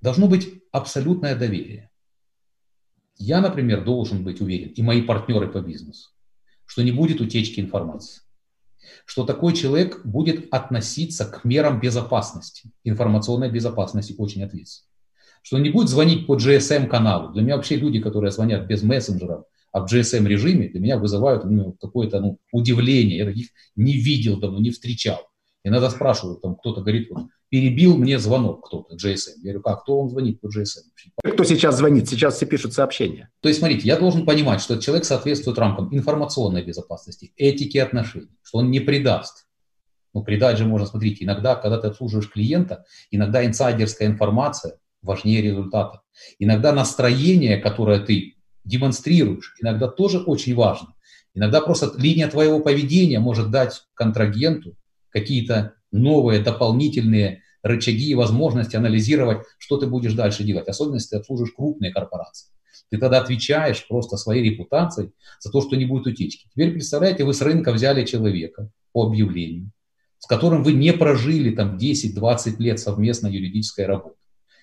Должно 0.01 0.27
быть 0.27 0.63
абсолютное 0.71 1.35
доверие. 1.35 1.89
Я, 3.17 3.41
например, 3.41 3.85
должен 3.85 4.23
быть 4.23 4.41
уверен, 4.41 4.69
и 4.69 4.81
мои 4.81 5.01
партнеры 5.01 5.47
по 5.47 5.61
бизнесу, 5.61 6.09
что 6.65 6.83
не 6.83 6.91
будет 6.91 7.21
утечки 7.21 7.59
информации, 7.59 8.21
что 9.05 9.23
такой 9.23 9.53
человек 9.53 10.03
будет 10.05 10.51
относиться 10.53 11.25
к 11.25 11.45
мерам 11.45 11.79
безопасности, 11.79 12.71
информационной 12.83 13.51
безопасности 13.51 14.15
очень 14.17 14.43
ответственно, 14.43 14.89
что 15.41 15.57
он 15.57 15.63
не 15.63 15.69
будет 15.69 15.89
звонить 15.89 16.25
по 16.25 16.35
GSM-каналу. 16.35 17.31
Для 17.31 17.43
меня 17.43 17.55
вообще 17.55 17.75
люди, 17.75 18.01
которые 18.01 18.31
звонят 18.31 18.67
без 18.67 18.81
мессенджеров, 18.81 19.45
а 19.74 19.82
в 19.82 19.91
GSM-режиме, 19.91 20.69
для 20.69 20.80
меня 20.80 20.97
вызывают 20.97 21.43
ну, 21.45 21.74
какое-то 21.74 22.21
ну, 22.21 22.38
удивление. 22.51 23.17
Я 23.17 23.26
таких 23.26 23.47
не 23.76 23.93
видел 23.93 24.39
давно, 24.39 24.59
не 24.59 24.69
встречал. 24.69 25.28
Иногда 25.63 25.89
спрашивают, 25.89 26.41
там 26.41 26.55
кто-то 26.55 26.82
говорит, 26.82 27.09
вот, 27.09 27.26
перебил 27.49 27.97
мне 27.97 28.19
звонок 28.19 28.67
кто-то, 28.67 28.95
GSM. 28.95 29.38
Я 29.38 29.51
говорю, 29.51 29.61
как, 29.61 29.82
кто 29.82 29.97
вам 29.97 30.09
звонит 30.09 30.39
по 30.41 30.47
GSM? 30.47 30.84
Кто 31.24 31.43
сейчас 31.43 31.78
звонит? 31.78 32.07
Сейчас 32.07 32.36
все 32.36 32.45
пишут 32.45 32.74
сообщения. 32.74 33.32
То 33.41 33.49
есть, 33.49 33.59
смотрите, 33.59 33.88
я 33.88 33.97
должен 33.97 34.26
понимать, 34.26 34.61
что 34.61 34.76
этот 34.76 34.86
человек 34.86 35.05
соответствует 35.05 35.57
рамкам 35.57 35.93
информационной 35.95 36.63
безопасности, 36.63 37.34
этики 37.36 37.80
отношений, 37.80 38.38
что 38.43 38.59
он 38.59 38.69
не 38.69 38.80
предаст. 38.80 39.47
Ну, 40.13 40.24
предать 40.24 40.59
же 40.59 40.65
можно, 40.65 40.86
смотрите, 40.86 41.26
иногда, 41.26 41.55
когда 41.55 41.80
ты 41.80 41.88
обслуживаешь 41.88 42.30
клиента, 42.30 42.86
иногда 43.09 43.43
инсайдерская 43.43 44.07
информация 44.07 44.78
важнее 45.01 45.41
результата. 45.41 46.01
Иногда 46.39 46.71
настроение, 46.71 47.57
которое 47.57 47.99
ты 47.99 48.32
демонстрируешь, 48.64 49.55
иногда 49.61 49.88
тоже 49.88 50.20
очень 50.20 50.55
важно. 50.55 50.95
Иногда 51.34 51.61
просто 51.61 51.91
линия 51.97 52.28
твоего 52.28 52.59
поведения 52.59 53.20
может 53.20 53.49
дать 53.49 53.84
контрагенту 53.93 54.76
какие-то 55.09 55.74
новые 55.91 56.41
дополнительные 56.41 57.41
рычаги 57.61 58.09
и 58.09 58.16
возможности 58.16 58.76
анализировать, 58.76 59.45
что 59.57 59.78
ты 59.78 59.88
будешь 59.88 60.14
дальше 60.14 60.43
делать, 60.43 60.68
особенно 60.68 60.95
если 60.95 61.09
ты 61.09 61.18
обслуживаешь 61.18 61.53
крупные 61.55 61.91
корпорации. 61.91 62.49
Ты 62.89 62.97
тогда 62.97 63.22
отвечаешь 63.22 63.88
просто 63.88 64.18
своей 64.18 64.43
репутацией 64.51 65.11
за 65.39 65.49
то, 65.49 65.61
что 65.61 65.76
не 65.76 65.86
будет 65.86 66.07
утечки. 66.07 66.47
Теперь 66.51 66.72
представляете, 66.72 67.24
вы 67.24 67.34
с 67.34 67.41
рынка 67.41 67.72
взяли 67.72 68.05
человека 68.05 68.70
по 68.91 69.05
объявлению, 69.05 69.72
с 70.20 70.28
которым 70.28 70.64
вы 70.64 70.74
не 70.74 70.93
прожили 70.93 71.55
там 71.55 71.78
10-20 71.78 72.57
лет 72.59 72.80
совместной 72.80 73.34
юридической 73.34 73.86
работы. 73.86 74.18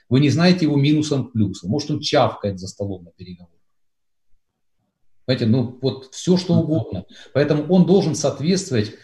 Вы 0.09 0.21
не 0.21 0.29
знаете 0.29 0.67
его 0.67 0.77
минусом 0.77 1.31
плюсом. 1.31 1.71
Может, 1.71 1.91
он 1.93 2.01
чавкает 2.01 2.59
за 2.59 2.69
столом 2.69 3.05
на 3.05 3.11
переговорах. 3.13 3.60
Понимаете, 5.31 5.47
ну 5.47 5.79
вот 5.81 6.13
все 6.13 6.37
что 6.37 6.55
угодно. 6.55 7.05
Поэтому 7.33 7.65
он 7.69 7.87
должен 7.87 8.17
соответствовать 8.17 8.95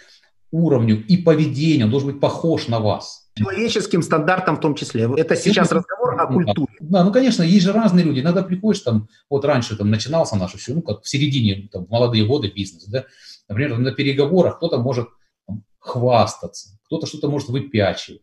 уровню 0.51 1.07
и 1.07 1.19
поведению, 1.19 1.87
он 1.87 1.93
должен 1.93 2.11
быть 2.11 2.21
похож 2.21 2.67
на 2.67 2.81
вас. 2.81 3.31
Человеческим 3.37 4.03
стандартам 4.03 4.57
в 4.57 4.61
том 4.61 4.75
числе. 4.75 5.09
Это 5.17 5.37
сейчас 5.37 5.71
разговор 5.71 6.21
о 6.21 6.27
культуре. 6.27 6.73
Да, 6.81 7.05
ну 7.05 7.13
конечно, 7.13 7.45
есть 7.45 7.65
же 7.65 7.73
разные 7.73 8.05
люди. 8.05 8.19
Иногда 8.19 8.43
приходишь 8.43 8.81
там, 8.81 9.09
вот 9.31 9.45
раньше 9.45 9.77
там 9.77 9.89
начинался 9.89 10.35
наше 10.35 10.59
все, 10.59 10.75
ну 10.75 10.83
как 10.83 11.05
в 11.05 11.09
середине, 11.09 11.69
там, 11.71 11.87
в 11.87 11.91
молодые 11.91 12.27
годы 12.27 12.51
бизнес, 12.51 12.87
да, 12.87 13.05
например, 13.49 13.75
там, 13.75 13.85
на 13.85 13.93
переговорах 13.93 14.57
кто-то 14.57 14.79
может 14.79 15.07
там, 15.47 15.63
хвастаться, 15.79 16.71
кто-то 16.87 17.07
что-то 17.07 17.31
может 17.31 17.51
выпячивать 17.51 18.23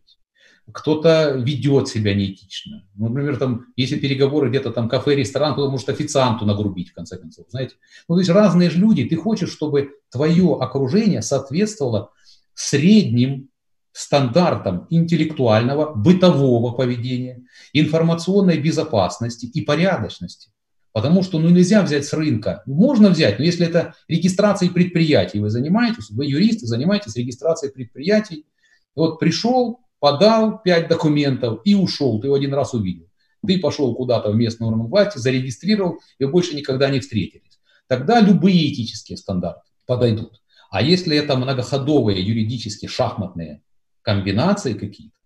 кто-то 0.72 1.32
ведет 1.36 1.88
себя 1.88 2.14
неэтично. 2.14 2.86
Ну, 2.94 3.08
например, 3.08 3.36
там, 3.36 3.66
если 3.76 3.98
переговоры 3.98 4.48
где-то 4.48 4.70
там 4.70 4.88
кафе, 4.88 5.14
ресторан, 5.14 5.52
кто-то 5.52 5.70
может 5.70 5.88
официанту 5.88 6.46
нагрубить, 6.46 6.90
в 6.90 6.94
конце 6.94 7.18
концов, 7.18 7.46
знаете. 7.50 7.74
Ну, 8.08 8.14
то 8.14 8.20
есть 8.20 8.30
разные 8.30 8.70
же 8.70 8.78
люди. 8.78 9.04
Ты 9.04 9.16
хочешь, 9.16 9.52
чтобы 9.52 9.90
твое 10.10 10.56
окружение 10.58 11.22
соответствовало 11.22 12.10
средним 12.54 13.50
стандартам 13.92 14.86
интеллектуального, 14.90 15.94
бытового 15.94 16.72
поведения, 16.72 17.44
информационной 17.72 18.58
безопасности 18.58 19.46
и 19.46 19.60
порядочности. 19.60 20.50
Потому 20.92 21.22
что 21.22 21.38
ну, 21.38 21.48
нельзя 21.48 21.82
взять 21.82 22.04
с 22.06 22.12
рынка. 22.12 22.62
Можно 22.66 23.10
взять, 23.10 23.38
но 23.38 23.44
если 23.44 23.66
это 23.66 23.94
регистрацией 24.08 24.72
предприятий 24.72 25.40
вы 25.40 25.50
занимаетесь, 25.50 26.10
вы 26.10 26.26
юристы, 26.26 26.66
занимаетесь 26.66 27.16
регистрацией 27.16 27.72
предприятий, 27.72 28.46
вот 28.94 29.18
пришел, 29.18 29.80
подал 30.04 30.60
пять 30.62 30.86
документов 30.86 31.62
и 31.64 31.74
ушел, 31.74 32.20
ты 32.20 32.26
его 32.26 32.36
один 32.36 32.52
раз 32.52 32.74
увидел. 32.74 33.08
Ты 33.46 33.58
пошел 33.58 33.94
куда-то 33.94 34.32
в 34.32 34.36
местную 34.36 34.70
орган 34.70 34.88
власти, 34.88 35.16
зарегистрировал, 35.16 35.98
и 36.18 36.26
больше 36.26 36.54
никогда 36.54 36.90
не 36.90 37.00
встретились. 37.00 37.58
Тогда 37.86 38.20
любые 38.20 38.70
этические 38.70 39.16
стандарты 39.16 39.62
подойдут. 39.86 40.42
А 40.70 40.82
если 40.82 41.16
это 41.16 41.38
многоходовые 41.38 42.20
юридические 42.20 42.90
шахматные 42.90 43.62
комбинации 44.02 44.74
какие-то, 44.74 45.16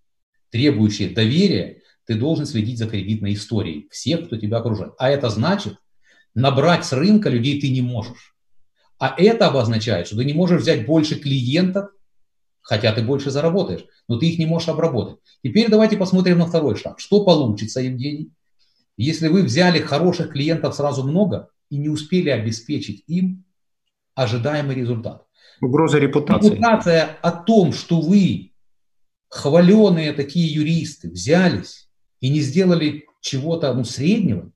требующие 0.51 1.11
доверия, 1.11 1.83
ты 2.07 2.15
должен 2.15 2.47
следить 2.47 2.79
за 2.79 2.87
кредитной 2.87 3.35
историей 3.35 3.89
всех, 3.91 4.27
кто 4.27 4.37
тебя 4.37 4.59
окружает. 4.59 4.93
А 4.99 5.11
это 5.11 5.29
значит, 5.29 5.75
набрать 6.37 6.85
с 6.85 6.93
рынка 6.93 7.31
людей 7.31 7.61
ты 7.61 7.69
не 7.71 7.83
можешь. 7.83 8.37
А 9.01 9.13
это 9.19 9.49
обозначает, 9.49 10.07
что 10.07 10.19
ты 10.19 10.25
не 10.25 10.35
можешь 10.35 10.63
взять 10.63 10.87
больше 10.87 11.17
клиентов, 11.19 11.91
хотя 12.69 12.93
ты 12.93 13.03
больше 13.03 13.31
заработаешь, 13.31 13.87
но 14.09 14.19
ты 14.19 14.27
их 14.27 14.39
не 14.39 14.45
можешь 14.45 14.69
обработать. 14.69 15.17
Теперь 15.43 15.71
давайте 15.71 15.97
посмотрим 15.97 16.37
на 16.37 16.47
второй 16.47 16.77
шаг. 16.77 17.01
Что 17.01 17.25
получится, 17.25 17.81
Евгений, 17.81 18.31
если 18.99 19.29
вы 19.29 19.43
взяли 19.43 19.81
хороших 19.81 20.33
клиентов 20.33 20.75
сразу 20.75 21.03
много 21.03 21.49
и 21.71 21.79
не 21.79 21.89
успели 21.89 22.29
обеспечить 22.29 23.05
им 23.07 23.47
ожидаемый 24.15 24.75
результат? 24.75 25.25
Угроза 25.63 25.99
репутации. 25.99 26.51
Репутация 26.51 27.17
о 27.23 27.31
том, 27.31 27.73
что 27.73 28.03
вы, 28.03 28.53
хваленые 29.31 30.13
такие 30.13 30.53
юристы, 30.53 31.09
взялись 31.09 31.89
и 32.21 32.29
не 32.29 32.41
сделали 32.41 33.07
чего-то 33.23 33.73
ну, 33.73 33.85
среднего, 33.85 34.53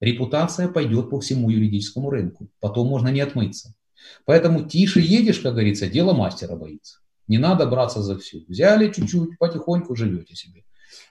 репутация 0.00 0.68
пойдет 0.68 1.08
по 1.08 1.18
всему 1.18 1.48
юридическому 1.48 2.10
рынку. 2.10 2.50
Потом 2.60 2.88
можно 2.88 3.08
не 3.08 3.22
отмыться. 3.22 3.74
Поэтому 4.26 4.68
тише 4.68 5.00
едешь, 5.00 5.38
как 5.38 5.54
говорится, 5.54 5.86
дело 5.86 6.12
мастера 6.12 6.56
боится. 6.56 6.98
Не 7.26 7.38
надо 7.38 7.66
браться 7.66 8.02
за 8.02 8.18
все. 8.18 8.44
Взяли 8.48 8.92
чуть-чуть, 8.92 9.38
потихоньку 9.38 9.96
живете 9.96 10.34
себе. 10.34 10.64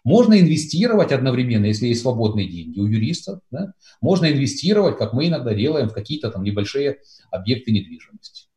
Можно 0.04 0.40
инвестировать 0.40 1.12
одновременно, 1.12 1.66
если 1.66 1.88
есть 1.88 2.02
свободные 2.02 2.48
деньги 2.48 2.80
у 2.80 2.86
юристов. 2.86 3.40
Да? 3.52 3.74
Можно 4.02 4.32
инвестировать, 4.32 4.98
как 4.98 5.14
мы 5.14 5.28
иногда 5.28 5.54
делаем, 5.54 5.90
в 5.90 5.94
какие-то 5.94 6.30
там 6.30 6.44
небольшие 6.44 7.00
объекты 7.32 7.72
недвижимости, 7.72 8.48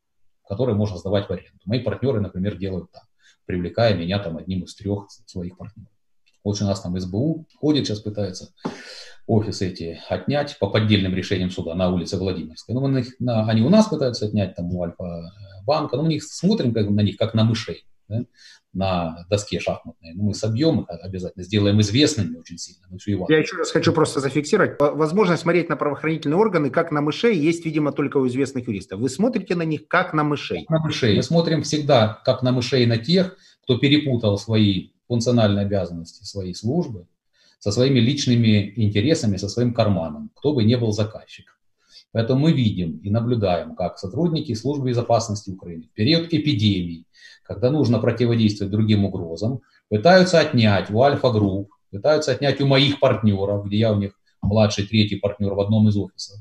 которые 0.49 0.77
можно 0.77 0.99
сдавать 0.99 1.29
в 1.29 1.33
аренду. 1.33 1.61
Мои 1.65 1.81
партнеры, 1.81 2.21
например, 2.21 2.59
делают 2.59 2.91
так, 2.93 3.05
привлекая 3.47 3.97
меня 3.97 4.19
там 4.19 4.37
одним 4.37 4.65
из 4.65 4.75
трех 4.75 5.09
своих 5.27 5.57
партнеров. 5.57 5.91
Вот 6.45 6.61
у 6.63 6.65
нас 6.65 6.81
там 6.81 6.99
СБУ 6.99 7.47
ходит, 7.59 7.87
сейчас 7.87 8.01
пытается 8.01 8.53
офисы 9.27 9.69
эти 9.69 10.01
отнять 10.09 10.57
по 10.61 10.69
поддельным 10.69 11.15
решениям 11.15 11.51
суда 11.51 11.75
на 11.75 11.91
улице 11.91 12.17
Владимирской. 12.17 12.75
Ну, 12.75 12.87
на, 12.87 13.03
на, 13.19 13.49
они 13.49 13.63
у 13.63 13.69
нас 13.69 13.89
пытаются 13.89 14.27
отнять, 14.27 14.55
там 14.55 14.73
у 14.73 14.85
Альфа-банка, 15.67 15.97
но 15.97 16.03
мы 16.03 16.09
них 16.11 16.25
смотрим 16.25 16.73
как, 16.73 16.89
на 16.89 17.01
них 17.01 17.17
как 17.17 17.35
на 17.35 17.45
мышей, 17.45 17.85
да, 18.09 18.25
на 18.73 19.27
доске 19.31 19.59
шахматной. 19.59 20.13
Ну, 20.15 20.25
мы 20.25 20.35
собьем 20.35 20.81
их 20.81 20.87
обязательно, 20.89 21.45
сделаем 21.45 21.81
известными 21.81 22.37
очень 22.37 22.59
сильно. 22.59 22.87
Ну, 22.91 22.99
все 22.99 23.25
Я 23.29 23.39
еще 23.39 23.57
раз 23.57 23.71
хочу 23.71 23.93
просто 23.93 24.21
зафиксировать. 24.21 24.79
Возможность 24.79 25.43
смотреть 25.43 25.69
на 25.69 25.77
правоохранительные 25.77 26.37
органы 26.37 26.71
как 26.71 26.93
на 26.93 27.01
мышей 27.01 27.37
есть, 27.37 27.65
видимо, 27.65 27.93
только 27.93 28.19
у 28.19 28.27
известных 28.27 28.69
юристов. 28.69 29.01
Вы 29.01 29.09
смотрите 29.09 29.55
на 29.55 29.63
них 29.63 29.89
как 29.89 30.13
на 30.13 30.25
мышей. 30.25 30.67
на 30.69 30.79
мышей. 30.79 31.17
Мы 31.17 31.23
смотрим 31.23 31.63
всегда 31.63 32.21
как 32.25 32.43
на 32.43 32.53
мышей 32.53 32.87
на 32.87 32.99
тех, 32.99 33.37
кто 33.63 33.79
перепутал 33.79 34.39
свои 34.39 34.91
функциональные 35.09 35.67
обязанности 35.67 36.25
своей 36.25 36.55
службы 36.55 37.07
со 37.59 37.73
своими 37.73 37.99
личными 37.99 38.75
интересами, 38.77 39.39
со 39.39 39.49
своим 39.49 39.73
карманом, 39.73 40.31
кто 40.35 40.53
бы 40.53 40.63
не 40.63 40.77
был 40.77 40.93
заказчик. 40.93 41.57
Поэтому 42.17 42.41
мы 42.41 42.53
видим 42.53 42.97
и 43.05 43.11
наблюдаем, 43.11 43.77
как 43.77 43.99
сотрудники 43.99 44.55
службы 44.55 44.89
безопасности 44.89 45.51
Украины 45.51 45.83
в 45.83 45.93
период 45.93 46.33
эпидемии, 46.33 47.05
когда 47.43 47.71
нужно 47.71 47.99
противодействовать 47.99 48.73
другим 48.73 49.05
угрозам, 49.05 49.61
пытаются 49.91 50.41
отнять 50.41 50.91
у 50.91 51.03
Альфа-групп, 51.03 51.69
пытаются 51.91 52.33
отнять 52.33 52.59
у 52.63 52.67
моих 52.67 53.01
партнеров, 53.01 53.67
где 53.67 53.77
я 53.77 53.93
у 53.93 53.97
них 53.97 54.13
младший, 54.41 54.87
третий 54.87 55.17
партнер 55.17 55.53
в 55.53 55.61
одном 55.61 55.91
из 55.91 55.97
офисов, 55.99 56.41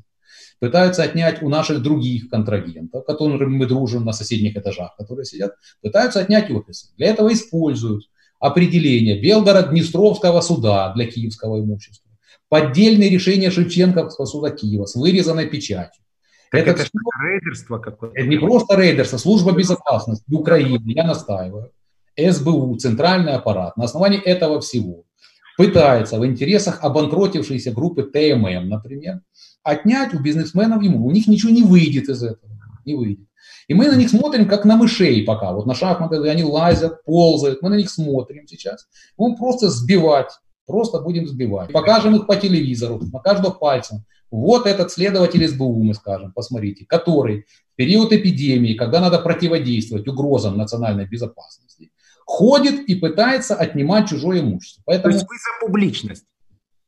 пытаются 0.59 1.03
отнять 1.03 1.43
у 1.43 1.49
наших 1.49 1.83
других 1.83 2.29
контрагентов, 2.29 3.03
которыми 3.03 3.57
мы 3.57 3.65
дружим 3.65 4.05
на 4.05 4.13
соседних 4.13 4.55
этажах, 4.55 4.95
которые 4.95 5.25
сидят, 5.25 5.55
пытаются 5.81 6.21
отнять 6.21 6.49
офисы. 6.49 6.93
Для 6.95 7.07
этого 7.07 7.33
используют 7.33 8.05
определение 8.39 9.21
Белгород-Днестровского 9.21 10.39
суда 10.39 10.93
для 10.93 11.05
киевского 11.05 11.59
имущества, 11.59 12.04
поддельные 12.49 13.09
решения 13.09 13.51
Шевченковского 13.51 14.25
суда 14.25 14.51
Киева 14.51 14.85
с 14.85 14.95
вырезанной 14.95 15.47
печатью. 15.47 16.03
это, 16.51 16.71
это 16.71 16.83
все, 16.83 16.91
рейдерство 17.21 17.79
какое-то. 17.79 18.17
Это 18.17 18.27
не 18.27 18.37
просто 18.37 18.79
рейдерство, 18.79 19.17
служба 19.17 19.51
безопасности 19.51 20.33
Украины, 20.33 20.91
я 20.91 21.05
настаиваю. 21.05 21.71
СБУ, 22.17 22.77
центральный 22.77 23.33
аппарат, 23.33 23.75
на 23.75 23.85
основании 23.85 24.21
этого 24.21 24.61
всего 24.61 25.03
пытается 25.57 26.19
в 26.19 26.25
интересах 26.25 26.79
обанкротившейся 26.81 27.71
группы 27.71 28.03
ТММ, 28.03 28.69
например, 28.69 29.21
отнять 29.63 30.13
у 30.13 30.19
бизнесменов 30.19 30.83
ему. 30.83 31.05
У 31.05 31.11
них 31.11 31.27
ничего 31.27 31.51
не 31.51 31.63
выйдет 31.63 32.09
из 32.09 32.23
этого. 32.23 32.51
Не 32.85 32.95
выйдет. 32.95 33.27
И 33.67 33.73
мы 33.73 33.87
на 33.87 33.95
них 33.95 34.09
смотрим 34.09 34.47
как 34.47 34.65
на 34.65 34.75
мышей 34.75 35.23
пока. 35.23 35.51
Вот 35.53 35.65
на 35.65 35.73
шахматы 35.73 36.17
они 36.29 36.43
лазят, 36.43 37.03
ползают. 37.03 37.61
Мы 37.61 37.69
на 37.69 37.75
них 37.75 37.89
смотрим 37.89 38.47
сейчас. 38.47 38.87
Будем 39.17 39.37
просто 39.37 39.69
сбивать. 39.69 40.31
Просто 40.65 40.99
будем 40.99 41.27
сбивать. 41.27 41.71
Покажем 41.71 42.15
их 42.15 42.27
по 42.27 42.35
телевизору, 42.35 42.99
на 43.11 43.19
каждого 43.19 43.51
пальцем. 43.51 44.03
Вот 44.31 44.65
этот 44.65 44.91
следователь 44.91 45.47
СБУ, 45.47 45.83
мы 45.83 45.93
скажем, 45.93 46.33
посмотрите, 46.33 46.85
который 46.85 47.45
в 47.73 47.75
период 47.75 48.11
эпидемии, 48.11 48.73
когда 48.73 48.99
надо 48.99 49.19
противодействовать 49.19 50.07
угрозам 50.07 50.57
национальной 50.57 51.07
безопасности, 51.07 51.91
ходит 52.25 52.89
и 52.89 52.95
пытается 52.95 53.55
отнимать 53.55 54.09
чужое 54.09 54.41
имущество. 54.41 54.81
Поэтому... 54.85 55.11
То 55.11 55.17
есть 55.17 55.27
вы 55.29 55.35
за 55.35 55.65
публичность? 55.65 56.25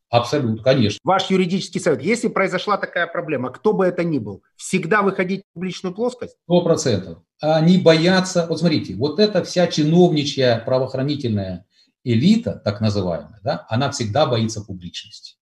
Абсолютно, 0.09 0.63
конечно. 0.63 0.99
Ваш 1.03 1.29
юридический 1.29 1.81
совет. 1.81 2.01
Если 2.01 2.29
произошла 2.29 2.77
такая 2.77 3.07
проблема, 3.07 3.51
кто 3.51 3.73
бы 3.73 3.85
это 3.85 4.03
ни 4.03 4.19
был, 4.19 4.41
всегда 4.55 5.01
выходить 5.01 5.41
в 5.41 5.53
публичную 5.53 5.93
плоскость? 5.93 6.35
Сто 6.43 6.61
процентов. 6.61 7.19
Они 7.41 7.77
боятся, 7.77 8.47
вот 8.49 8.59
смотрите, 8.59 8.95
вот 8.95 9.19
эта 9.19 9.43
вся 9.43 9.67
чиновничья 9.67 10.63
правоохранительная 10.65 11.65
элита, 12.13 12.61
так 12.63 12.81
называемая, 12.81 13.39
да, 13.43 13.65
она 13.69 13.91
всегда 13.91 14.25
боится 14.25 14.61
публичности. 14.61 15.35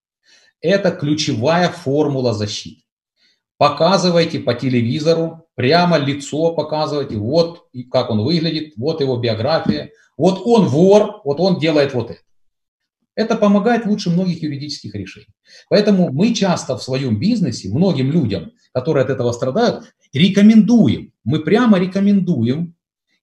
Это 0.61 0.91
ключевая 0.91 1.70
формула 1.70 2.34
защиты. 2.34 2.84
Показывайте 3.57 4.39
по 4.39 4.53
телевизору, 4.53 5.47
прямо 5.55 5.97
лицо 5.97 6.53
показывайте, 6.53 7.18
вот 7.18 7.68
как 7.91 8.09
он 8.09 8.24
выглядит, 8.24 8.74
вот 8.76 8.99
его 8.99 9.18
биография, 9.18 9.91
вот 10.18 10.41
он 10.45 10.68
вор, 10.68 11.22
вот 11.24 11.39
он 11.39 11.59
делает 11.59 11.93
вот 11.93 12.11
это. 12.11 12.20
Это 13.16 13.38
помогает 13.38 13.86
лучше 13.86 14.09
многих 14.09 14.43
юридических 14.43 14.93
решений. 14.93 15.34
Поэтому 15.70 16.11
мы 16.11 16.34
часто 16.34 16.78
в 16.78 16.84
своем 16.84 17.18
бизнесе 17.18 17.70
многим 17.70 18.11
людям, 18.11 18.51
которые 18.74 19.05
от 19.05 19.09
этого 19.09 19.32
страдают, 19.32 19.93
рекомендуем, 20.11 21.13
мы 21.24 21.39
прямо 21.39 21.80
рекомендуем 21.80 22.74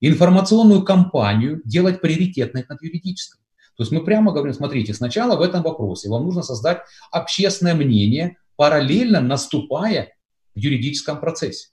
информационную 0.03 0.83
кампанию 0.83 1.63
делать 1.65 2.01
приоритетной 2.01 2.67
над 2.69 2.83
юридической. 2.83 3.41
То 3.77 3.85
есть 3.85 3.93
мы 3.93 4.05
прямо 4.05 4.33
говорим, 4.33 4.53
смотрите, 4.53 4.93
сначала 4.93 5.37
в 5.37 5.41
этом 5.41 5.63
вопросе 5.63 6.11
вам 6.11 6.25
нужно 6.25 6.43
создать 6.43 6.83
общественное 7.11 7.75
мнение, 7.75 8.37
параллельно 8.57 9.21
наступая 9.21 10.13
в 10.55 10.59
юридическом 10.59 11.21
процессе. 11.21 11.69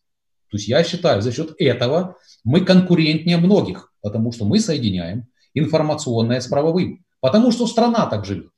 То 0.49 0.57
есть 0.57 0.67
я 0.67 0.84
считаю, 0.84 1.21
за 1.21 1.32
счет 1.32 1.53
этого 1.57 2.15
мы 2.43 2.61
конкурентнее 2.61 3.38
многих, 3.38 3.91
потому 4.01 4.32
что 4.32 4.45
мы 4.45 4.59
соединяем 4.59 5.27
информационное 5.53 6.39
с 6.39 6.47
правовым. 6.47 7.03
Потому 7.19 7.51
что 7.51 7.67
страна 7.67 8.05
так 8.05 8.25
живет. 8.25 8.51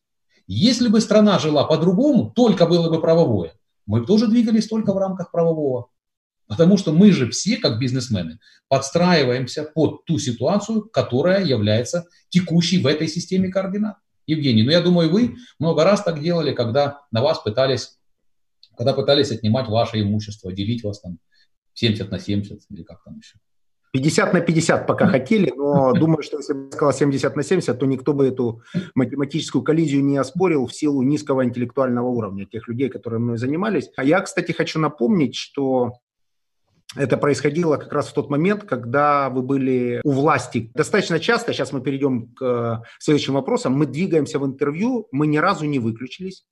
Если 0.48 0.90
бы 0.90 1.02
страна 1.02 1.40
жила 1.40 1.64
по-другому, 1.64 2.32
только 2.36 2.66
было 2.68 2.90
бы 2.90 3.02
правовое, 3.02 3.54
мы 3.86 4.02
бы 4.02 4.06
тоже 4.06 4.28
двигались 4.28 4.68
только 4.68 4.94
в 4.94 4.98
рамках 4.98 5.32
правового. 5.32 5.88
Потому 6.52 6.76
что 6.76 6.92
мы 6.92 7.14
же 7.14 7.30
все, 7.30 7.56
как 7.56 7.80
бизнесмены, 7.80 8.38
подстраиваемся 8.68 9.64
под 9.64 10.04
ту 10.04 10.20
ситуацию, 10.20 10.82
которая 10.82 11.46
является 11.46 12.08
текущей 12.28 12.82
в 12.82 12.88
этой 12.88 13.08
системе 13.08 13.48
координат. 13.48 13.96
Евгений, 14.28 14.62
ну 14.64 14.72
я 14.72 14.82
думаю, 14.82 15.10
вы 15.10 15.38
много 15.60 15.86
раз 15.86 16.04
так 16.04 16.22
делали, 16.22 16.54
когда 16.54 17.04
на 17.10 17.22
вас 17.22 17.40
пытались, 17.40 17.98
когда 18.78 18.92
пытались 18.92 19.32
отнимать 19.32 19.70
ваше 19.70 20.02
имущество, 20.02 20.52
делить 20.52 20.84
вас 20.84 21.00
там 21.00 21.20
70 21.76 22.12
на 22.12 22.20
70 22.20 22.60
или 22.70 22.84
как 22.84 23.02
там 23.06 23.18
еще. 23.18 23.38
50 23.94 24.34
на 24.34 24.42
50 24.42 24.88
пока 24.88 25.08
хотели, 25.08 25.54
но 25.56 25.94
думаю, 25.98 26.22
что 26.22 26.36
если 26.36 26.52
бы 26.52 26.66
я 26.66 26.72
сказал 26.72 26.92
70 26.92 27.34
на 27.34 27.44
70, 27.44 27.80
то 27.80 27.86
никто 27.86 28.14
бы 28.14 28.28
эту 28.28 28.62
математическую 28.94 29.64
коллизию 29.64 30.04
не 30.04 30.18
оспорил 30.18 30.68
в 30.68 30.76
силу 30.76 31.02
низкого 31.02 31.46
интеллектуального 31.46 32.10
уровня 32.10 32.46
тех 32.46 32.68
людей, 32.68 32.90
которые 32.90 33.22
мной 33.22 33.38
занимались. 33.38 33.90
А 33.96 34.04
я, 34.04 34.20
кстати, 34.20 34.52
хочу 34.52 34.80
напомнить, 34.80 35.36
что 35.36 35.94
это 36.96 37.18
происходило 37.18 37.78
как 37.78 37.92
раз 37.94 38.08
в 38.10 38.14
тот 38.14 38.30
момент, 38.30 38.64
когда 38.64 39.30
вы 39.30 39.42
были 39.42 40.02
у 40.04 40.12
власти. 40.12 40.72
Достаточно 40.74 41.20
часто, 41.20 41.54
сейчас 41.54 41.72
мы 41.72 41.82
перейдем 41.82 42.34
к 42.34 42.84
следующим 43.00 43.34
вопросам, 43.34 43.74
мы 43.74 43.86
двигаемся 43.86 44.40
в 44.40 44.46
интервью, 44.46 45.08
мы 45.12 45.28
ни 45.28 45.38
разу 45.38 45.66
не 45.66 45.80
выключились, 45.80 46.46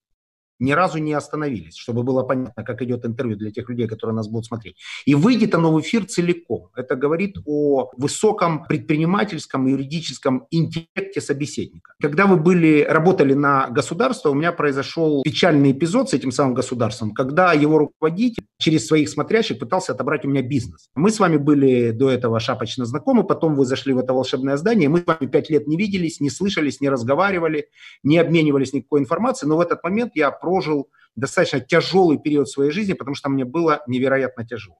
ни 0.59 0.71
разу 0.71 0.97
не 0.99 1.13
остановились, 1.13 1.75
чтобы 1.75 2.03
было 2.03 2.23
понятно, 2.23 2.63
как 2.63 2.81
идет 2.81 3.05
интервью 3.05 3.37
для 3.37 3.51
тех 3.51 3.69
людей, 3.69 3.87
которые 3.87 4.15
нас 4.15 4.27
будут 4.27 4.45
смотреть. 4.45 4.75
И 5.05 5.15
выйдет 5.15 5.55
оно 5.55 5.71
в 5.71 5.79
эфир 5.81 6.05
целиком. 6.05 6.69
Это 6.75 6.95
говорит 6.95 7.37
о 7.45 7.91
высоком 7.97 8.65
предпринимательском 8.65 9.67
и 9.67 9.71
юридическом 9.71 10.47
интеллекте 10.51 11.21
собеседника. 11.21 11.93
Когда 12.01 12.25
вы 12.25 12.37
были, 12.37 12.85
работали 12.87 13.33
на 13.33 13.69
государство, 13.69 14.29
у 14.29 14.33
меня 14.33 14.51
произошел 14.51 15.21
печальный 15.23 15.71
эпизод 15.71 16.09
с 16.09 16.13
этим 16.13 16.31
самым 16.31 16.53
государством, 16.53 17.13
когда 17.13 17.53
его 17.53 17.77
руководитель 17.77 18.43
через 18.57 18.87
своих 18.87 19.09
смотрящих 19.09 19.59
пытался 19.59 19.93
отобрать 19.93 20.25
у 20.25 20.29
меня 20.29 20.41
бизнес. 20.41 20.89
Мы 20.95 21.11
с 21.11 21.19
вами 21.19 21.37
были 21.37 21.91
до 21.91 22.09
этого 22.09 22.39
шапочно 22.39 22.85
знакомы, 22.85 23.23
потом 23.23 23.55
вы 23.55 23.65
зашли 23.65 23.93
в 23.93 23.97
это 23.97 24.13
волшебное 24.13 24.57
здание, 24.57 24.89
мы 24.89 24.99
с 24.99 25.05
вами 25.05 25.27
пять 25.27 25.49
лет 25.49 25.67
не 25.67 25.77
виделись, 25.77 26.19
не 26.19 26.29
слышались, 26.29 26.81
не 26.81 26.89
разговаривали, 26.89 27.67
не 28.03 28.17
обменивались 28.17 28.73
никакой 28.73 28.99
информацией, 29.01 29.49
но 29.49 29.57
в 29.57 29.61
этот 29.61 29.83
момент 29.83 30.11
я 30.15 30.31
прожил 30.49 30.89
достаточно 31.15 31.59
тяжелый 31.59 32.17
период 32.17 32.49
своей 32.49 32.71
жизни, 32.71 32.93
потому 32.93 33.15
что 33.15 33.29
мне 33.29 33.45
было 33.45 33.81
невероятно 33.87 34.47
тяжело. 34.47 34.77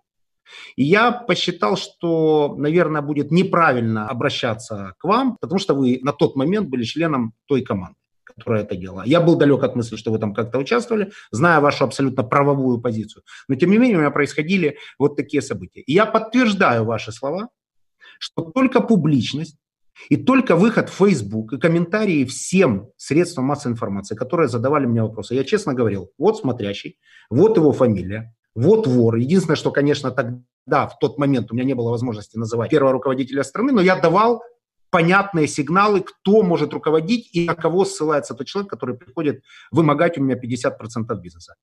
И 0.75 0.83
я 0.83 1.11
посчитал, 1.11 1.77
что, 1.77 2.55
наверное, 2.57 3.03
будет 3.03 3.29
неправильно 3.29 4.09
обращаться 4.09 4.93
к 4.97 5.03
вам, 5.03 5.37
потому 5.39 5.59
что 5.59 5.75
вы 5.75 5.99
на 6.01 6.11
тот 6.11 6.35
момент 6.35 6.69
были 6.69 6.83
членом 6.83 7.33
той 7.45 7.61
команды, 7.61 7.97
которая 8.23 8.63
это 8.63 8.75
делала. 8.75 9.03
Я 9.05 9.21
был 9.21 9.35
далек 9.35 9.63
от 9.63 9.75
мысли, 9.75 9.95
что 9.95 10.11
вы 10.11 10.17
там 10.17 10.33
как-то 10.33 10.57
участвовали, 10.57 11.11
зная 11.29 11.59
вашу 11.59 11.83
абсолютно 11.83 12.23
правовую 12.23 12.81
позицию. 12.81 13.21
Но, 13.47 13.55
тем 13.55 13.69
не 13.69 13.77
менее, 13.77 13.97
у 13.97 14.01
меня 14.01 14.11
происходили 14.11 14.77
вот 14.97 15.15
такие 15.15 15.43
события. 15.43 15.81
И 15.81 15.93
я 15.93 16.07
подтверждаю 16.07 16.83
ваши 16.83 17.11
слова, 17.11 17.49
что 18.17 18.41
только 18.41 18.81
публичность 18.81 19.57
и 20.07 20.17
только 20.17 20.55
выход 20.55 20.89
в 20.89 20.93
Facebook 20.93 21.53
и 21.53 21.57
комментарии 21.57 22.25
всем 22.25 22.89
средствам 22.95 23.45
массовой 23.45 23.73
информации, 23.73 24.15
которые 24.15 24.47
задавали 24.47 24.85
мне 24.85 25.01
вопросы. 25.01 25.35
Я 25.35 25.43
честно 25.43 25.73
говорил, 25.73 26.11
вот 26.17 26.37
смотрящий, 26.37 26.97
вот 27.29 27.57
его 27.57 27.71
фамилия, 27.71 28.33
вот 28.55 28.87
вор. 28.87 29.15
Единственное, 29.17 29.57
что, 29.57 29.71
конечно, 29.71 30.11
тогда, 30.11 30.87
в 30.87 30.97
тот 30.99 31.17
момент 31.17 31.51
у 31.51 31.55
меня 31.55 31.65
не 31.65 31.73
было 31.73 31.89
возможности 31.89 32.37
называть 32.37 32.71
первого 32.71 32.93
руководителя 32.93 33.43
страны, 33.43 33.71
но 33.71 33.81
я 33.81 33.99
давал 33.99 34.41
понятные 34.89 35.47
сигналы, 35.47 36.01
кто 36.01 36.41
может 36.41 36.73
руководить 36.73 37.29
и 37.33 37.45
на 37.45 37.55
кого 37.55 37.85
ссылается 37.85 38.33
тот 38.33 38.47
человек, 38.47 38.71
который 38.71 38.95
приходит 38.95 39.43
вымогать 39.71 40.17
у 40.17 40.23
меня 40.23 40.35
50% 40.35 41.15
бизнеса. 41.21 41.55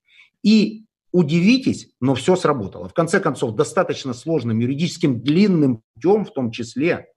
И 0.43 0.84
удивитесь, 1.12 1.91
но 2.01 2.14
все 2.14 2.37
сработало. 2.37 2.89
В 2.89 2.95
конце 2.95 3.20
концов, 3.20 3.57
достаточно 3.57 4.14
сложным 4.14 4.61
юридическим 4.61 5.20
длинным 5.20 5.82
путем, 5.95 6.24
в 6.24 6.32
том 6.32 6.51
числе, 6.51 7.09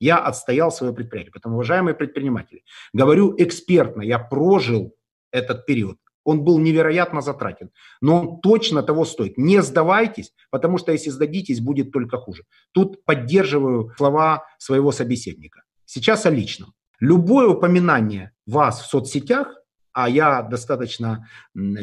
я 0.00 0.18
отстоял 0.18 0.72
свое 0.72 0.92
предприятие. 0.92 1.32
Поэтому, 1.32 1.54
уважаемые 1.54 1.94
предприниматели, 1.94 2.64
говорю 2.92 3.34
экспертно, 3.38 4.02
я 4.02 4.18
прожил 4.18 4.96
этот 5.30 5.66
период. 5.66 5.98
Он 6.24 6.44
был 6.44 6.58
невероятно 6.58 7.22
затратен, 7.22 7.70
но 8.00 8.20
он 8.20 8.40
точно 8.40 8.82
того 8.82 9.04
стоит. 9.04 9.38
Не 9.38 9.62
сдавайтесь, 9.62 10.32
потому 10.50 10.78
что 10.78 10.92
если 10.92 11.10
сдадитесь, 11.10 11.60
будет 11.60 11.92
только 11.92 12.18
хуже. 12.18 12.44
Тут 12.72 13.04
поддерживаю 13.04 13.92
слова 13.96 14.44
своего 14.58 14.92
собеседника. 14.92 15.62
Сейчас 15.86 16.26
о 16.26 16.30
личном. 16.30 16.74
Любое 17.00 17.48
упоминание 17.48 18.32
вас 18.46 18.82
в 18.82 18.86
соцсетях, 18.86 19.54
а 19.92 20.08
я 20.08 20.42
достаточно 20.42 21.26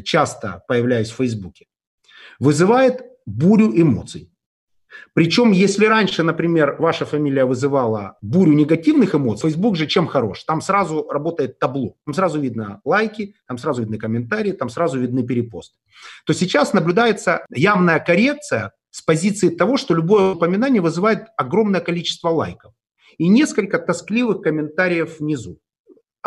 часто 0.04 0.64
появляюсь 0.68 1.10
в 1.10 1.16
Фейсбуке, 1.16 1.66
вызывает 2.40 3.02
бурю 3.26 3.72
эмоций. 3.76 4.32
Причем, 5.14 5.52
если 5.52 5.86
раньше, 5.86 6.24
например, 6.24 6.76
ваша 6.80 7.06
фамилия 7.06 7.46
вызывала 7.46 8.18
бурю 8.22 8.54
негативных 8.54 9.16
эмоций, 9.16 9.50
Facebook 9.50 9.76
же 9.76 9.88
чем 9.88 10.08
хорош? 10.08 10.44
Там 10.44 10.62
сразу 10.62 11.08
работает 11.10 11.60
табло. 11.60 11.96
Там 12.06 12.14
сразу 12.14 12.40
видно 12.40 12.82
лайки, 12.86 13.36
там 13.48 13.58
сразу 13.58 13.82
видны 13.82 13.98
комментарии, 13.98 14.52
там 14.52 14.70
сразу 14.70 15.00
видны 15.00 15.26
перепосты. 15.26 15.78
То 16.26 16.34
сейчас 16.34 16.74
наблюдается 16.74 17.46
явная 17.50 18.00
коррекция 18.00 18.74
с 18.92 19.02
позиции 19.02 19.50
того, 19.50 19.78
что 19.78 19.94
любое 19.94 20.34
упоминание 20.34 20.82
вызывает 20.82 21.28
огромное 21.38 21.82
количество 21.82 22.30
лайков 22.30 22.74
и 23.18 23.28
несколько 23.28 23.80
тоскливых 23.80 24.42
комментариев 24.42 25.20
внизу 25.20 25.60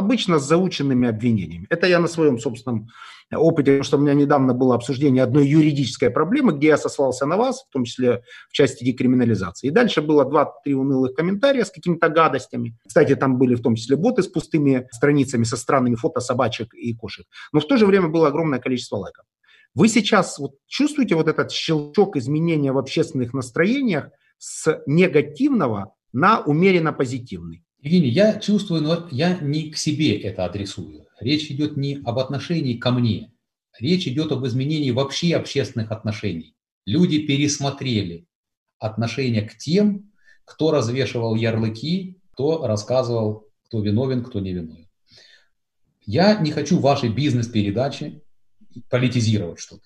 обычно 0.00 0.38
с 0.38 0.48
заученными 0.48 1.08
обвинениями. 1.08 1.66
Это 1.70 1.86
я 1.86 2.00
на 2.00 2.08
своем 2.08 2.38
собственном 2.38 2.88
опыте, 3.32 3.70
потому 3.70 3.84
что 3.84 3.96
у 3.96 4.00
меня 4.00 4.14
недавно 4.14 4.54
было 4.54 4.74
обсуждение 4.74 5.22
одной 5.22 5.46
юридической 5.46 6.10
проблемы, 6.10 6.52
где 6.52 6.68
я 6.68 6.76
сослался 6.76 7.26
на 7.26 7.36
вас, 7.36 7.64
в 7.68 7.72
том 7.72 7.84
числе 7.84 8.22
в 8.48 8.52
части 8.52 8.82
декриминализации. 8.82 9.68
И 9.68 9.70
дальше 9.70 10.02
было 10.02 10.24
два-три 10.24 10.74
унылых 10.74 11.14
комментария 11.14 11.64
с 11.64 11.70
какими-то 11.70 12.08
гадостями. 12.08 12.76
Кстати, 12.86 13.14
там 13.14 13.38
были 13.38 13.54
в 13.54 13.62
том 13.62 13.76
числе 13.76 13.96
боты 13.96 14.22
с 14.22 14.26
пустыми 14.26 14.88
страницами, 14.90 15.44
со 15.44 15.56
странными 15.56 15.94
фото 15.94 16.20
собачек 16.20 16.74
и 16.74 16.92
кошек. 16.94 17.26
Но 17.52 17.60
в 17.60 17.66
то 17.66 17.76
же 17.76 17.86
время 17.86 18.08
было 18.08 18.28
огромное 18.28 18.58
количество 18.58 18.96
лайков. 18.96 19.24
Вы 19.74 19.88
сейчас 19.88 20.38
вот 20.38 20.54
чувствуете 20.66 21.14
вот 21.14 21.28
этот 21.28 21.52
щелчок 21.52 22.16
изменения 22.16 22.72
в 22.72 22.78
общественных 22.78 23.32
настроениях 23.32 24.10
с 24.38 24.82
негативного 24.86 25.94
на 26.12 26.40
умеренно 26.40 26.92
позитивный. 26.92 27.62
Евгений, 27.82 28.10
я 28.10 28.38
чувствую, 28.38 28.82
но 28.82 29.08
я 29.10 29.38
не 29.40 29.70
к 29.70 29.76
себе 29.76 30.20
это 30.20 30.44
адресую. 30.44 31.06
Речь 31.18 31.50
идет 31.50 31.76
не 31.76 32.00
об 32.04 32.18
отношении 32.18 32.76
ко 32.76 32.90
мне. 32.90 33.32
Речь 33.78 34.06
идет 34.06 34.32
об 34.32 34.46
изменении 34.46 34.90
вообще 34.90 35.34
общественных 35.34 35.90
отношений. 35.90 36.54
Люди 36.84 37.26
пересмотрели 37.26 38.26
отношение 38.78 39.42
к 39.42 39.56
тем, 39.56 40.12
кто 40.44 40.72
развешивал 40.72 41.34
ярлыки, 41.34 42.20
кто 42.32 42.66
рассказывал, 42.66 43.48
кто 43.66 43.80
виновен, 43.80 44.24
кто 44.24 44.40
не 44.40 44.52
виновен. 44.52 44.88
Я 46.04 46.38
не 46.40 46.50
хочу 46.50 46.78
вашей 46.80 47.08
бизнес-передаче 47.08 48.22
политизировать 48.90 49.60
что-то 49.60 49.84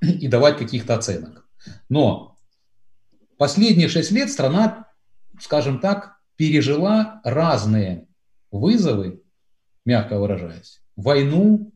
и 0.00 0.28
давать 0.28 0.58
каких-то 0.58 0.94
оценок. 0.94 1.48
Но 1.88 2.36
последние 3.38 3.88
шесть 3.88 4.12
лет 4.12 4.30
страна, 4.30 4.92
скажем 5.40 5.80
так, 5.80 6.17
пережила 6.38 7.20
разные 7.24 8.06
вызовы, 8.52 9.20
мягко 9.84 10.18
выражаясь, 10.18 10.80
войну, 10.94 11.72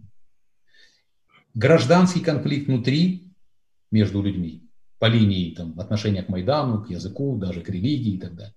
гражданский 1.53 2.21
конфликт 2.21 2.69
внутри 2.69 3.35
между 3.91 4.23
людьми 4.23 4.63
по 5.01 5.07
линии 5.07 5.53
там, 5.53 5.79
отношения 5.81 6.23
к 6.23 6.29
Майдану, 6.29 6.85
к 6.85 6.91
языку, 6.91 7.37
даже 7.37 7.61
к 7.61 7.69
религии 7.69 8.15
и 8.15 8.21
так 8.21 8.37
далее. 8.37 8.55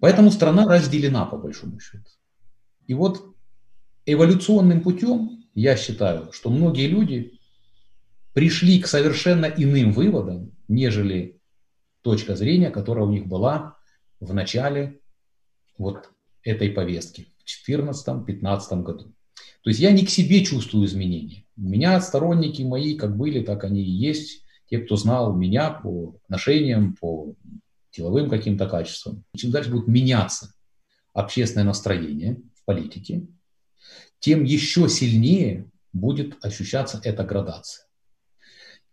Поэтому 0.00 0.32
страна 0.32 0.66
разделена 0.66 1.24
по 1.24 1.38
большому 1.38 1.78
счету. 1.78 2.10
И 2.88 2.94
вот 2.94 3.32
эволюционным 4.06 4.82
путем 4.82 5.44
я 5.54 5.76
считаю, 5.76 6.32
что 6.32 6.50
многие 6.50 6.88
люди 6.88 7.38
пришли 8.32 8.80
к 8.80 8.88
совершенно 8.88 9.46
иным 9.46 9.92
выводам, 9.92 10.50
нежели 10.66 11.40
точка 12.02 12.34
зрения, 12.34 12.70
которая 12.70 13.04
у 13.04 13.10
них 13.10 13.26
была 13.26 13.73
в 14.24 14.34
начале 14.34 15.00
вот 15.78 16.10
этой 16.42 16.70
повестки 16.70 17.28
в 17.44 17.68
2014-2015 17.68 18.82
году. 18.82 19.14
То 19.62 19.70
есть 19.70 19.80
я 19.80 19.92
не 19.92 20.04
к 20.04 20.10
себе 20.10 20.44
чувствую 20.44 20.86
изменения. 20.86 21.44
У 21.56 21.62
меня 21.62 22.00
сторонники 22.00 22.62
мои 22.62 22.96
как 22.96 23.16
были, 23.16 23.42
так 23.42 23.64
они 23.64 23.82
и 23.82 23.90
есть. 23.90 24.44
Те, 24.68 24.78
кто 24.78 24.96
знал 24.96 25.34
меня 25.34 25.70
по 25.70 26.16
отношениям, 26.24 26.94
по 26.94 27.34
деловым 27.92 28.28
каким-то 28.28 28.68
качествам. 28.68 29.24
Чем 29.36 29.50
дальше 29.50 29.70
будет 29.70 29.88
меняться 29.88 30.54
общественное 31.12 31.64
настроение 31.64 32.40
в 32.54 32.64
политике, 32.64 33.26
тем 34.18 34.44
еще 34.44 34.88
сильнее 34.88 35.70
будет 35.92 36.44
ощущаться 36.44 37.00
эта 37.04 37.24
градация. 37.24 37.86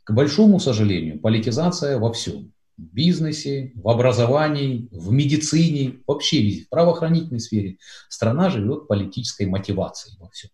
К 0.03 0.13
большому 0.13 0.59
сожалению, 0.59 1.19
политизация 1.19 1.97
во 1.97 2.11
всем 2.11 2.53
в 2.77 2.93
бизнесе, 2.93 3.71
в 3.75 3.87
образовании, 3.89 4.87
в 4.91 5.11
медицине, 5.11 5.99
вообще 6.07 6.41
везде, 6.41 6.63
в 6.63 6.69
правоохранительной 6.69 7.39
сфере. 7.39 7.77
Страна 8.09 8.49
живет 8.49 8.87
политической 8.87 9.45
мотивацией 9.45 10.17
во 10.19 10.29
всем. 10.29 10.49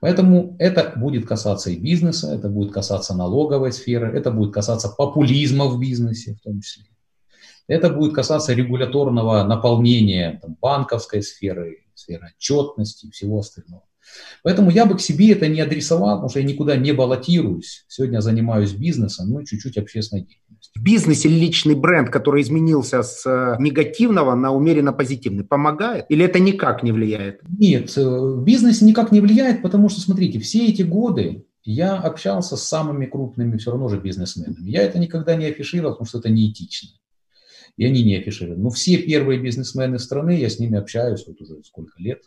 Поэтому 0.00 0.56
это 0.58 0.92
будет 0.96 1.26
касаться 1.26 1.70
и 1.70 1.76
бизнеса, 1.76 2.34
это 2.34 2.48
будет 2.48 2.72
касаться 2.72 3.14
налоговой 3.14 3.72
сферы, 3.72 4.16
это 4.16 4.30
будет 4.30 4.52
касаться 4.52 4.88
популизма 4.88 5.66
в 5.66 5.78
бизнесе 5.78 6.34
в 6.34 6.40
том 6.40 6.60
числе. 6.60 6.84
Это 7.68 7.90
будет 7.90 8.14
касаться 8.14 8.54
регуляторного 8.54 9.44
наполнения 9.44 10.40
там, 10.42 10.56
банковской 10.60 11.22
сферы, 11.22 11.84
сферы 11.94 12.32
отчетности 12.36 13.06
и 13.06 13.10
всего 13.10 13.38
остального. 13.38 13.84
Поэтому 14.42 14.70
я 14.70 14.84
бы 14.84 14.96
к 14.96 15.00
себе 15.00 15.32
это 15.32 15.46
не 15.46 15.60
адресовал, 15.60 16.16
потому 16.16 16.28
что 16.28 16.40
я 16.40 16.44
никуда 16.44 16.76
не 16.76 16.92
баллотируюсь. 16.92 17.84
Сегодня 17.88 18.20
занимаюсь 18.20 18.72
бизнесом, 18.72 19.30
ну 19.30 19.44
чуть-чуть 19.44 19.78
общественной 19.78 20.22
деятельностью. 20.22 20.42
В 20.74 20.82
бизнесе 20.82 21.28
личный 21.28 21.74
бренд, 21.74 22.10
который 22.10 22.42
изменился 22.42 23.02
с 23.02 23.26
э, 23.26 23.56
негативного 23.60 24.34
на 24.34 24.52
умеренно 24.52 24.92
позитивный, 24.92 25.44
помогает? 25.44 26.06
Или 26.08 26.24
это 26.24 26.38
никак 26.38 26.82
не 26.82 26.92
влияет? 26.92 27.40
Нет, 27.58 27.96
э, 27.96 28.02
в 28.02 28.42
бизнесе 28.42 28.84
никак 28.84 29.12
не 29.12 29.20
влияет, 29.20 29.62
потому 29.62 29.88
что, 29.88 30.00
смотрите, 30.00 30.38
все 30.38 30.66
эти 30.66 30.82
годы 30.82 31.46
я 31.62 31.96
общался 31.96 32.56
с 32.56 32.62
самыми 32.64 33.06
крупными 33.06 33.58
все 33.58 33.70
равно 33.70 33.88
же 33.88 34.00
бизнесменами. 34.00 34.70
Я 34.70 34.82
это 34.82 34.98
никогда 34.98 35.36
не 35.36 35.46
афишировал, 35.46 35.92
потому 35.92 36.08
что 36.08 36.18
это 36.18 36.30
неэтично. 36.30 36.90
И 37.76 37.84
они 37.84 38.02
не 38.02 38.16
афишировали. 38.16 38.58
Но 38.58 38.70
все 38.70 38.98
первые 38.98 39.40
бизнесмены 39.40 39.98
страны, 39.98 40.38
я 40.38 40.48
с 40.48 40.58
ними 40.58 40.78
общаюсь 40.78 41.24
вот 41.26 41.40
уже 41.40 41.62
сколько 41.64 41.92
лет 41.98 42.22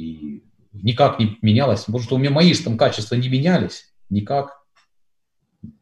и 0.00 0.42
никак 0.72 1.18
не 1.18 1.36
менялось, 1.42 1.82
что 1.82 2.14
у 2.14 2.18
меня 2.18 2.30
мои 2.30 2.54
там 2.54 2.78
качества 2.78 3.16
не 3.16 3.28
менялись, 3.28 3.92
никак. 4.08 4.59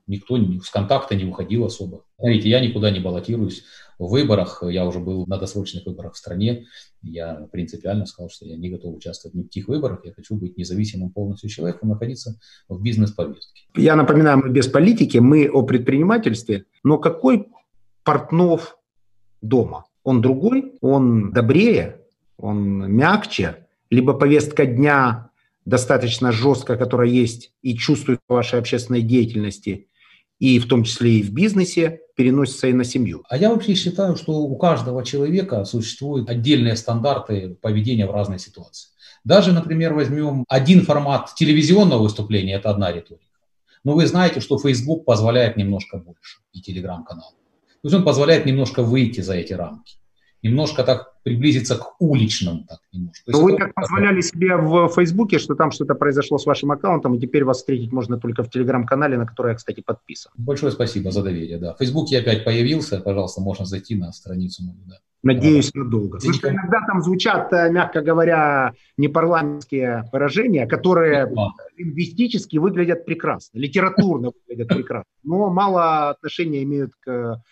Никто 0.08 0.36
с 0.36 0.70
контакта 0.70 1.14
не 1.14 1.24
уходил 1.24 1.66
особо. 1.66 2.02
Смотрите, 2.18 2.48
я 2.48 2.60
никуда 2.60 2.90
не 2.90 2.98
баллотируюсь. 2.98 3.64
В 3.98 4.10
выборах, 4.10 4.62
я 4.66 4.86
уже 4.86 5.00
был 5.00 5.26
на 5.26 5.38
досрочных 5.38 5.84
выборах 5.84 6.14
в 6.14 6.16
стране, 6.16 6.66
я 7.02 7.48
принципиально 7.50 8.06
сказал, 8.06 8.30
что 8.30 8.46
я 8.46 8.56
не 8.56 8.70
готов 8.70 8.96
участвовать 8.96 9.34
ни 9.34 9.42
в 9.42 9.46
каких 9.46 9.68
выборах, 9.68 10.00
я 10.04 10.12
хочу 10.12 10.36
быть 10.36 10.56
независимым 10.56 11.10
полностью 11.10 11.50
человеком, 11.50 11.88
находиться 11.88 12.38
в 12.68 12.80
бизнес-повестке. 12.80 13.62
Я 13.76 13.96
напоминаю, 13.96 14.38
мы 14.38 14.50
без 14.50 14.68
политики, 14.68 15.18
мы 15.18 15.48
о 15.48 15.62
предпринимательстве, 15.62 16.64
но 16.84 16.98
какой 16.98 17.48
Портнов 18.04 18.78
дома? 19.42 19.84
Он 20.04 20.22
другой, 20.22 20.74
он 20.80 21.32
добрее, 21.32 22.00
он 22.36 22.90
мягче, 22.90 23.66
либо 23.90 24.14
повестка 24.14 24.64
дня 24.64 25.30
достаточно 25.64 26.32
жесткая, 26.32 26.78
которая 26.78 27.08
есть 27.08 27.52
и 27.62 27.76
чувствует 27.76 28.20
в 28.26 28.32
вашей 28.32 28.58
общественной 28.58 29.02
деятельности, 29.02 29.87
и 30.38 30.58
в 30.58 30.68
том 30.68 30.84
числе 30.84 31.18
и 31.18 31.22
в 31.22 31.32
бизнесе, 31.32 32.00
переносится 32.16 32.68
и 32.68 32.72
на 32.72 32.84
семью. 32.84 33.24
А 33.28 33.36
я 33.36 33.50
вообще 33.50 33.74
считаю, 33.74 34.16
что 34.16 34.32
у 34.32 34.56
каждого 34.56 35.04
человека 35.04 35.64
существуют 35.64 36.28
отдельные 36.30 36.76
стандарты 36.76 37.56
поведения 37.60 38.06
в 38.06 38.10
разной 38.10 38.38
ситуации. 38.38 38.90
Даже, 39.24 39.52
например, 39.52 39.94
возьмем 39.94 40.44
один 40.48 40.84
формат 40.84 41.34
телевизионного 41.34 42.02
выступления, 42.02 42.54
это 42.54 42.70
одна 42.70 42.92
риторика. 42.92 43.24
Но 43.84 43.94
вы 43.94 44.06
знаете, 44.06 44.40
что 44.40 44.58
Facebook 44.58 45.04
позволяет 45.04 45.56
немножко 45.56 45.98
больше, 45.98 46.38
и 46.52 46.60
телеграм-канал. 46.60 47.30
То 47.82 47.88
есть 47.88 47.94
он 47.94 48.04
позволяет 48.04 48.46
немножко 48.46 48.82
выйти 48.82 49.20
за 49.20 49.34
эти 49.34 49.52
рамки 49.52 49.98
немножко 50.42 50.84
так 50.84 51.17
приблизиться 51.28 51.76
к 51.76 52.00
уличным. 52.00 52.64
Так, 52.64 52.78
немножко. 52.92 53.30
Но 53.30 53.40
вы 53.42 53.56
так 53.56 53.74
позволяли 53.74 54.20
себе 54.22 54.56
в 54.56 54.88
Фейсбуке, 54.88 55.38
что 55.38 55.54
там 55.54 55.70
что-то 55.70 55.94
произошло 55.94 56.38
с 56.38 56.46
вашим 56.46 56.70
аккаунтом, 56.70 57.14
и 57.14 57.20
теперь 57.20 57.44
вас 57.44 57.58
встретить 57.58 57.92
можно 57.92 58.18
только 58.18 58.42
в 58.42 58.50
Телеграм-канале, 58.50 59.18
на 59.18 59.26
который 59.26 59.50
я, 59.50 59.54
кстати, 59.54 59.82
подписан. 59.82 60.32
Большое 60.36 60.72
спасибо 60.72 61.10
за 61.10 61.22
доверие, 61.22 61.58
да. 61.58 61.74
В 61.74 61.78
Фейсбуке 61.78 62.18
опять 62.18 62.44
появился, 62.44 63.00
пожалуйста, 63.00 63.40
можно 63.40 63.64
зайти 63.66 63.94
на 63.94 64.12
страницу 64.12 64.64
мою, 64.64 64.78
да. 64.86 64.96
Надеюсь, 65.22 65.74
надолго. 65.74 66.18
Потому 66.18 66.32
что 66.32 66.48
иногда 66.48 66.80
там 66.86 67.02
звучат, 67.02 67.52
э, 67.52 67.70
мягко 67.70 68.02
говоря, 68.02 68.72
непарламентские 68.96 70.04
выражения, 70.12 70.66
которые 70.66 71.28
лингвистически 71.76 72.58
выглядят 72.58 73.04
прекрасно, 73.04 73.58
литературно 73.58 74.30
выглядят 74.30 74.68
прекрасно, 74.68 75.10
но 75.24 75.50
мало 75.50 76.10
отношения 76.10 76.62
имеют 76.62 76.92
к 77.00 77.42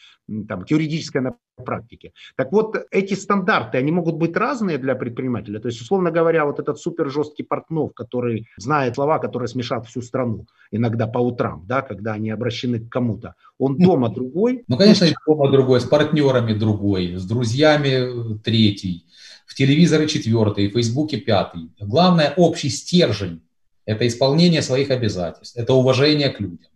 там, 0.48 0.64
к 0.64 0.70
юридической 0.70 1.22
практике. 1.64 2.12
Так 2.36 2.52
вот, 2.52 2.76
эти 2.90 3.14
стандарты, 3.14 3.65
они 3.74 3.92
могут 3.92 4.16
быть 4.16 4.36
разные 4.36 4.78
для 4.78 4.94
предпринимателя. 4.94 5.60
То 5.60 5.68
есть, 5.68 5.80
условно 5.80 6.10
говоря, 6.10 6.44
вот 6.44 6.58
этот 6.58 6.78
супер 6.78 7.10
жесткий 7.10 7.42
портнов, 7.42 7.92
который 7.94 8.46
знает 8.56 8.94
слова, 8.94 9.18
которые 9.18 9.48
смешат 9.48 9.86
всю 9.86 10.02
страну, 10.02 10.46
иногда 10.70 11.06
по 11.06 11.18
утрам, 11.18 11.64
да, 11.66 11.82
когда 11.82 12.12
они 12.12 12.30
обращены 12.30 12.80
к 12.80 12.88
кому-то, 12.88 13.34
он 13.58 13.76
дома 13.76 14.08
другой. 14.08 14.64
Ну, 14.68 14.76
конечно, 14.76 15.06
дома 15.26 15.50
другой, 15.50 15.80
с 15.80 15.84
партнерами 15.84 16.52
другой, 16.52 17.16
с 17.16 17.24
друзьями 17.24 18.38
третий, 18.38 19.06
в 19.46 19.54
телевизоре 19.54 20.08
четвертый, 20.08 20.68
в 20.68 20.72
Фейсбуке 20.72 21.18
пятый. 21.18 21.70
Главное, 21.80 22.34
общий 22.36 22.68
стержень– 22.68 23.42
это 23.86 24.06
исполнение 24.06 24.62
своих 24.62 24.90
обязательств, 24.90 25.56
это 25.56 25.74
уважение 25.74 26.28
к 26.28 26.40
людям. 26.40 26.70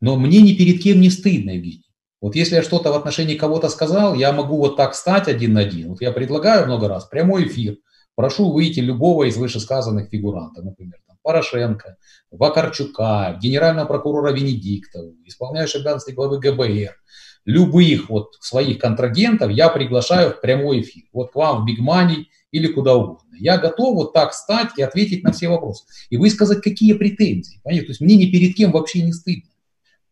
Но 0.00 0.16
мне 0.16 0.40
ни 0.42 0.52
перед 0.52 0.80
кем 0.82 1.00
не 1.00 1.10
стыдно, 1.10 1.50
Евгений. 1.50 1.87
Вот 2.20 2.34
если 2.34 2.56
я 2.56 2.62
что-то 2.62 2.92
в 2.92 2.96
отношении 2.96 3.36
кого-то 3.36 3.68
сказал, 3.68 4.14
я 4.14 4.32
могу 4.32 4.56
вот 4.56 4.76
так 4.76 4.94
стать 4.94 5.28
один 5.28 5.52
на 5.52 5.60
один. 5.60 5.90
Вот 5.90 6.00
я 6.00 6.10
предлагаю 6.10 6.66
много 6.66 6.88
раз 6.88 7.04
прямой 7.04 7.46
эфир. 7.46 7.76
Прошу 8.16 8.50
выйти 8.50 8.80
любого 8.80 9.24
из 9.28 9.36
вышесказанных 9.36 10.08
фигурантов, 10.08 10.64
например, 10.64 10.98
там, 11.06 11.16
Порошенко, 11.22 11.96
Вакарчука, 12.32 13.38
генерального 13.40 13.86
прокурора 13.86 14.32
Венедиктова, 14.32 15.12
исполняющего 15.24 15.82
обязанности 15.82 16.10
главы 16.10 16.40
ГБР, 16.40 16.96
любых 17.44 18.10
вот 18.10 18.34
своих 18.40 18.78
контрагентов 18.78 19.50
я 19.52 19.68
приглашаю 19.68 20.32
в 20.32 20.40
прямой 20.40 20.80
эфир. 20.80 21.04
Вот 21.12 21.30
к 21.30 21.34
вам 21.36 21.62
в 21.62 21.66
Бигмани 21.66 22.28
или 22.50 22.66
куда 22.66 22.96
угодно. 22.96 23.36
Я 23.38 23.58
готов 23.58 23.94
вот 23.94 24.12
так 24.12 24.34
стать 24.34 24.70
и 24.76 24.82
ответить 24.82 25.22
на 25.22 25.32
все 25.32 25.48
вопросы. 25.48 25.84
И 26.10 26.16
высказать, 26.16 26.60
какие 26.60 26.94
претензии. 26.94 27.60
Понимаете? 27.62 27.86
То 27.86 27.90
есть 27.92 28.00
мне 28.00 28.16
ни 28.16 28.30
перед 28.30 28.56
кем 28.56 28.72
вообще 28.72 29.02
не 29.02 29.12
стыдно. 29.12 29.48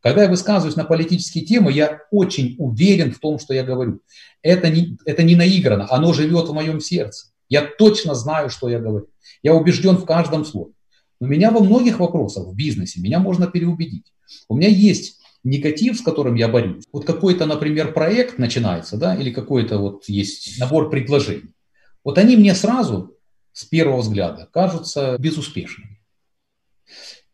Когда 0.03 0.25
я 0.25 0.29
высказываюсь 0.29 0.77
на 0.77 0.85
политические 0.85 1.45
темы, 1.45 1.73
я 1.73 2.01
очень 2.11 2.55
уверен 2.59 3.13
в 3.13 3.19
том, 3.19 3.39
что 3.39 3.55
я 3.55 3.65
говорю. 3.65 4.01
Это 4.43 4.69
не, 4.71 4.97
это 5.05 5.23
не 5.23 5.37
наиграно, 5.37 5.87
оно 5.91 6.13
живет 6.13 6.49
в 6.49 6.53
моем 6.53 6.81
сердце. 6.81 7.29
Я 7.49 7.63
точно 7.63 8.15
знаю, 8.15 8.51
что 8.51 8.69
я 8.69 8.79
говорю. 8.79 9.09
Я 9.43 9.55
убежден 9.55 9.97
в 9.97 10.05
каждом 10.05 10.45
слове. 10.45 10.73
Но 11.21 11.27
меня 11.27 11.51
во 11.51 11.61
многих 11.61 11.99
вопросах 11.99 12.47
в 12.47 12.55
бизнесе, 12.55 13.01
меня 13.01 13.19
можно 13.19 13.47
переубедить. 13.47 14.13
У 14.49 14.57
меня 14.57 14.69
есть 14.69 15.21
негатив, 15.45 15.97
с 15.97 16.03
которым 16.03 16.35
я 16.35 16.49
борюсь. 16.49 16.85
Вот 16.93 17.05
какой-то, 17.05 17.47
например, 17.47 17.93
проект 17.93 18.39
начинается, 18.39 18.97
да, 18.97 19.15
или 19.15 19.31
какой-то 19.31 19.79
вот 19.79 20.05
есть 20.09 20.59
набор 20.59 20.91
предложений. 20.91 21.55
Вот 22.05 22.19
они 22.19 22.37
мне 22.37 22.55
сразу 22.55 23.17
с 23.53 23.65
первого 23.65 24.01
взгляда 24.01 24.49
кажутся 24.53 25.17
безуспешными. 25.19 25.96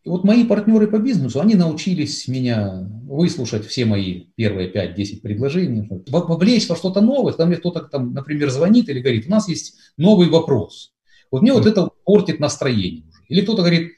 И 0.04 0.08
вот 0.08 0.24
мои 0.24 0.44
партнеры 0.44 0.88
по 0.88 0.98
бизнесу, 0.98 1.40
они 1.40 1.54
научились 1.54 2.26
меня 2.26 2.88
выслушать 3.04 3.66
все 3.66 3.84
мои 3.84 4.24
первые 4.34 4.72
5-10 4.72 5.20
предложений, 5.20 5.88
вовлечь 6.08 6.68
во 6.68 6.74
что-то 6.74 7.00
новое, 7.00 7.32
когда 7.32 7.46
мне 7.46 7.56
кто-то 7.56 7.82
там, 7.82 8.12
например, 8.12 8.50
звонит 8.50 8.88
или 8.88 9.00
говорит, 9.00 9.26
у 9.28 9.30
нас 9.30 9.48
есть 9.48 9.76
новый 9.96 10.28
вопрос. 10.28 10.92
Вот 11.30 11.42
мне 11.42 11.52
вот 11.52 11.66
это 11.66 11.90
портит 12.04 12.40
настроение. 12.40 13.04
Или 13.28 13.42
кто-то 13.42 13.62
говорит, 13.62 13.92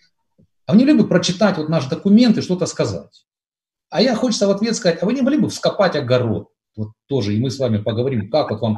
а 0.67 0.75
мне 0.75 0.85
любят 0.85 1.09
прочитать 1.09 1.57
вот 1.57 1.71
наш 1.71 1.87
документ 1.87 2.37
и 2.37 2.43
что-то 2.43 2.67
сказать. 2.67 3.27
А 3.89 4.03
я 4.03 4.15
хочется 4.15 4.47
в 4.47 4.51
ответ 4.51 4.77
сказать, 4.77 5.03
а 5.03 5.07
вы 5.07 5.15
не 5.15 5.23
могли 5.23 5.39
бы 5.39 5.49
вскопать 5.49 5.97
огород? 5.97 6.49
Вот 6.77 6.89
тоже, 7.07 7.35
и 7.35 7.39
мы 7.39 7.51
с 7.51 7.59
вами 7.59 7.79
поговорим, 7.79 8.31
как 8.31 8.51
вот 8.51 8.61
вам... 8.61 8.77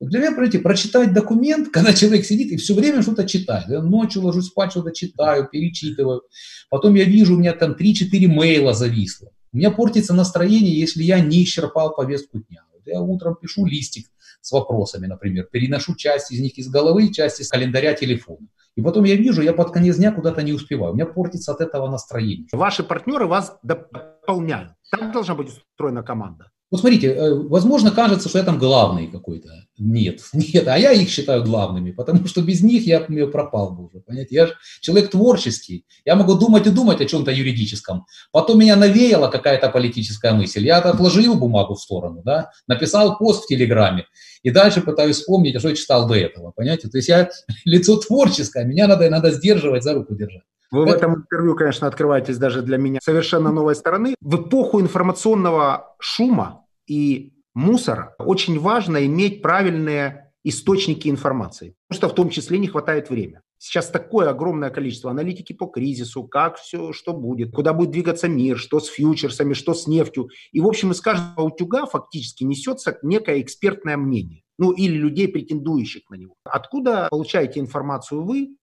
Для 0.00 0.20
меня, 0.20 0.30
понимаете, 0.30 0.60
прочитать 0.60 1.12
документ, 1.12 1.68
когда 1.72 1.92
человек 1.92 2.24
сидит 2.24 2.52
и 2.52 2.56
все 2.56 2.74
время 2.74 3.02
что-то 3.02 3.26
читает. 3.26 3.68
Я 3.68 3.82
ночью 3.82 4.22
ложусь 4.22 4.46
спать, 4.46 4.70
что-то 4.70 4.92
читаю, 4.92 5.48
перечитываю. 5.50 6.22
Потом 6.70 6.94
я 6.94 7.04
вижу, 7.04 7.34
у 7.34 7.38
меня 7.38 7.52
там 7.52 7.72
3-4 7.72 8.26
мейла 8.26 8.74
зависло. 8.74 9.30
У 9.52 9.56
меня 9.56 9.70
портится 9.70 10.14
настроение, 10.14 10.78
если 10.78 11.02
я 11.02 11.20
не 11.20 11.42
исчерпал 11.44 11.94
повестку 11.94 12.38
дня. 12.38 12.64
Вот 12.72 12.82
я 12.86 13.00
утром 13.00 13.36
пишу 13.40 13.66
листик 13.66 14.06
с 14.40 14.50
вопросами, 14.52 15.06
например, 15.06 15.46
переношу 15.50 15.94
часть 15.94 16.32
из 16.32 16.40
них 16.40 16.58
из 16.58 16.68
головы, 16.68 17.12
часть 17.12 17.40
из 17.40 17.48
календаря 17.48 17.94
телефона. 17.94 18.48
И 18.74 18.80
потом 18.80 19.04
я 19.04 19.16
вижу, 19.16 19.42
я 19.42 19.52
под 19.52 19.70
конец 19.70 19.96
дня 19.96 20.12
куда-то 20.12 20.42
не 20.42 20.52
успеваю. 20.52 20.92
У 20.92 20.96
меня 20.96 21.06
портится 21.06 21.52
от 21.52 21.60
этого 21.60 21.90
настроение. 21.90 22.46
Ваши 22.52 22.82
партнеры 22.82 23.26
вас 23.26 23.58
дополняют. 23.62 24.72
Так 24.90 25.12
должна 25.12 25.34
быть 25.34 25.48
устроена 25.48 26.02
команда. 26.02 26.50
Вот 26.72 26.80
смотрите, 26.80 27.08
э, 27.08 27.34
возможно, 27.34 27.90
кажется, 27.90 28.30
что 28.30 28.38
я 28.38 28.44
там 28.44 28.58
главный 28.58 29.06
какой-то. 29.06 29.50
Нет, 29.76 30.20
нет, 30.32 30.66
а 30.66 30.78
я 30.78 30.92
их 30.92 31.10
считаю 31.10 31.44
главными, 31.44 31.90
потому 31.90 32.26
что 32.26 32.40
без 32.40 32.62
них 32.62 32.86
я, 32.86 33.04
я 33.10 33.26
пропал 33.26 33.72
бы 33.72 33.84
уже, 33.88 34.00
понимаете? 34.00 34.34
Я 34.34 34.46
же 34.46 34.54
человек 34.80 35.10
творческий, 35.10 35.84
я 36.06 36.16
могу 36.16 36.34
думать 36.34 36.66
и 36.66 36.70
думать 36.70 37.02
о 37.02 37.04
чем-то 37.04 37.30
юридическом. 37.30 38.06
Потом 38.32 38.58
меня 38.58 38.76
навеяла 38.76 39.28
какая-то 39.28 39.68
политическая 39.68 40.32
мысль, 40.32 40.64
я 40.64 40.78
отложил 40.78 41.34
бумагу 41.34 41.74
в 41.74 41.80
сторону, 41.80 42.22
да, 42.24 42.50
написал 42.66 43.18
пост 43.18 43.44
в 43.44 43.48
Телеграме, 43.48 44.06
и 44.42 44.50
дальше 44.50 44.80
пытаюсь 44.80 45.16
вспомнить, 45.16 45.54
а 45.56 45.58
что 45.58 45.68
я 45.68 45.76
читал 45.76 46.08
до 46.08 46.14
этого, 46.14 46.52
понимаете? 46.52 46.88
То 46.88 46.96
есть 46.96 47.08
я 47.10 47.28
лицо 47.66 47.98
творческое, 47.98 48.64
меня 48.64 48.88
надо, 48.88 49.10
надо 49.10 49.30
сдерживать, 49.30 49.82
за 49.82 49.92
руку 49.92 50.14
держать. 50.14 50.44
Вы 50.72 50.86
в 50.86 50.88
этом 50.88 51.16
интервью, 51.16 51.54
конечно, 51.54 51.86
открываетесь 51.86 52.38
даже 52.38 52.62
для 52.62 52.78
меня 52.78 52.98
совершенно 53.02 53.52
новой 53.52 53.74
стороны. 53.74 54.14
В 54.22 54.36
эпоху 54.36 54.80
информационного 54.80 55.94
шума 56.00 56.61
и 56.86 57.32
мусора 57.54 58.14
очень 58.18 58.58
важно 58.58 59.04
иметь 59.06 59.42
правильные 59.42 60.32
источники 60.44 61.08
информации, 61.08 61.74
потому 61.88 61.98
что 61.98 62.08
в 62.08 62.14
том 62.14 62.30
числе 62.30 62.58
не 62.58 62.68
хватает 62.68 63.10
времени. 63.10 63.40
Сейчас 63.58 63.90
такое 63.90 64.28
огромное 64.28 64.70
количество 64.70 65.12
аналитики 65.12 65.52
по 65.52 65.66
кризису, 65.66 66.24
как 66.24 66.56
все, 66.56 66.92
что 66.92 67.12
будет, 67.12 67.52
куда 67.52 67.72
будет 67.72 67.92
двигаться 67.92 68.26
мир, 68.26 68.58
что 68.58 68.80
с 68.80 68.88
фьючерсами, 68.88 69.52
что 69.52 69.72
с 69.72 69.86
нефтью. 69.86 70.30
И, 70.50 70.60
в 70.60 70.66
общем, 70.66 70.90
из 70.90 71.00
каждого 71.00 71.44
утюга 71.44 71.86
фактически 71.86 72.42
несется 72.42 72.98
некое 73.02 73.40
экспертное 73.40 73.96
мнение. 73.96 74.42
Ну, 74.58 74.72
или 74.72 74.94
людей, 74.94 75.28
претендующих 75.28 76.10
на 76.10 76.16
него. 76.16 76.34
Откуда 76.44 77.06
получаете 77.08 77.60
информацию 77.60 78.24
вы, 78.24 78.56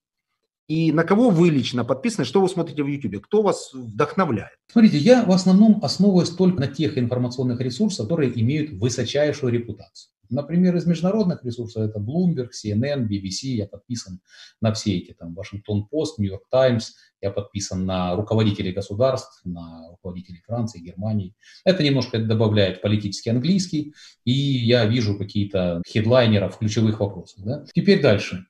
и 0.70 0.92
на 0.92 1.04
кого 1.04 1.32
вы 1.32 1.50
лично 1.50 1.84
подписаны, 1.84 2.26
что 2.26 2.42
вы 2.42 2.48
смотрите 2.48 2.84
в 2.84 2.88
YouTube, 2.88 3.24
кто 3.24 3.42
вас 3.42 3.74
вдохновляет? 3.74 4.54
Смотрите, 4.72 5.00
я 5.00 5.26
в 5.26 5.32
основном 5.32 5.80
основываюсь 5.84 6.30
только 6.30 6.60
на 6.60 6.68
тех 6.68 6.96
информационных 6.96 7.60
ресурсах, 7.60 8.06
которые 8.06 8.40
имеют 8.40 8.70
высочайшую 8.80 9.52
репутацию. 9.52 10.14
Например, 10.30 10.76
из 10.76 10.86
международных 10.86 11.44
ресурсов 11.44 11.90
это 11.90 11.98
Bloomberg, 12.00 12.50
CNN, 12.54 13.08
BBC, 13.08 13.48
я 13.48 13.66
подписан 13.66 14.20
на 14.62 14.72
все 14.72 14.96
эти, 14.96 15.14
там, 15.14 15.36
Washington 15.36 15.86
Post, 15.92 16.20
New 16.20 16.30
York 16.30 16.44
Times, 16.52 16.94
я 17.20 17.32
подписан 17.32 17.88
на 17.88 18.16
руководителей 18.16 18.72
государств, 18.72 19.42
на 19.46 19.90
руководителей 19.90 20.44
Франции, 20.46 20.82
Германии. 20.82 21.34
Это 21.66 21.82
немножко 21.82 22.20
добавляет 22.20 22.84
политический 22.84 23.32
английский, 23.32 23.96
и 24.24 24.32
я 24.32 24.86
вижу 24.86 25.18
какие-то 25.18 25.82
хедлайнеров 25.88 26.56
в 26.56 26.60
ключевых 26.60 27.00
вопросах. 27.00 27.44
Да? 27.44 27.66
Теперь 27.74 28.04
дальше 28.04 28.46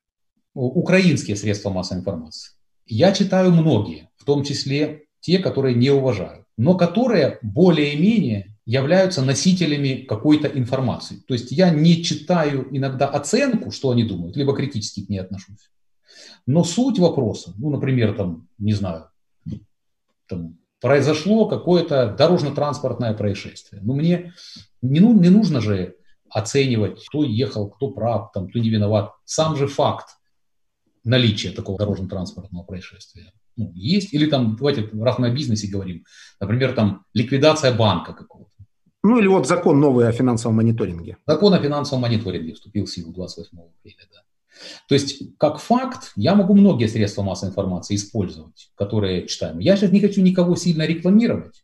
украинские 0.54 1.36
средства 1.36 1.70
массовой 1.70 2.02
информации. 2.02 2.52
Я 2.86 3.12
читаю 3.12 3.52
многие, 3.52 4.10
в 4.18 4.26
том 4.26 4.44
числе 4.44 5.04
те, 5.20 5.40
которые 5.40 5.76
не 5.76 5.90
уважаю, 5.92 6.46
но 6.58 6.76
которые 6.76 7.40
более-менее 7.42 8.56
являются 8.66 9.24
носителями 9.24 10.06
какой-то 10.08 10.48
информации. 10.48 11.24
То 11.28 11.34
есть 11.34 11.52
я 11.52 11.70
не 11.70 12.04
читаю 12.04 12.68
иногда 12.76 13.08
оценку, 13.08 13.72
что 13.72 13.92
они 13.92 14.04
думают, 14.04 14.38
либо 14.38 14.56
критически 14.56 15.06
к 15.06 15.10
ней 15.10 15.20
отношусь. 15.20 15.72
Но 16.46 16.64
суть 16.64 17.00
вопроса, 17.00 17.54
ну, 17.58 17.70
например, 17.70 18.16
там, 18.16 18.48
не 18.58 18.74
знаю, 18.74 19.10
там, 20.28 20.58
произошло 20.82 21.48
какое-то 21.48 22.16
дорожно-транспортное 22.18 23.14
происшествие. 23.14 23.82
Но 23.84 23.94
мне 23.94 24.34
не, 24.82 25.00
ну, 25.00 25.20
не 25.20 25.30
нужно 25.30 25.62
же 25.62 25.96
оценивать, 26.30 27.04
кто 27.08 27.24
ехал, 27.24 27.70
кто 27.70 27.90
прав, 27.90 28.32
там, 28.34 28.50
кто 28.50 28.60
не 28.60 28.70
виноват. 28.70 29.12
Сам 29.26 29.56
же 29.56 29.68
факт 29.68 30.19
наличие 31.04 31.52
такого 31.52 31.78
дорожно-транспортного 31.78 32.64
происшествия 32.64 33.32
ну, 33.56 33.72
есть. 33.76 34.14
Или 34.14 34.26
там, 34.26 34.56
давайте, 34.56 34.90
раз 34.94 35.20
мы 35.20 35.28
о 35.28 35.32
бизнесе 35.32 35.68
говорим, 35.68 36.06
например, 36.40 36.74
там 36.74 37.06
ликвидация 37.14 37.76
банка 37.76 38.14
какого-то. 38.14 38.52
Ну 39.04 39.20
или 39.20 39.28
вот 39.28 39.48
закон 39.48 39.80
новый 39.80 40.08
о 40.08 40.12
финансовом 40.12 40.58
мониторинге. 40.58 41.18
Закон 41.26 41.54
о 41.54 41.60
финансовом 41.60 42.02
мониторинге 42.02 42.54
вступил 42.54 42.86
в 42.86 42.92
силу 42.92 43.14
28 43.14 43.58
апреля, 43.58 44.08
да. 44.12 44.20
То 44.88 44.96
есть, 44.96 45.38
как 45.38 45.60
факт, 45.60 46.12
я 46.16 46.36
могу 46.36 46.54
многие 46.54 46.88
средства 46.88 47.22
массовой 47.22 47.52
информации 47.52 47.96
использовать, 47.96 48.72
которые 48.76 49.26
читаем. 49.28 49.60
Я 49.60 49.78
сейчас 49.78 49.92
не 49.92 50.02
хочу 50.02 50.22
никого 50.22 50.56
сильно 50.56 50.86
рекламировать, 50.86 51.64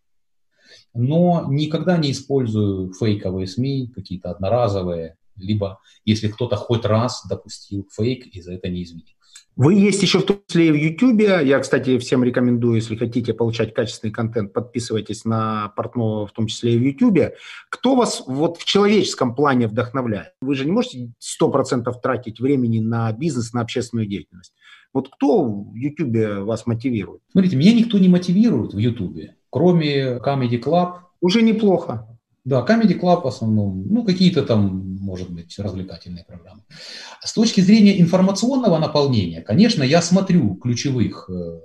но 0.93 1.45
никогда 1.49 1.97
не 1.97 2.11
использую 2.11 2.93
фейковые 2.93 3.47
СМИ, 3.47 3.91
какие-то 3.93 4.31
одноразовые, 4.31 5.17
либо 5.35 5.79
если 6.05 6.29
кто-то 6.29 6.55
хоть 6.55 6.85
раз 6.85 7.25
допустил 7.27 7.87
фейк 7.91 8.27
и 8.27 8.41
за 8.41 8.53
это 8.53 8.69
не 8.69 8.83
извинился. 8.83 9.14
Вы 9.57 9.75
есть 9.75 10.01
еще 10.01 10.19
в 10.19 10.25
том 10.25 10.41
числе 10.47 10.67
и 10.67 10.71
в 10.71 10.75
YouTube. 10.75 11.21
Я, 11.21 11.59
кстати, 11.59 11.97
всем 11.97 12.25
рекомендую, 12.25 12.75
если 12.75 12.97
хотите 12.97 13.33
получать 13.33 13.73
качественный 13.73 14.11
контент, 14.11 14.51
подписывайтесь 14.51 15.23
на 15.23 15.69
портного, 15.77 16.27
в 16.27 16.33
том 16.33 16.47
числе 16.47 16.73
и 16.73 16.77
в 16.77 16.81
YouTube. 16.81 17.33
Кто 17.69 17.95
вас 17.95 18.23
вот 18.27 18.57
в 18.57 18.65
человеческом 18.65 19.33
плане 19.33 19.67
вдохновляет? 19.67 20.33
Вы 20.41 20.55
же 20.55 20.65
не 20.65 20.71
можете 20.71 21.13
100% 21.41 21.89
тратить 22.03 22.41
времени 22.41 22.79
на 22.79 23.11
бизнес, 23.13 23.53
на 23.53 23.61
общественную 23.61 24.07
деятельность. 24.07 24.53
Вот 24.93 25.09
кто 25.09 25.45
в 25.45 25.73
YouTube 25.73 26.45
вас 26.45 26.65
мотивирует? 26.65 27.21
Смотрите, 27.31 27.55
меня 27.55 27.73
никто 27.73 27.97
не 27.97 28.09
мотивирует 28.09 28.73
в 28.73 28.77
YouTube, 28.77 29.31
кроме 29.49 30.17
Comedy 30.17 30.61
Club. 30.61 30.95
Уже 31.21 31.41
неплохо. 31.41 32.14
Да, 32.45 32.63
Comedy 32.63 32.99
Club 32.99 33.23
в 33.23 33.27
основном, 33.27 33.87
ну, 33.87 34.05
какие-то 34.05 34.43
там, 34.43 34.97
может 34.99 35.31
быть, 35.31 35.57
развлекательные 35.57 36.25
программы. 36.25 36.61
С 37.23 37.33
точки 37.33 37.59
зрения 37.59 37.99
информационного 37.99 38.77
наполнения, 38.77 39.41
конечно, 39.41 39.81
я 39.81 39.99
смотрю 40.03 40.53
ключевых 40.55 41.27
э, 41.27 41.59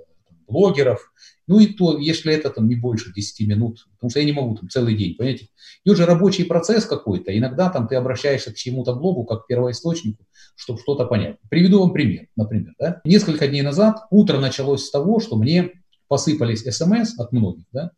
блогеров, 0.47 1.11
ну 1.45 1.59
и 1.59 1.67
то, 1.67 1.99
если 1.99 2.33
это 2.33 2.49
там 2.49 2.67
не 2.67 2.75
больше 2.75 3.13
10 3.13 3.47
минут, 3.47 3.87
потому 3.93 4.09
что 4.09 4.19
я 4.21 4.25
не 4.25 4.31
могу 4.31 4.55
там 4.55 4.69
целый 4.69 4.95
день, 4.95 5.15
понимаете. 5.15 5.49
И 5.83 5.89
уже 5.91 6.05
рабочий 6.05 6.45
процесс 6.45 6.85
какой-то, 6.85 7.37
иногда 7.37 7.69
там 7.69 7.87
ты 7.87 7.95
обращаешься 7.95 8.51
к 8.51 8.55
чему-то 8.55 8.95
блогу, 8.95 9.23
как 9.25 9.43
к 9.43 9.47
первоисточнику, 9.47 10.25
чтобы 10.55 10.79
что-то 10.79 11.05
понять. 11.05 11.37
Приведу 11.49 11.81
вам 11.81 11.93
пример, 11.93 12.27
например. 12.35 12.73
Да? 12.79 13.01
Несколько 13.05 13.47
дней 13.47 13.61
назад 13.61 13.97
утро 14.09 14.39
началось 14.39 14.85
с 14.85 14.89
того, 14.91 15.19
что 15.19 15.35
мне 15.35 15.69
посыпались 16.07 16.63
смс 16.63 17.17
от 17.19 17.31
многих, 17.31 17.65
да, 17.71 17.91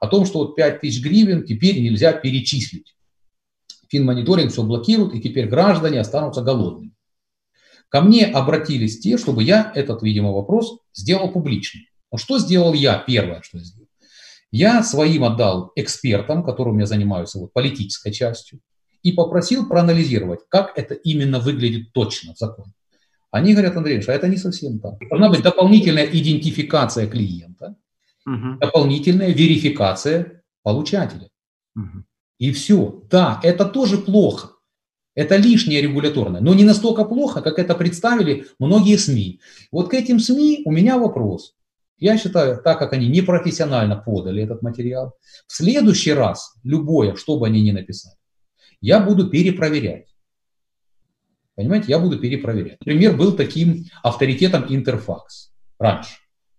о 0.00 0.06
том, 0.08 0.26
что 0.26 0.38
вот 0.40 0.56
5 0.56 0.80
тысяч 0.80 1.02
гривен 1.02 1.44
теперь 1.44 1.80
нельзя 1.80 2.12
перечислить. 2.12 2.94
Финмониторинг 3.90 4.52
все 4.52 4.62
блокирует, 4.62 5.14
и 5.14 5.20
теперь 5.20 5.48
граждане 5.48 6.00
останутся 6.00 6.42
голодными. 6.42 6.92
Ко 7.88 8.02
мне 8.02 8.26
обратились 8.26 9.00
те, 9.00 9.16
чтобы 9.16 9.42
я 9.42 9.72
этот, 9.74 10.02
видимо, 10.02 10.32
вопрос 10.32 10.78
сделал 10.94 11.30
публичным. 11.32 11.84
Но 12.12 12.18
что 12.18 12.38
сделал 12.38 12.74
я? 12.74 12.98
Первое, 12.98 13.40
что 13.42 13.58
я 13.58 13.64
сделал. 13.64 13.88
Я 14.50 14.82
своим 14.82 15.24
отдал 15.24 15.72
экспертам, 15.74 16.42
которыми 16.42 16.80
я 16.80 16.86
занимаюсь 16.86 17.34
вот, 17.34 17.52
политической 17.52 18.12
частью, 18.12 18.60
и 19.02 19.12
попросил 19.12 19.68
проанализировать, 19.68 20.40
как 20.48 20.76
это 20.76 20.94
именно 20.94 21.38
выглядит 21.38 21.92
точно 21.92 22.34
в 22.34 22.38
законе. 22.38 22.72
Они 23.30 23.52
говорят, 23.52 23.76
Андрей, 23.76 24.02
а 24.06 24.12
это 24.12 24.26
не 24.26 24.36
совсем 24.36 24.80
так. 24.80 24.94
Должна 25.08 25.28
быть 25.28 25.42
дополнительная 25.42 26.06
идентификация 26.06 27.06
клиента, 27.06 27.76
угу. 28.34 28.58
дополнительная 28.58 29.32
верификация 29.32 30.42
получателя. 30.62 31.28
Угу. 31.76 32.04
И 32.38 32.52
все. 32.52 33.02
Да, 33.10 33.40
это 33.42 33.64
тоже 33.64 33.98
плохо. 33.98 34.50
Это 35.14 35.36
лишнее 35.36 35.82
регуляторное, 35.82 36.40
но 36.40 36.54
не 36.54 36.62
настолько 36.62 37.04
плохо, 37.04 37.40
как 37.42 37.58
это 37.58 37.74
представили 37.74 38.46
многие 38.60 38.96
СМИ. 38.96 39.40
Вот 39.72 39.90
к 39.90 39.94
этим 39.94 40.20
СМИ 40.20 40.62
у 40.64 40.70
меня 40.70 40.96
вопрос. 40.96 41.54
Я 41.96 42.16
считаю, 42.16 42.62
так 42.62 42.78
как 42.78 42.92
они 42.92 43.08
непрофессионально 43.08 43.96
подали 43.96 44.44
этот 44.44 44.62
материал, 44.62 45.16
в 45.48 45.52
следующий 45.52 46.12
раз, 46.12 46.54
любое, 46.62 47.16
что 47.16 47.36
бы 47.36 47.48
они 47.48 47.60
ни 47.62 47.72
написали, 47.72 48.14
я 48.80 49.00
буду 49.00 49.28
перепроверять. 49.28 50.14
Понимаете, 51.56 51.86
я 51.88 51.98
буду 51.98 52.20
перепроверять. 52.20 52.78
Пример 52.78 53.16
был 53.16 53.32
таким 53.32 53.86
авторитетом 54.04 54.66
Интерфакс 54.68 55.50
раньше. 55.80 56.14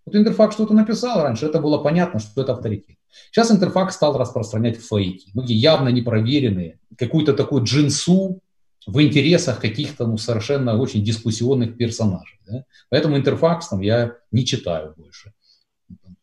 Вот 0.10 0.16
Интерфакс 0.16 0.56
что-то 0.56 0.74
написал 0.74 1.22
раньше, 1.22 1.46
это 1.46 1.60
было 1.60 1.78
понятно, 1.78 2.20
что 2.20 2.42
это 2.42 2.54
авторитет. 2.54 2.98
Сейчас 3.32 3.52
Интерфакс 3.52 3.94
стал 3.94 4.18
распространять 4.18 4.78
фейки, 4.82 5.30
многие 5.36 5.56
явно 5.56 5.90
непроверенные, 5.90 6.80
какую-то 6.98 7.34
такую 7.34 7.64
джинсу 7.64 8.42
в 8.88 9.02
интересах 9.04 9.60
каких-то 9.60 10.08
ну, 10.08 10.18
совершенно 10.18 10.80
очень 10.80 11.04
дискуссионных 11.04 11.78
персонажей. 11.78 12.40
Да? 12.48 12.64
Поэтому 12.90 13.18
Интерфакс 13.18 13.68
там 13.68 13.82
я 13.82 14.14
не 14.32 14.48
читаю 14.48 14.96
больше. 14.98 15.32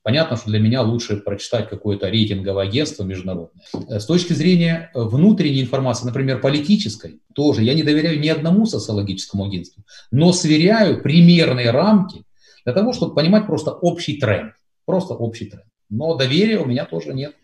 Понятно, 0.02 0.36
что 0.36 0.50
для 0.50 0.58
меня 0.58 0.82
лучше 0.82 1.16
прочитать 1.18 1.68
какое-то 1.68 2.08
рейтинговое 2.08 2.64
агентство 2.64 3.04
международное. 3.04 3.64
Э, 3.88 4.00
с 4.00 4.06
точки 4.06 4.32
зрения 4.32 4.90
э, 4.94 5.00
внутренней 5.00 5.60
информации, 5.60 6.06
например, 6.06 6.40
политической, 6.40 7.20
тоже 7.34 7.62
я 7.62 7.74
не 7.74 7.84
доверяю 7.84 8.18
ни 8.18 8.28
одному 8.28 8.66
социологическому 8.66 9.44
агентству, 9.44 9.84
но 10.10 10.32
сверяю 10.32 11.02
примерные 11.02 11.70
рамки 11.70 12.25
для 12.66 12.74
того, 12.74 12.92
чтобы 12.92 13.14
понимать 13.14 13.46
просто 13.46 13.70
общий 13.70 14.18
тренд. 14.18 14.52
Просто 14.86 15.14
общий 15.14 15.46
тренд. 15.46 15.66
Но 15.88 16.16
доверия 16.16 16.58
у 16.58 16.66
меня 16.66 16.84
тоже 16.84 17.14
нет 17.14 17.34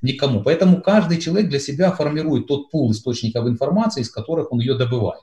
никому. 0.00 0.42
Поэтому 0.42 0.80
каждый 0.80 1.18
человек 1.18 1.50
для 1.50 1.60
себя 1.60 1.92
формирует 1.92 2.46
тот 2.46 2.70
пул 2.70 2.90
источников 2.90 3.46
информации, 3.46 4.00
из 4.00 4.10
которых 4.10 4.50
он 4.52 4.60
ее 4.60 4.74
добывает. 4.74 5.20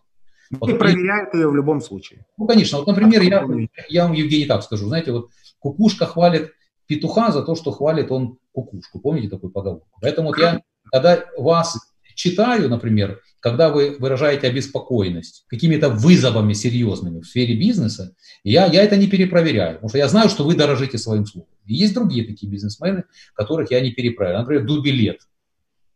Вот, 0.52 0.70
и 0.70 0.76
проверяет 0.76 1.34
ее 1.34 1.50
в 1.50 1.56
любом 1.56 1.82
случае. 1.82 2.24
Ну, 2.38 2.46
конечно. 2.46 2.78
Вот, 2.78 2.86
например, 2.86 3.24
я, 3.24 3.44
я 3.90 4.04
вам, 4.04 4.14
Евгений, 4.14 4.46
так 4.46 4.62
скажу. 4.62 4.88
Знаете, 4.88 5.12
вот 5.12 5.32
кукушка 5.58 6.06
хвалит 6.06 6.52
петуха 6.86 7.32
за 7.32 7.42
то, 7.42 7.56
что 7.56 7.72
хвалит 7.72 8.12
он 8.12 8.38
кукушку. 8.52 9.00
Помните 9.00 9.28
такую 9.28 9.52
поговорку? 9.52 9.88
Поэтому 10.00 10.28
вот 10.28 10.38
я, 10.38 10.62
когда 10.92 11.26
вас 11.36 11.80
читаю, 12.18 12.68
например, 12.68 13.22
когда 13.40 13.70
вы 13.70 13.96
выражаете 14.00 14.48
обеспокоенность 14.48 15.46
какими-то 15.48 15.90
вызовами 15.90 16.54
серьезными 16.54 17.22
в 17.22 17.28
сфере 17.28 17.56
бизнеса, 17.56 18.16
я, 18.44 18.66
я 18.66 18.84
это 18.84 18.98
не 18.98 19.08
перепроверяю, 19.08 19.76
потому 19.76 19.90
что 19.90 20.00
я 20.00 20.10
знаю, 20.10 20.28
что 20.28 20.44
вы 20.44 20.56
дорожите 20.56 20.98
своим 20.98 21.26
словом. 21.26 21.48
И 21.66 21.76
есть 21.76 21.94
другие 21.94 22.26
такие 22.26 22.52
бизнесмены, 22.52 23.04
которых 23.36 23.72
я 23.72 23.80
не 23.82 23.92
перепроверяю. 23.92 24.40
Например, 24.40 24.66
Дубилет. 24.66 25.22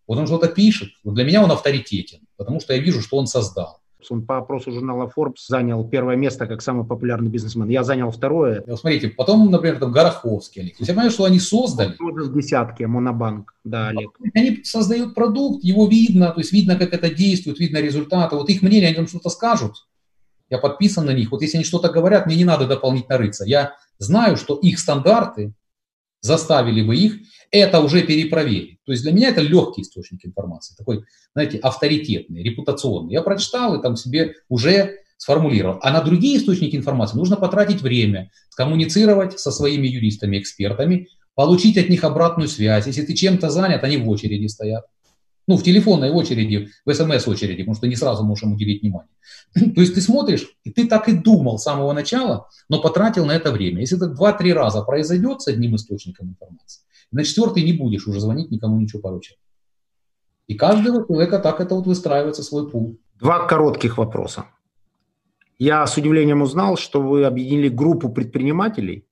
Вот 0.07 0.17
он 0.19 0.27
что-то 0.27 0.47
пишет, 0.47 0.89
вот 1.03 1.15
для 1.15 1.23
меня 1.23 1.43
он 1.43 1.51
авторитетен, 1.51 2.19
потому 2.37 2.59
что 2.59 2.73
я 2.73 2.79
вижу, 2.79 3.01
что 3.01 3.17
он 3.17 3.27
создал. 3.27 3.80
Он 4.09 4.25
по 4.25 4.37
опросу 4.37 4.71
журнала 4.71 5.11
Forbes 5.15 5.45
занял 5.47 5.87
первое 5.87 6.15
место 6.15 6.47
как 6.47 6.61
самый 6.61 6.85
популярный 6.85 7.29
бизнесмен. 7.29 7.69
Я 7.69 7.83
занял 7.83 8.11
второе. 8.11 8.63
Вот 8.65 8.79
смотрите, 8.79 9.09
потом, 9.09 9.51
например, 9.51 9.79
там 9.79 9.91
Гороховский, 9.91 10.61
Олег. 10.61 10.77
То 10.77 10.81
есть 10.81 10.89
я 10.89 10.93
понимаю, 10.93 11.11
что 11.11 11.25
они 11.25 11.39
создали. 11.39 11.93
Тоже 11.93 12.29
в 12.29 12.33
десятке, 12.33 12.87
Монобанк, 12.87 13.53
да, 13.63 13.89
Олег. 13.89 14.11
Они 14.33 14.63
создают 14.63 15.13
продукт, 15.13 15.63
его 15.63 15.87
видно, 15.87 16.31
то 16.31 16.39
есть 16.39 16.51
видно, 16.51 16.75
как 16.75 16.93
это 16.93 17.13
действует, 17.13 17.59
видно 17.59 17.77
результаты. 17.77 18.35
Вот 18.35 18.49
их 18.49 18.61
мнение, 18.61 18.87
они 18.87 18.95
там 18.95 19.07
что-то 19.07 19.29
скажут, 19.29 19.75
я 20.49 20.57
подписан 20.57 21.05
на 21.05 21.11
них. 21.11 21.31
Вот 21.31 21.41
если 21.41 21.57
они 21.57 21.63
что-то 21.63 21.89
говорят, 21.89 22.25
мне 22.25 22.35
не 22.35 22.45
надо 22.45 22.67
дополнительно 22.67 23.17
рыться. 23.17 23.45
Я 23.45 23.75
знаю, 23.99 24.37
что 24.37 24.55
их 24.55 24.79
стандарты 24.79 25.53
заставили 26.21 26.81
бы 26.81 26.95
их 26.95 27.19
это 27.51 27.81
уже 27.81 28.01
перепроверить. 28.01 28.79
То 28.85 28.93
есть 28.93 29.03
для 29.03 29.11
меня 29.11 29.29
это 29.29 29.41
легкий 29.41 29.81
источник 29.81 30.25
информации, 30.25 30.73
такой, 30.77 31.03
знаете, 31.33 31.57
авторитетный, 31.57 32.43
репутационный. 32.43 33.13
Я 33.13 33.21
прочитал 33.21 33.77
и 33.77 33.81
там 33.81 33.95
себе 33.95 34.35
уже 34.49 34.99
сформулировал. 35.17 35.77
А 35.81 35.91
на 35.91 36.01
другие 36.01 36.37
источники 36.37 36.75
информации 36.75 37.17
нужно 37.17 37.35
потратить 37.35 37.81
время, 37.81 38.31
коммуницировать 38.55 39.39
со 39.39 39.51
своими 39.51 39.87
юристами, 39.87 40.39
экспертами, 40.39 41.09
получить 41.35 41.77
от 41.77 41.89
них 41.89 42.03
обратную 42.03 42.47
связь. 42.47 42.87
Если 42.87 43.03
ты 43.03 43.13
чем-то 43.13 43.49
занят, 43.49 43.83
они 43.83 43.97
в 43.97 44.09
очереди 44.09 44.47
стоят. 44.47 44.85
Ну, 45.47 45.57
в 45.57 45.63
телефонной 45.63 46.11
очереди, 46.11 46.69
в 46.85 46.93
смс-очереди, 46.93 47.63
потому 47.63 47.75
что 47.75 47.87
не 47.87 47.95
сразу 47.95 48.23
можешь 48.23 48.43
им 48.43 48.53
уделить 48.53 48.81
внимание. 48.83 49.11
То 49.53 49.81
есть 49.81 49.93
ты 49.93 50.01
смотришь, 50.01 50.47
и 50.63 50.71
ты 50.71 50.87
так 50.87 51.09
и 51.09 51.13
думал 51.13 51.57
с 51.57 51.63
самого 51.63 51.91
начала, 51.93 52.47
но 52.69 52.81
потратил 52.81 53.25
на 53.25 53.33
это 53.33 53.51
время. 53.51 53.81
Если 53.81 53.97
это 53.97 54.07
два-три 54.07 54.53
раза 54.53 54.81
произойдет 54.81 55.41
с 55.41 55.47
одним 55.47 55.75
источником 55.75 56.29
информации, 56.29 56.83
на 57.11 57.23
четвертый 57.23 57.63
не 57.63 57.73
будешь 57.73 58.07
уже 58.07 58.19
звонить, 58.19 58.51
никому 58.51 58.79
ничего 58.79 59.01
поручать. 59.01 59.37
И 60.47 60.55
каждого 60.55 61.05
человека 61.05 61.39
так 61.39 61.61
это 61.61 61.75
вот 61.75 61.85
выстраивается 61.87 62.43
свой 62.43 62.69
пул. 62.69 62.97
Два 63.19 63.47
коротких 63.47 63.97
вопроса. 63.97 64.45
Я 65.59 65.85
с 65.85 65.95
удивлением 65.95 66.41
узнал, 66.41 66.75
что 66.75 67.01
вы 67.01 67.23
объединили 67.23 67.69
группу 67.69 68.09
предпринимателей, 68.09 69.05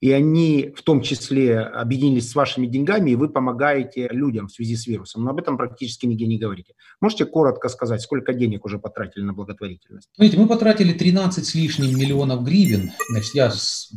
и 0.00 0.12
они 0.12 0.72
в 0.76 0.82
том 0.82 1.02
числе 1.02 1.60
объединились 1.60 2.30
с 2.30 2.34
вашими 2.34 2.66
деньгами, 2.66 3.10
и 3.10 3.16
вы 3.16 3.28
помогаете 3.28 4.08
людям 4.10 4.48
в 4.48 4.52
связи 4.52 4.76
с 4.76 4.86
вирусом. 4.86 5.24
Но 5.24 5.30
об 5.30 5.38
этом 5.38 5.56
практически 5.56 6.06
нигде 6.06 6.26
не 6.26 6.38
говорите. 6.38 6.74
Можете 7.00 7.24
коротко 7.24 7.68
сказать, 7.68 8.02
сколько 8.02 8.32
денег 8.34 8.64
уже 8.64 8.78
потратили 8.78 9.22
на 9.22 9.32
благотворительность? 9.32 10.08
Смотрите, 10.14 10.38
мы 10.38 10.46
потратили 10.46 10.92
13 10.92 11.44
с 11.44 11.54
лишним 11.54 11.98
миллионов 11.98 12.44
гривен. 12.44 12.90
Значит, 13.10 13.34
я 13.34 13.52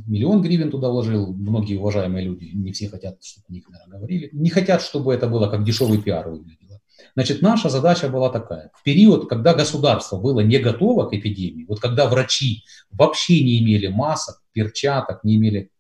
миллион 0.08 0.42
гривен 0.42 0.72
туда 0.72 0.90
вложил. 0.90 1.34
Многие 1.34 1.78
уважаемые 1.78 2.26
люди, 2.26 2.52
не 2.54 2.72
все 2.72 2.90
хотят, 2.90 3.24
чтобы 3.24 3.46
о 3.50 3.54
них, 3.54 3.70
наверное, 3.70 3.98
говорили. 3.98 4.30
Не 4.34 4.50
хотят, 4.50 4.82
чтобы 4.82 5.14
это 5.14 5.28
было 5.28 5.50
как 5.50 5.64
дешевый 5.64 6.02
пиар 6.02 6.30
выглядело. 6.30 6.80
Значит, 7.16 7.42
наша 7.42 7.70
задача 7.70 8.10
была 8.10 8.30
такая. 8.30 8.72
В 8.74 8.84
период, 8.84 9.30
когда 9.30 9.54
государство 9.54 10.18
было 10.18 10.42
не 10.42 10.58
готово 10.58 11.06
к 11.10 11.14
эпидемии, 11.14 11.66
вот 11.68 11.80
когда 11.80 12.08
врачи 12.08 12.64
вообще 12.92 13.44
не 13.44 13.60
имели 13.60 13.88
масок, 13.88 14.42
перчаток, 14.60 15.24
не 15.24 15.38
имели 15.38 15.72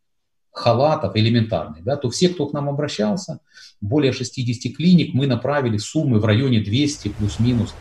халатов 0.51 1.15
элементарных, 1.15 1.83
да, 1.83 1.95
то 1.95 2.09
все, 2.09 2.29
кто 2.29 2.47
к 2.47 2.53
нам 2.53 2.69
обращался, 2.69 3.39
более 3.81 4.13
60 4.13 4.75
клиник, 4.75 5.13
мы 5.13 5.27
направили 5.27 5.77
суммы 5.77 6.19
в 6.19 6.25
районе 6.25 6.61
200 6.61 7.09
плюс-минус 7.09 7.73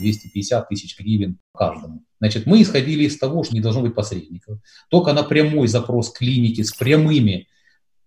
250 0.00 0.68
тысяч 0.68 0.98
гривен 0.98 1.38
каждому. 1.54 2.02
Значит, 2.20 2.46
мы 2.46 2.62
исходили 2.62 3.04
из 3.04 3.18
того, 3.18 3.44
что 3.44 3.54
не 3.54 3.60
должно 3.60 3.82
быть 3.82 3.94
посредников. 3.94 4.58
Только 4.90 5.12
на 5.12 5.22
прямой 5.22 5.68
запрос 5.68 6.12
клиники 6.12 6.62
с 6.62 6.72
прямыми 6.72 7.48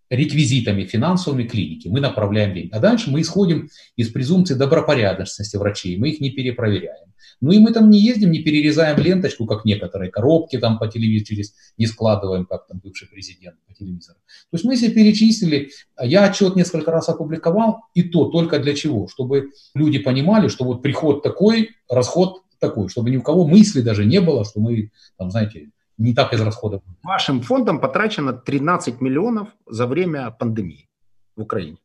реквизитами 0.09 0.85
финансовыми 0.85 1.43
клиники 1.43 1.87
мы 1.87 1.99
направляем 1.99 2.53
деньги. 2.53 2.69
А 2.71 2.79
дальше 2.79 3.09
мы 3.09 3.21
исходим 3.21 3.69
из 3.95 4.09
презумпции 4.09 4.53
добропорядочности 4.53 5.57
врачей, 5.57 5.97
мы 5.97 6.09
их 6.09 6.21
не 6.21 6.31
перепроверяем. 6.31 7.13
Ну 7.41 7.51
и 7.51 7.59
мы 7.59 7.71
там 7.71 7.89
не 7.89 7.99
ездим, 7.99 8.31
не 8.31 8.39
перерезаем 8.39 8.97
ленточку, 8.97 9.45
как 9.45 9.65
некоторые 9.65 10.11
коробки 10.11 10.57
там 10.57 10.79
по 10.79 10.87
телевизору, 10.87 11.41
не 11.77 11.87
складываем, 11.87 12.45
как 12.45 12.67
там 12.67 12.79
бывший 12.81 13.07
президент 13.09 13.57
по 13.67 13.73
телевизору. 13.73 14.17
То 14.49 14.55
есть 14.55 14.65
мы 14.65 14.77
себе 14.77 14.91
перечислили, 14.91 15.69
я 16.01 16.25
отчет 16.25 16.55
несколько 16.55 16.91
раз 16.91 17.09
опубликовал, 17.09 17.81
и 17.93 18.03
то 18.03 18.29
только 18.29 18.59
для 18.59 18.73
чего? 18.73 19.07
Чтобы 19.07 19.49
люди 19.75 19.99
понимали, 19.99 20.47
что 20.47 20.63
вот 20.63 20.81
приход 20.81 21.21
такой, 21.21 21.71
расход 21.89 22.43
такой, 22.59 22.87
чтобы 22.87 23.09
ни 23.09 23.17
у 23.17 23.21
кого 23.21 23.45
мысли 23.45 23.81
даже 23.81 24.05
не 24.05 24.21
было, 24.21 24.45
что 24.45 24.61
мы, 24.61 24.91
там, 25.17 25.29
знаете, 25.29 25.69
не 25.97 26.13
так 26.13 26.33
из 26.33 26.41
расходов. 26.41 26.81
Вашим 27.03 27.41
фондом 27.41 27.79
потрачено 27.79 28.33
13 28.33 29.01
миллионов 29.01 29.49
за 29.67 29.87
время 29.87 30.31
пандемии 30.31 30.89
в 31.35 31.41
Украине. 31.41 31.77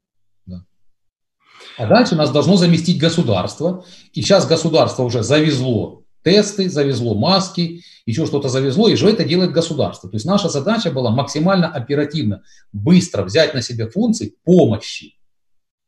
А 1.77 1.87
дальше 1.87 2.17
нас 2.17 2.31
должно 2.31 2.57
заместить 2.57 3.01
государство. 3.01 3.85
И 4.13 4.23
сейчас 4.23 4.47
государство 4.47 5.05
уже 5.05 5.23
завезло 5.23 6.03
тесты, 6.23 6.69
завезло 6.69 7.15
маски, 7.15 7.83
еще 8.05 8.27
что-то 8.27 8.49
завезло, 8.49 8.89
и 8.89 8.97
же 8.97 9.09
это 9.09 9.25
делает 9.25 9.53
государство. 9.53 10.11
То 10.11 10.17
есть 10.17 10.27
наша 10.27 10.49
задача 10.49 10.91
была 10.91 11.11
максимально 11.11 11.69
оперативно, 11.69 12.43
быстро 12.73 13.23
взять 13.23 13.55
на 13.55 13.63
себя 13.63 13.89
функции 13.89 14.35
помощи 14.45 15.15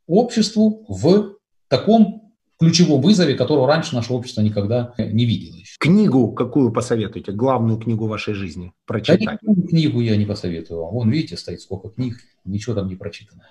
обществу 0.07 0.85
в 0.89 1.37
таком 1.69 2.35
ключевом 2.59 3.01
вызове, 3.01 3.35
которого 3.35 3.67
раньше 3.67 3.95
наше 3.95 4.13
общество 4.13 4.41
никогда 4.41 4.95
не 4.99 5.25
видело. 5.25 5.60
Книгу 5.81 6.33
какую 6.33 6.73
посоветуете? 6.73 7.33
Главную 7.33 7.79
книгу 7.79 8.07
вашей 8.07 8.35
жизни 8.35 8.75
прочитать? 8.85 9.39
Да, 9.41 9.55
книгу 9.67 10.03
я 10.03 10.15
не 10.17 10.27
посоветую. 10.27 10.85
Вон, 10.85 11.09
видите, 11.09 11.39
стоит 11.39 11.63
сколько 11.63 11.89
книг, 11.89 12.19
ничего 12.45 12.75
там 12.75 12.87
не 12.87 12.97
прочитано. 12.97 13.49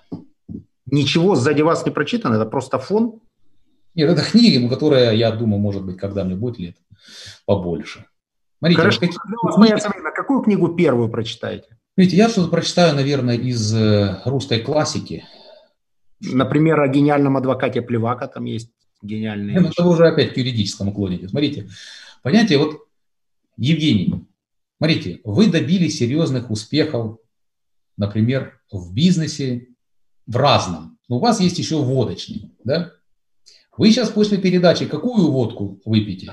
Ничего 0.86 1.34
сзади 1.34 1.62
вас 1.62 1.84
не 1.84 1.90
прочитано, 1.90 2.36
это 2.36 2.46
просто 2.46 2.78
фон? 2.78 3.20
Нет, 3.96 4.08
это 4.08 4.22
книги, 4.22 4.58
ну, 4.58 4.68
которая, 4.68 5.12
я 5.12 5.32
думаю, 5.32 5.60
может 5.60 5.84
быть, 5.84 5.96
когда 5.96 6.22
мне 6.22 6.36
будет 6.36 6.60
лет 6.60 6.76
побольше. 7.46 8.06
Смотрите, 8.58 8.80
Хорошо, 8.80 9.00
какие... 9.00 9.18
моя 9.58 9.76
время, 9.76 10.12
какую 10.14 10.42
книгу 10.42 10.68
первую 10.68 11.08
прочитаете? 11.08 11.78
Видите, 11.96 12.16
я 12.16 12.28
что-то 12.28 12.48
прочитаю, 12.48 12.94
наверное, 12.94 13.36
из 13.36 13.74
э, 13.74 14.20
русской 14.24 14.60
классики. 14.60 15.24
Например, 16.20 16.80
о 16.80 16.86
гениальном 16.86 17.36
адвокате 17.38 17.82
Плевака 17.82 18.28
там 18.28 18.44
есть 18.44 18.70
гениальные. 19.02 19.58
Ну, 19.58 19.68
это 19.70 19.82
вы 19.82 19.90
уже 19.90 20.06
опять 20.06 20.34
к 20.34 20.36
юридическому 20.36 20.92
клоните. 20.92 21.28
Смотрите, 21.28 21.68
понятие 22.22 22.58
вот, 22.58 22.86
Евгений, 23.56 24.26
смотрите, 24.78 25.20
вы 25.24 25.46
добились 25.48 25.98
серьезных 25.98 26.50
успехов, 26.50 27.18
например, 27.96 28.60
в 28.70 28.92
бизнесе, 28.94 29.68
в 30.26 30.36
разном. 30.36 30.98
Но 31.08 31.16
у 31.16 31.20
вас 31.20 31.40
есть 31.40 31.58
еще 31.58 31.76
водочник, 31.76 32.52
да? 32.64 32.92
Вы 33.76 33.90
сейчас 33.90 34.10
после 34.10 34.38
передачи 34.38 34.86
какую 34.86 35.30
водку 35.30 35.80
выпьете? 35.84 36.32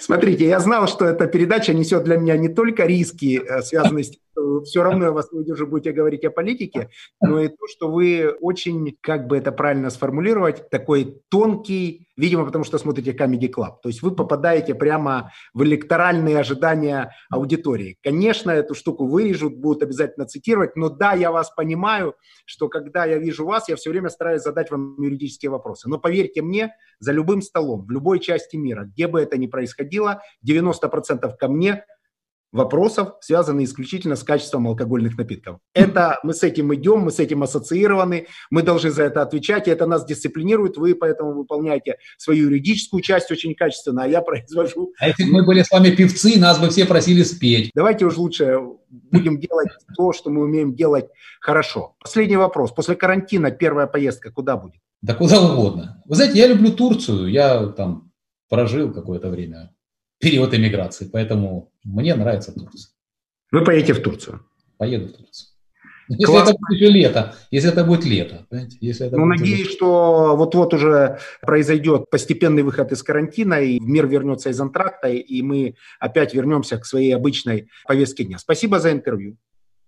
Смотрите, 0.00 0.46
я 0.46 0.60
знал, 0.60 0.86
что 0.86 1.06
эта 1.06 1.26
передача 1.26 1.72
несет 1.72 2.04
для 2.04 2.16
меня 2.16 2.36
не 2.36 2.48
только 2.48 2.84
риски, 2.84 3.40
э, 3.42 3.62
связанные 3.62 4.04
с 4.04 4.10
тем, 4.10 4.20
все 4.64 4.82
равно 4.82 5.06
я 5.06 5.12
вас 5.12 5.32
не 5.32 5.40
удержу, 5.40 5.66
будете 5.66 5.92
говорить 5.92 6.24
о 6.24 6.30
политике, 6.30 6.90
но 7.20 7.40
и 7.40 7.48
то, 7.48 7.66
что 7.68 7.90
вы 7.90 8.30
очень, 8.40 8.96
как 9.00 9.26
бы 9.26 9.36
это 9.36 9.52
правильно 9.52 9.90
сформулировать, 9.90 10.70
такой 10.70 11.20
тонкий, 11.28 12.08
видимо, 12.16 12.44
потому 12.44 12.64
что 12.64 12.78
смотрите 12.78 13.12
Comedy 13.12 13.50
Club. 13.50 13.76
То 13.82 13.88
есть 13.88 14.02
вы 14.02 14.14
попадаете 14.14 14.74
прямо 14.74 15.32
в 15.52 15.62
электоральные 15.64 16.38
ожидания 16.38 17.12
аудитории. 17.30 17.98
Конечно, 18.02 18.50
эту 18.50 18.74
штуку 18.74 19.06
вырежут, 19.06 19.56
будут 19.56 19.82
обязательно 19.82 20.26
цитировать, 20.26 20.76
но 20.76 20.88
да, 20.88 21.12
я 21.12 21.30
вас 21.30 21.50
понимаю, 21.50 22.14
что 22.44 22.68
когда 22.68 23.04
я 23.04 23.18
вижу 23.18 23.44
вас, 23.44 23.68
я 23.68 23.76
все 23.76 23.90
время 23.90 24.08
стараюсь 24.08 24.42
задать 24.42 24.70
вам 24.70 25.00
юридические 25.00 25.50
вопросы. 25.50 25.88
Но 25.88 25.98
поверьте 25.98 26.42
мне, 26.42 26.74
за 26.98 27.12
любым 27.12 27.42
столом, 27.42 27.86
в 27.86 27.90
любой 27.90 28.20
части 28.20 28.56
мира, 28.56 28.84
где 28.84 29.08
бы 29.08 29.20
это 29.20 29.36
ни 29.36 29.46
происходило, 29.46 30.22
90% 30.46 31.36
ко 31.36 31.48
мне 31.48 31.84
вопросов, 32.54 33.14
связанных 33.20 33.66
исключительно 33.66 34.16
с 34.16 34.22
качеством 34.22 34.66
алкогольных 34.68 35.18
напитков. 35.18 35.58
Это 35.74 36.18
мы 36.22 36.32
с 36.32 36.42
этим 36.42 36.74
идем, 36.74 37.00
мы 37.00 37.10
с 37.10 37.18
этим 37.18 37.42
ассоциированы, 37.42 38.28
мы 38.50 38.62
должны 38.62 38.90
за 38.90 39.02
это 39.02 39.22
отвечать, 39.22 39.68
и 39.68 39.70
это 39.70 39.86
нас 39.86 40.06
дисциплинирует, 40.06 40.76
вы 40.76 40.94
поэтому 40.94 41.34
выполняете 41.34 41.96
свою 42.16 42.44
юридическую 42.44 43.02
часть 43.02 43.30
очень 43.30 43.54
качественно, 43.54 44.04
а 44.04 44.06
я 44.06 44.22
произвожу... 44.22 44.92
А 45.00 45.08
если 45.08 45.24
бы 45.24 45.32
мы 45.32 45.44
были 45.44 45.62
с 45.62 45.70
вами 45.70 45.90
певцы, 45.90 46.38
нас 46.38 46.58
бы 46.58 46.68
все 46.70 46.86
просили 46.86 47.24
спеть. 47.24 47.70
Давайте 47.74 48.06
уж 48.06 48.16
лучше 48.16 48.58
будем 48.88 49.40
делать 49.40 49.68
то, 49.96 50.12
что 50.12 50.30
мы 50.30 50.42
умеем 50.42 50.74
делать 50.74 51.06
хорошо. 51.40 51.96
Последний 52.00 52.36
вопрос. 52.36 52.70
После 52.70 52.94
карантина 52.94 53.50
первая 53.50 53.88
поездка 53.88 54.30
куда 54.30 54.56
будет? 54.56 54.80
Да 55.02 55.14
куда 55.14 55.40
угодно. 55.40 56.02
Вы 56.06 56.14
знаете, 56.14 56.38
я 56.38 56.46
люблю 56.46 56.70
Турцию, 56.72 57.26
я 57.30 57.66
там 57.66 58.12
прожил 58.48 58.92
какое-то 58.92 59.28
время 59.28 59.73
период 60.24 60.54
эмиграции, 60.54 61.08
поэтому 61.12 61.70
мне 61.84 62.14
нравится 62.14 62.52
Турция. 62.52 62.90
Вы 63.52 63.62
поедете 63.62 63.92
в 63.92 64.02
Турцию? 64.02 64.40
Поеду 64.78 65.08
в 65.08 65.12
Турцию. 65.12 65.48
Если 66.08 66.24
Классно. 66.24 66.50
это 66.50 66.58
будет 66.58 66.90
лето, 66.90 67.34
если 67.50 67.70
это 67.70 67.84
будет 67.84 68.04
лето. 68.04 68.46
Если 68.80 69.06
это 69.06 69.16
ну, 69.16 69.26
будет 69.26 69.40
надеюсь, 69.40 69.60
лето. 69.60 69.72
что 69.72 70.36
вот-вот 70.36 70.74
уже 70.74 71.18
произойдет 71.40 72.10
постепенный 72.10 72.62
выход 72.62 72.92
из 72.92 73.02
карантина, 73.02 73.60
и 73.60 73.80
мир 73.80 74.06
вернется 74.06 74.50
из 74.50 74.60
антракта, 74.60 75.08
и 75.08 75.42
мы 75.42 75.76
опять 76.00 76.34
вернемся 76.34 76.76
к 76.78 76.84
своей 76.84 77.14
обычной 77.14 77.68
повестке 77.86 78.24
дня. 78.24 78.38
Спасибо 78.38 78.80
за 78.80 78.92
интервью. 78.92 79.36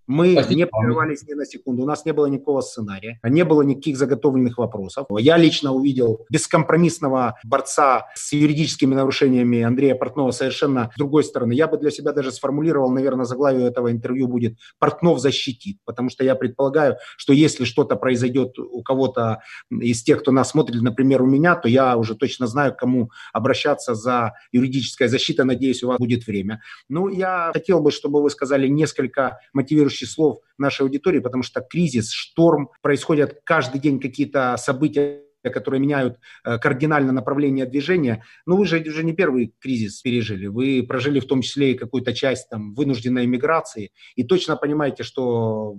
Мы 0.07 0.33
Спасибо. 0.33 0.55
не 0.55 0.67
прерывались 0.67 1.23
ни 1.27 1.35
на 1.35 1.45
секунду, 1.45 1.83
у 1.83 1.87
нас 1.87 2.05
не 2.05 2.13
было 2.13 2.27
никакого 2.27 2.61
сценария, 2.61 3.19
не 3.25 3.45
было 3.45 3.63
никаких 3.63 3.97
заготовленных 3.97 4.59
вопросов. 4.59 5.07
Я 5.19 5.37
лично 5.37 5.73
увидел 5.73 6.25
бескомпромиссного 6.31 7.39
борца 7.45 8.07
с 8.15 8.33
юридическими 8.33 8.95
нарушениями 8.95 9.63
Андрея 9.63 9.95
Портнова 9.95 10.31
совершенно 10.31 10.91
с 10.95 10.99
другой 10.99 11.25
стороны. 11.25 11.53
Я 11.53 11.67
бы 11.67 11.77
для 11.79 11.91
себя 11.91 12.13
даже 12.13 12.31
сформулировал, 12.31 12.91
наверное, 12.91 13.25
заглавие 13.25 13.67
этого 13.67 13.91
интервью 13.91 14.29
будет 14.29 14.59
«Портнов 14.79 15.19
защитит», 15.19 15.79
потому 15.85 16.09
что 16.09 16.25
я 16.25 16.35
предполагаю, 16.35 16.97
что 17.17 17.33
если 17.33 17.65
что-то 17.65 17.97
произойдет 17.97 18.59
у 18.59 18.83
кого-то 18.83 19.41
из 19.71 20.03
тех, 20.03 20.21
кто 20.21 20.31
нас 20.31 20.51
смотрит, 20.51 20.83
например, 20.83 21.23
у 21.23 21.27
меня, 21.27 21.57
то 21.57 21.69
я 21.69 21.97
уже 21.97 22.15
точно 22.15 22.47
знаю, 22.47 22.73
к 22.75 22.79
кому 22.79 23.11
обращаться 23.33 23.95
за 23.95 24.35
юридической 24.53 25.09
защитой. 25.09 25.45
Надеюсь, 25.45 25.83
у 25.83 25.89
вас 25.89 25.99
будет 25.99 26.27
время. 26.27 26.61
Ну, 26.89 27.09
я 27.09 27.51
хотел 27.53 27.81
бы, 27.81 27.91
чтобы 27.91 28.23
вы 28.23 28.31
сказали 28.31 28.69
несколько 28.69 29.39
мотивирующих 29.53 29.96
мотивирующих 29.97 30.09
слов 30.09 30.41
нашей 30.59 30.83
аудитории, 30.83 31.21
потому 31.21 31.43
что 31.43 31.61
кризис, 31.61 32.11
шторм, 32.11 32.71
происходят 32.83 33.41
каждый 33.45 33.81
день 33.81 34.01
какие-то 34.01 34.57
события, 34.59 35.23
которые 35.43 35.81
меняют 35.81 36.19
э, 36.45 36.59
кардинально 36.59 37.13
направление 37.13 37.67
движения. 37.67 38.25
Ну, 38.47 38.57
вы 38.57 38.67
же 38.67 38.81
уже 38.81 39.05
не 39.05 39.13
первый 39.13 39.55
кризис 39.61 40.03
пережили. 40.03 40.49
Вы 40.49 40.85
прожили 40.87 41.21
в 41.21 41.27
том 41.27 41.43
числе 41.43 41.73
и 41.73 41.79
какую-то 41.79 42.13
часть 42.13 42.49
там 42.51 42.75
вынужденной 42.75 43.27
миграции 43.27 43.91
и 44.17 44.25
точно 44.25 44.57
понимаете, 44.57 45.05
что 45.05 45.77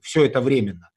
все 0.00 0.24
это 0.24 0.40
временно. 0.40 0.90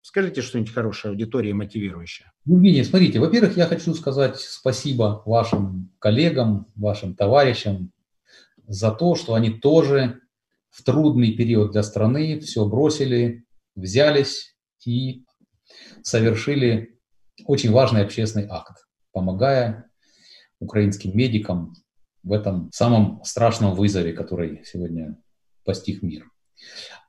Скажите 0.00 0.42
что-нибудь 0.42 0.72
хорошее 0.72 1.12
аудитории, 1.12 1.52
мотивирующее. 1.52 2.30
Евгений, 2.46 2.84
смотрите, 2.84 3.20
во-первых, 3.20 3.56
я 3.56 3.66
хочу 3.66 3.94
сказать 3.94 4.38
спасибо 4.38 5.22
вашим 5.26 5.90
коллегам, 5.98 6.66
вашим 6.76 7.14
товарищам 7.14 7.90
за 8.66 8.90
то, 8.90 9.16
что 9.16 9.34
они 9.34 9.50
тоже 9.50 10.20
в 10.74 10.82
трудный 10.82 11.32
период 11.32 11.70
для 11.70 11.84
страны 11.84 12.40
все 12.40 12.66
бросили, 12.66 13.44
взялись 13.76 14.56
и 14.84 15.24
совершили 16.02 16.98
очень 17.46 17.70
важный 17.70 18.02
общественный 18.02 18.48
акт, 18.50 18.84
помогая 19.12 19.88
украинским 20.58 21.16
медикам 21.16 21.74
в 22.24 22.32
этом 22.32 22.70
самом 22.72 23.22
страшном 23.22 23.76
вызове, 23.76 24.12
который 24.12 24.62
сегодня 24.64 25.16
постиг 25.64 26.02
мир. 26.02 26.24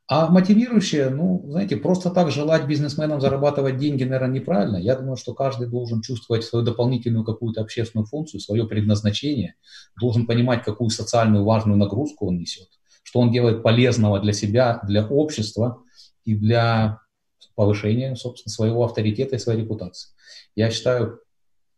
А 0.07 0.29
мотивирующее, 0.29 1.09
ну, 1.09 1.43
знаете, 1.49 1.77
просто 1.77 2.11
так 2.11 2.29
желать 2.29 2.67
бизнесменам 2.67 3.19
зарабатывать 3.19 3.77
деньги, 3.77 4.03
наверное, 4.03 4.35
неправильно. 4.35 4.77
Я 4.77 4.95
думаю, 4.95 5.15
что 5.15 5.33
каждый 5.33 5.67
должен 5.67 6.01
чувствовать 6.01 6.43
свою 6.43 6.63
дополнительную 6.63 7.25
какую-то 7.25 7.61
общественную 7.61 8.05
функцию, 8.05 8.41
свое 8.41 8.67
предназначение, 8.67 9.55
должен 9.99 10.27
понимать, 10.27 10.63
какую 10.63 10.91
социальную 10.91 11.43
важную 11.43 11.79
нагрузку 11.79 12.27
он 12.27 12.37
несет 12.37 12.67
что 13.15 13.21
он 13.21 13.31
делает 13.31 13.63
полезного 13.63 14.19
для 14.19 14.33
себя, 14.33 14.81
для 14.83 15.07
общества 15.07 15.81
и 16.25 16.35
для 16.35 16.99
повышения, 17.55 18.13
собственно, 18.17 18.51
своего 18.51 18.83
авторитета 18.83 19.37
и 19.37 19.39
своей 19.39 19.61
репутации. 19.61 20.09
Я 20.53 20.69
считаю, 20.69 21.21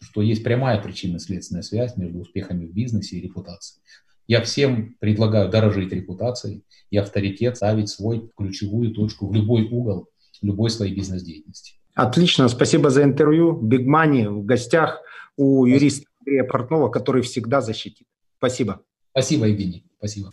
что 0.01 0.23
есть 0.23 0.43
прямая 0.43 0.81
причинно-следственная 0.81 1.61
связь 1.61 1.95
между 1.95 2.21
успехами 2.21 2.65
в 2.65 2.73
бизнесе 2.73 3.17
и 3.17 3.21
репутацией. 3.21 3.83
Я 4.25 4.41
всем 4.41 4.95
предлагаю 4.99 5.47
дорожить 5.51 5.93
репутацией 5.93 6.63
и 6.89 6.97
авторитет 6.97 7.55
ставить 7.55 7.89
свой 7.89 8.31
ключевую 8.35 8.95
точку 8.95 9.27
в 9.27 9.33
любой 9.35 9.69
угол 9.69 10.09
любой 10.41 10.71
своей 10.71 10.95
бизнес-деятельности. 10.95 11.75
Отлично, 11.93 12.47
спасибо 12.47 12.89
за 12.89 13.03
интервью. 13.03 13.61
Big 13.61 13.85
Money 13.85 14.27
в 14.27 14.43
гостях 14.43 15.01
у 15.35 15.67
юриста 15.67 16.07
Андрея 16.19 16.45
Портнова, 16.45 16.89
который 16.89 17.21
всегда 17.21 17.61
защитит. 17.61 18.07
Спасибо. 18.39 18.81
Спасибо, 19.11 19.45
Евгений. 19.45 19.83
Спасибо. 19.99 20.31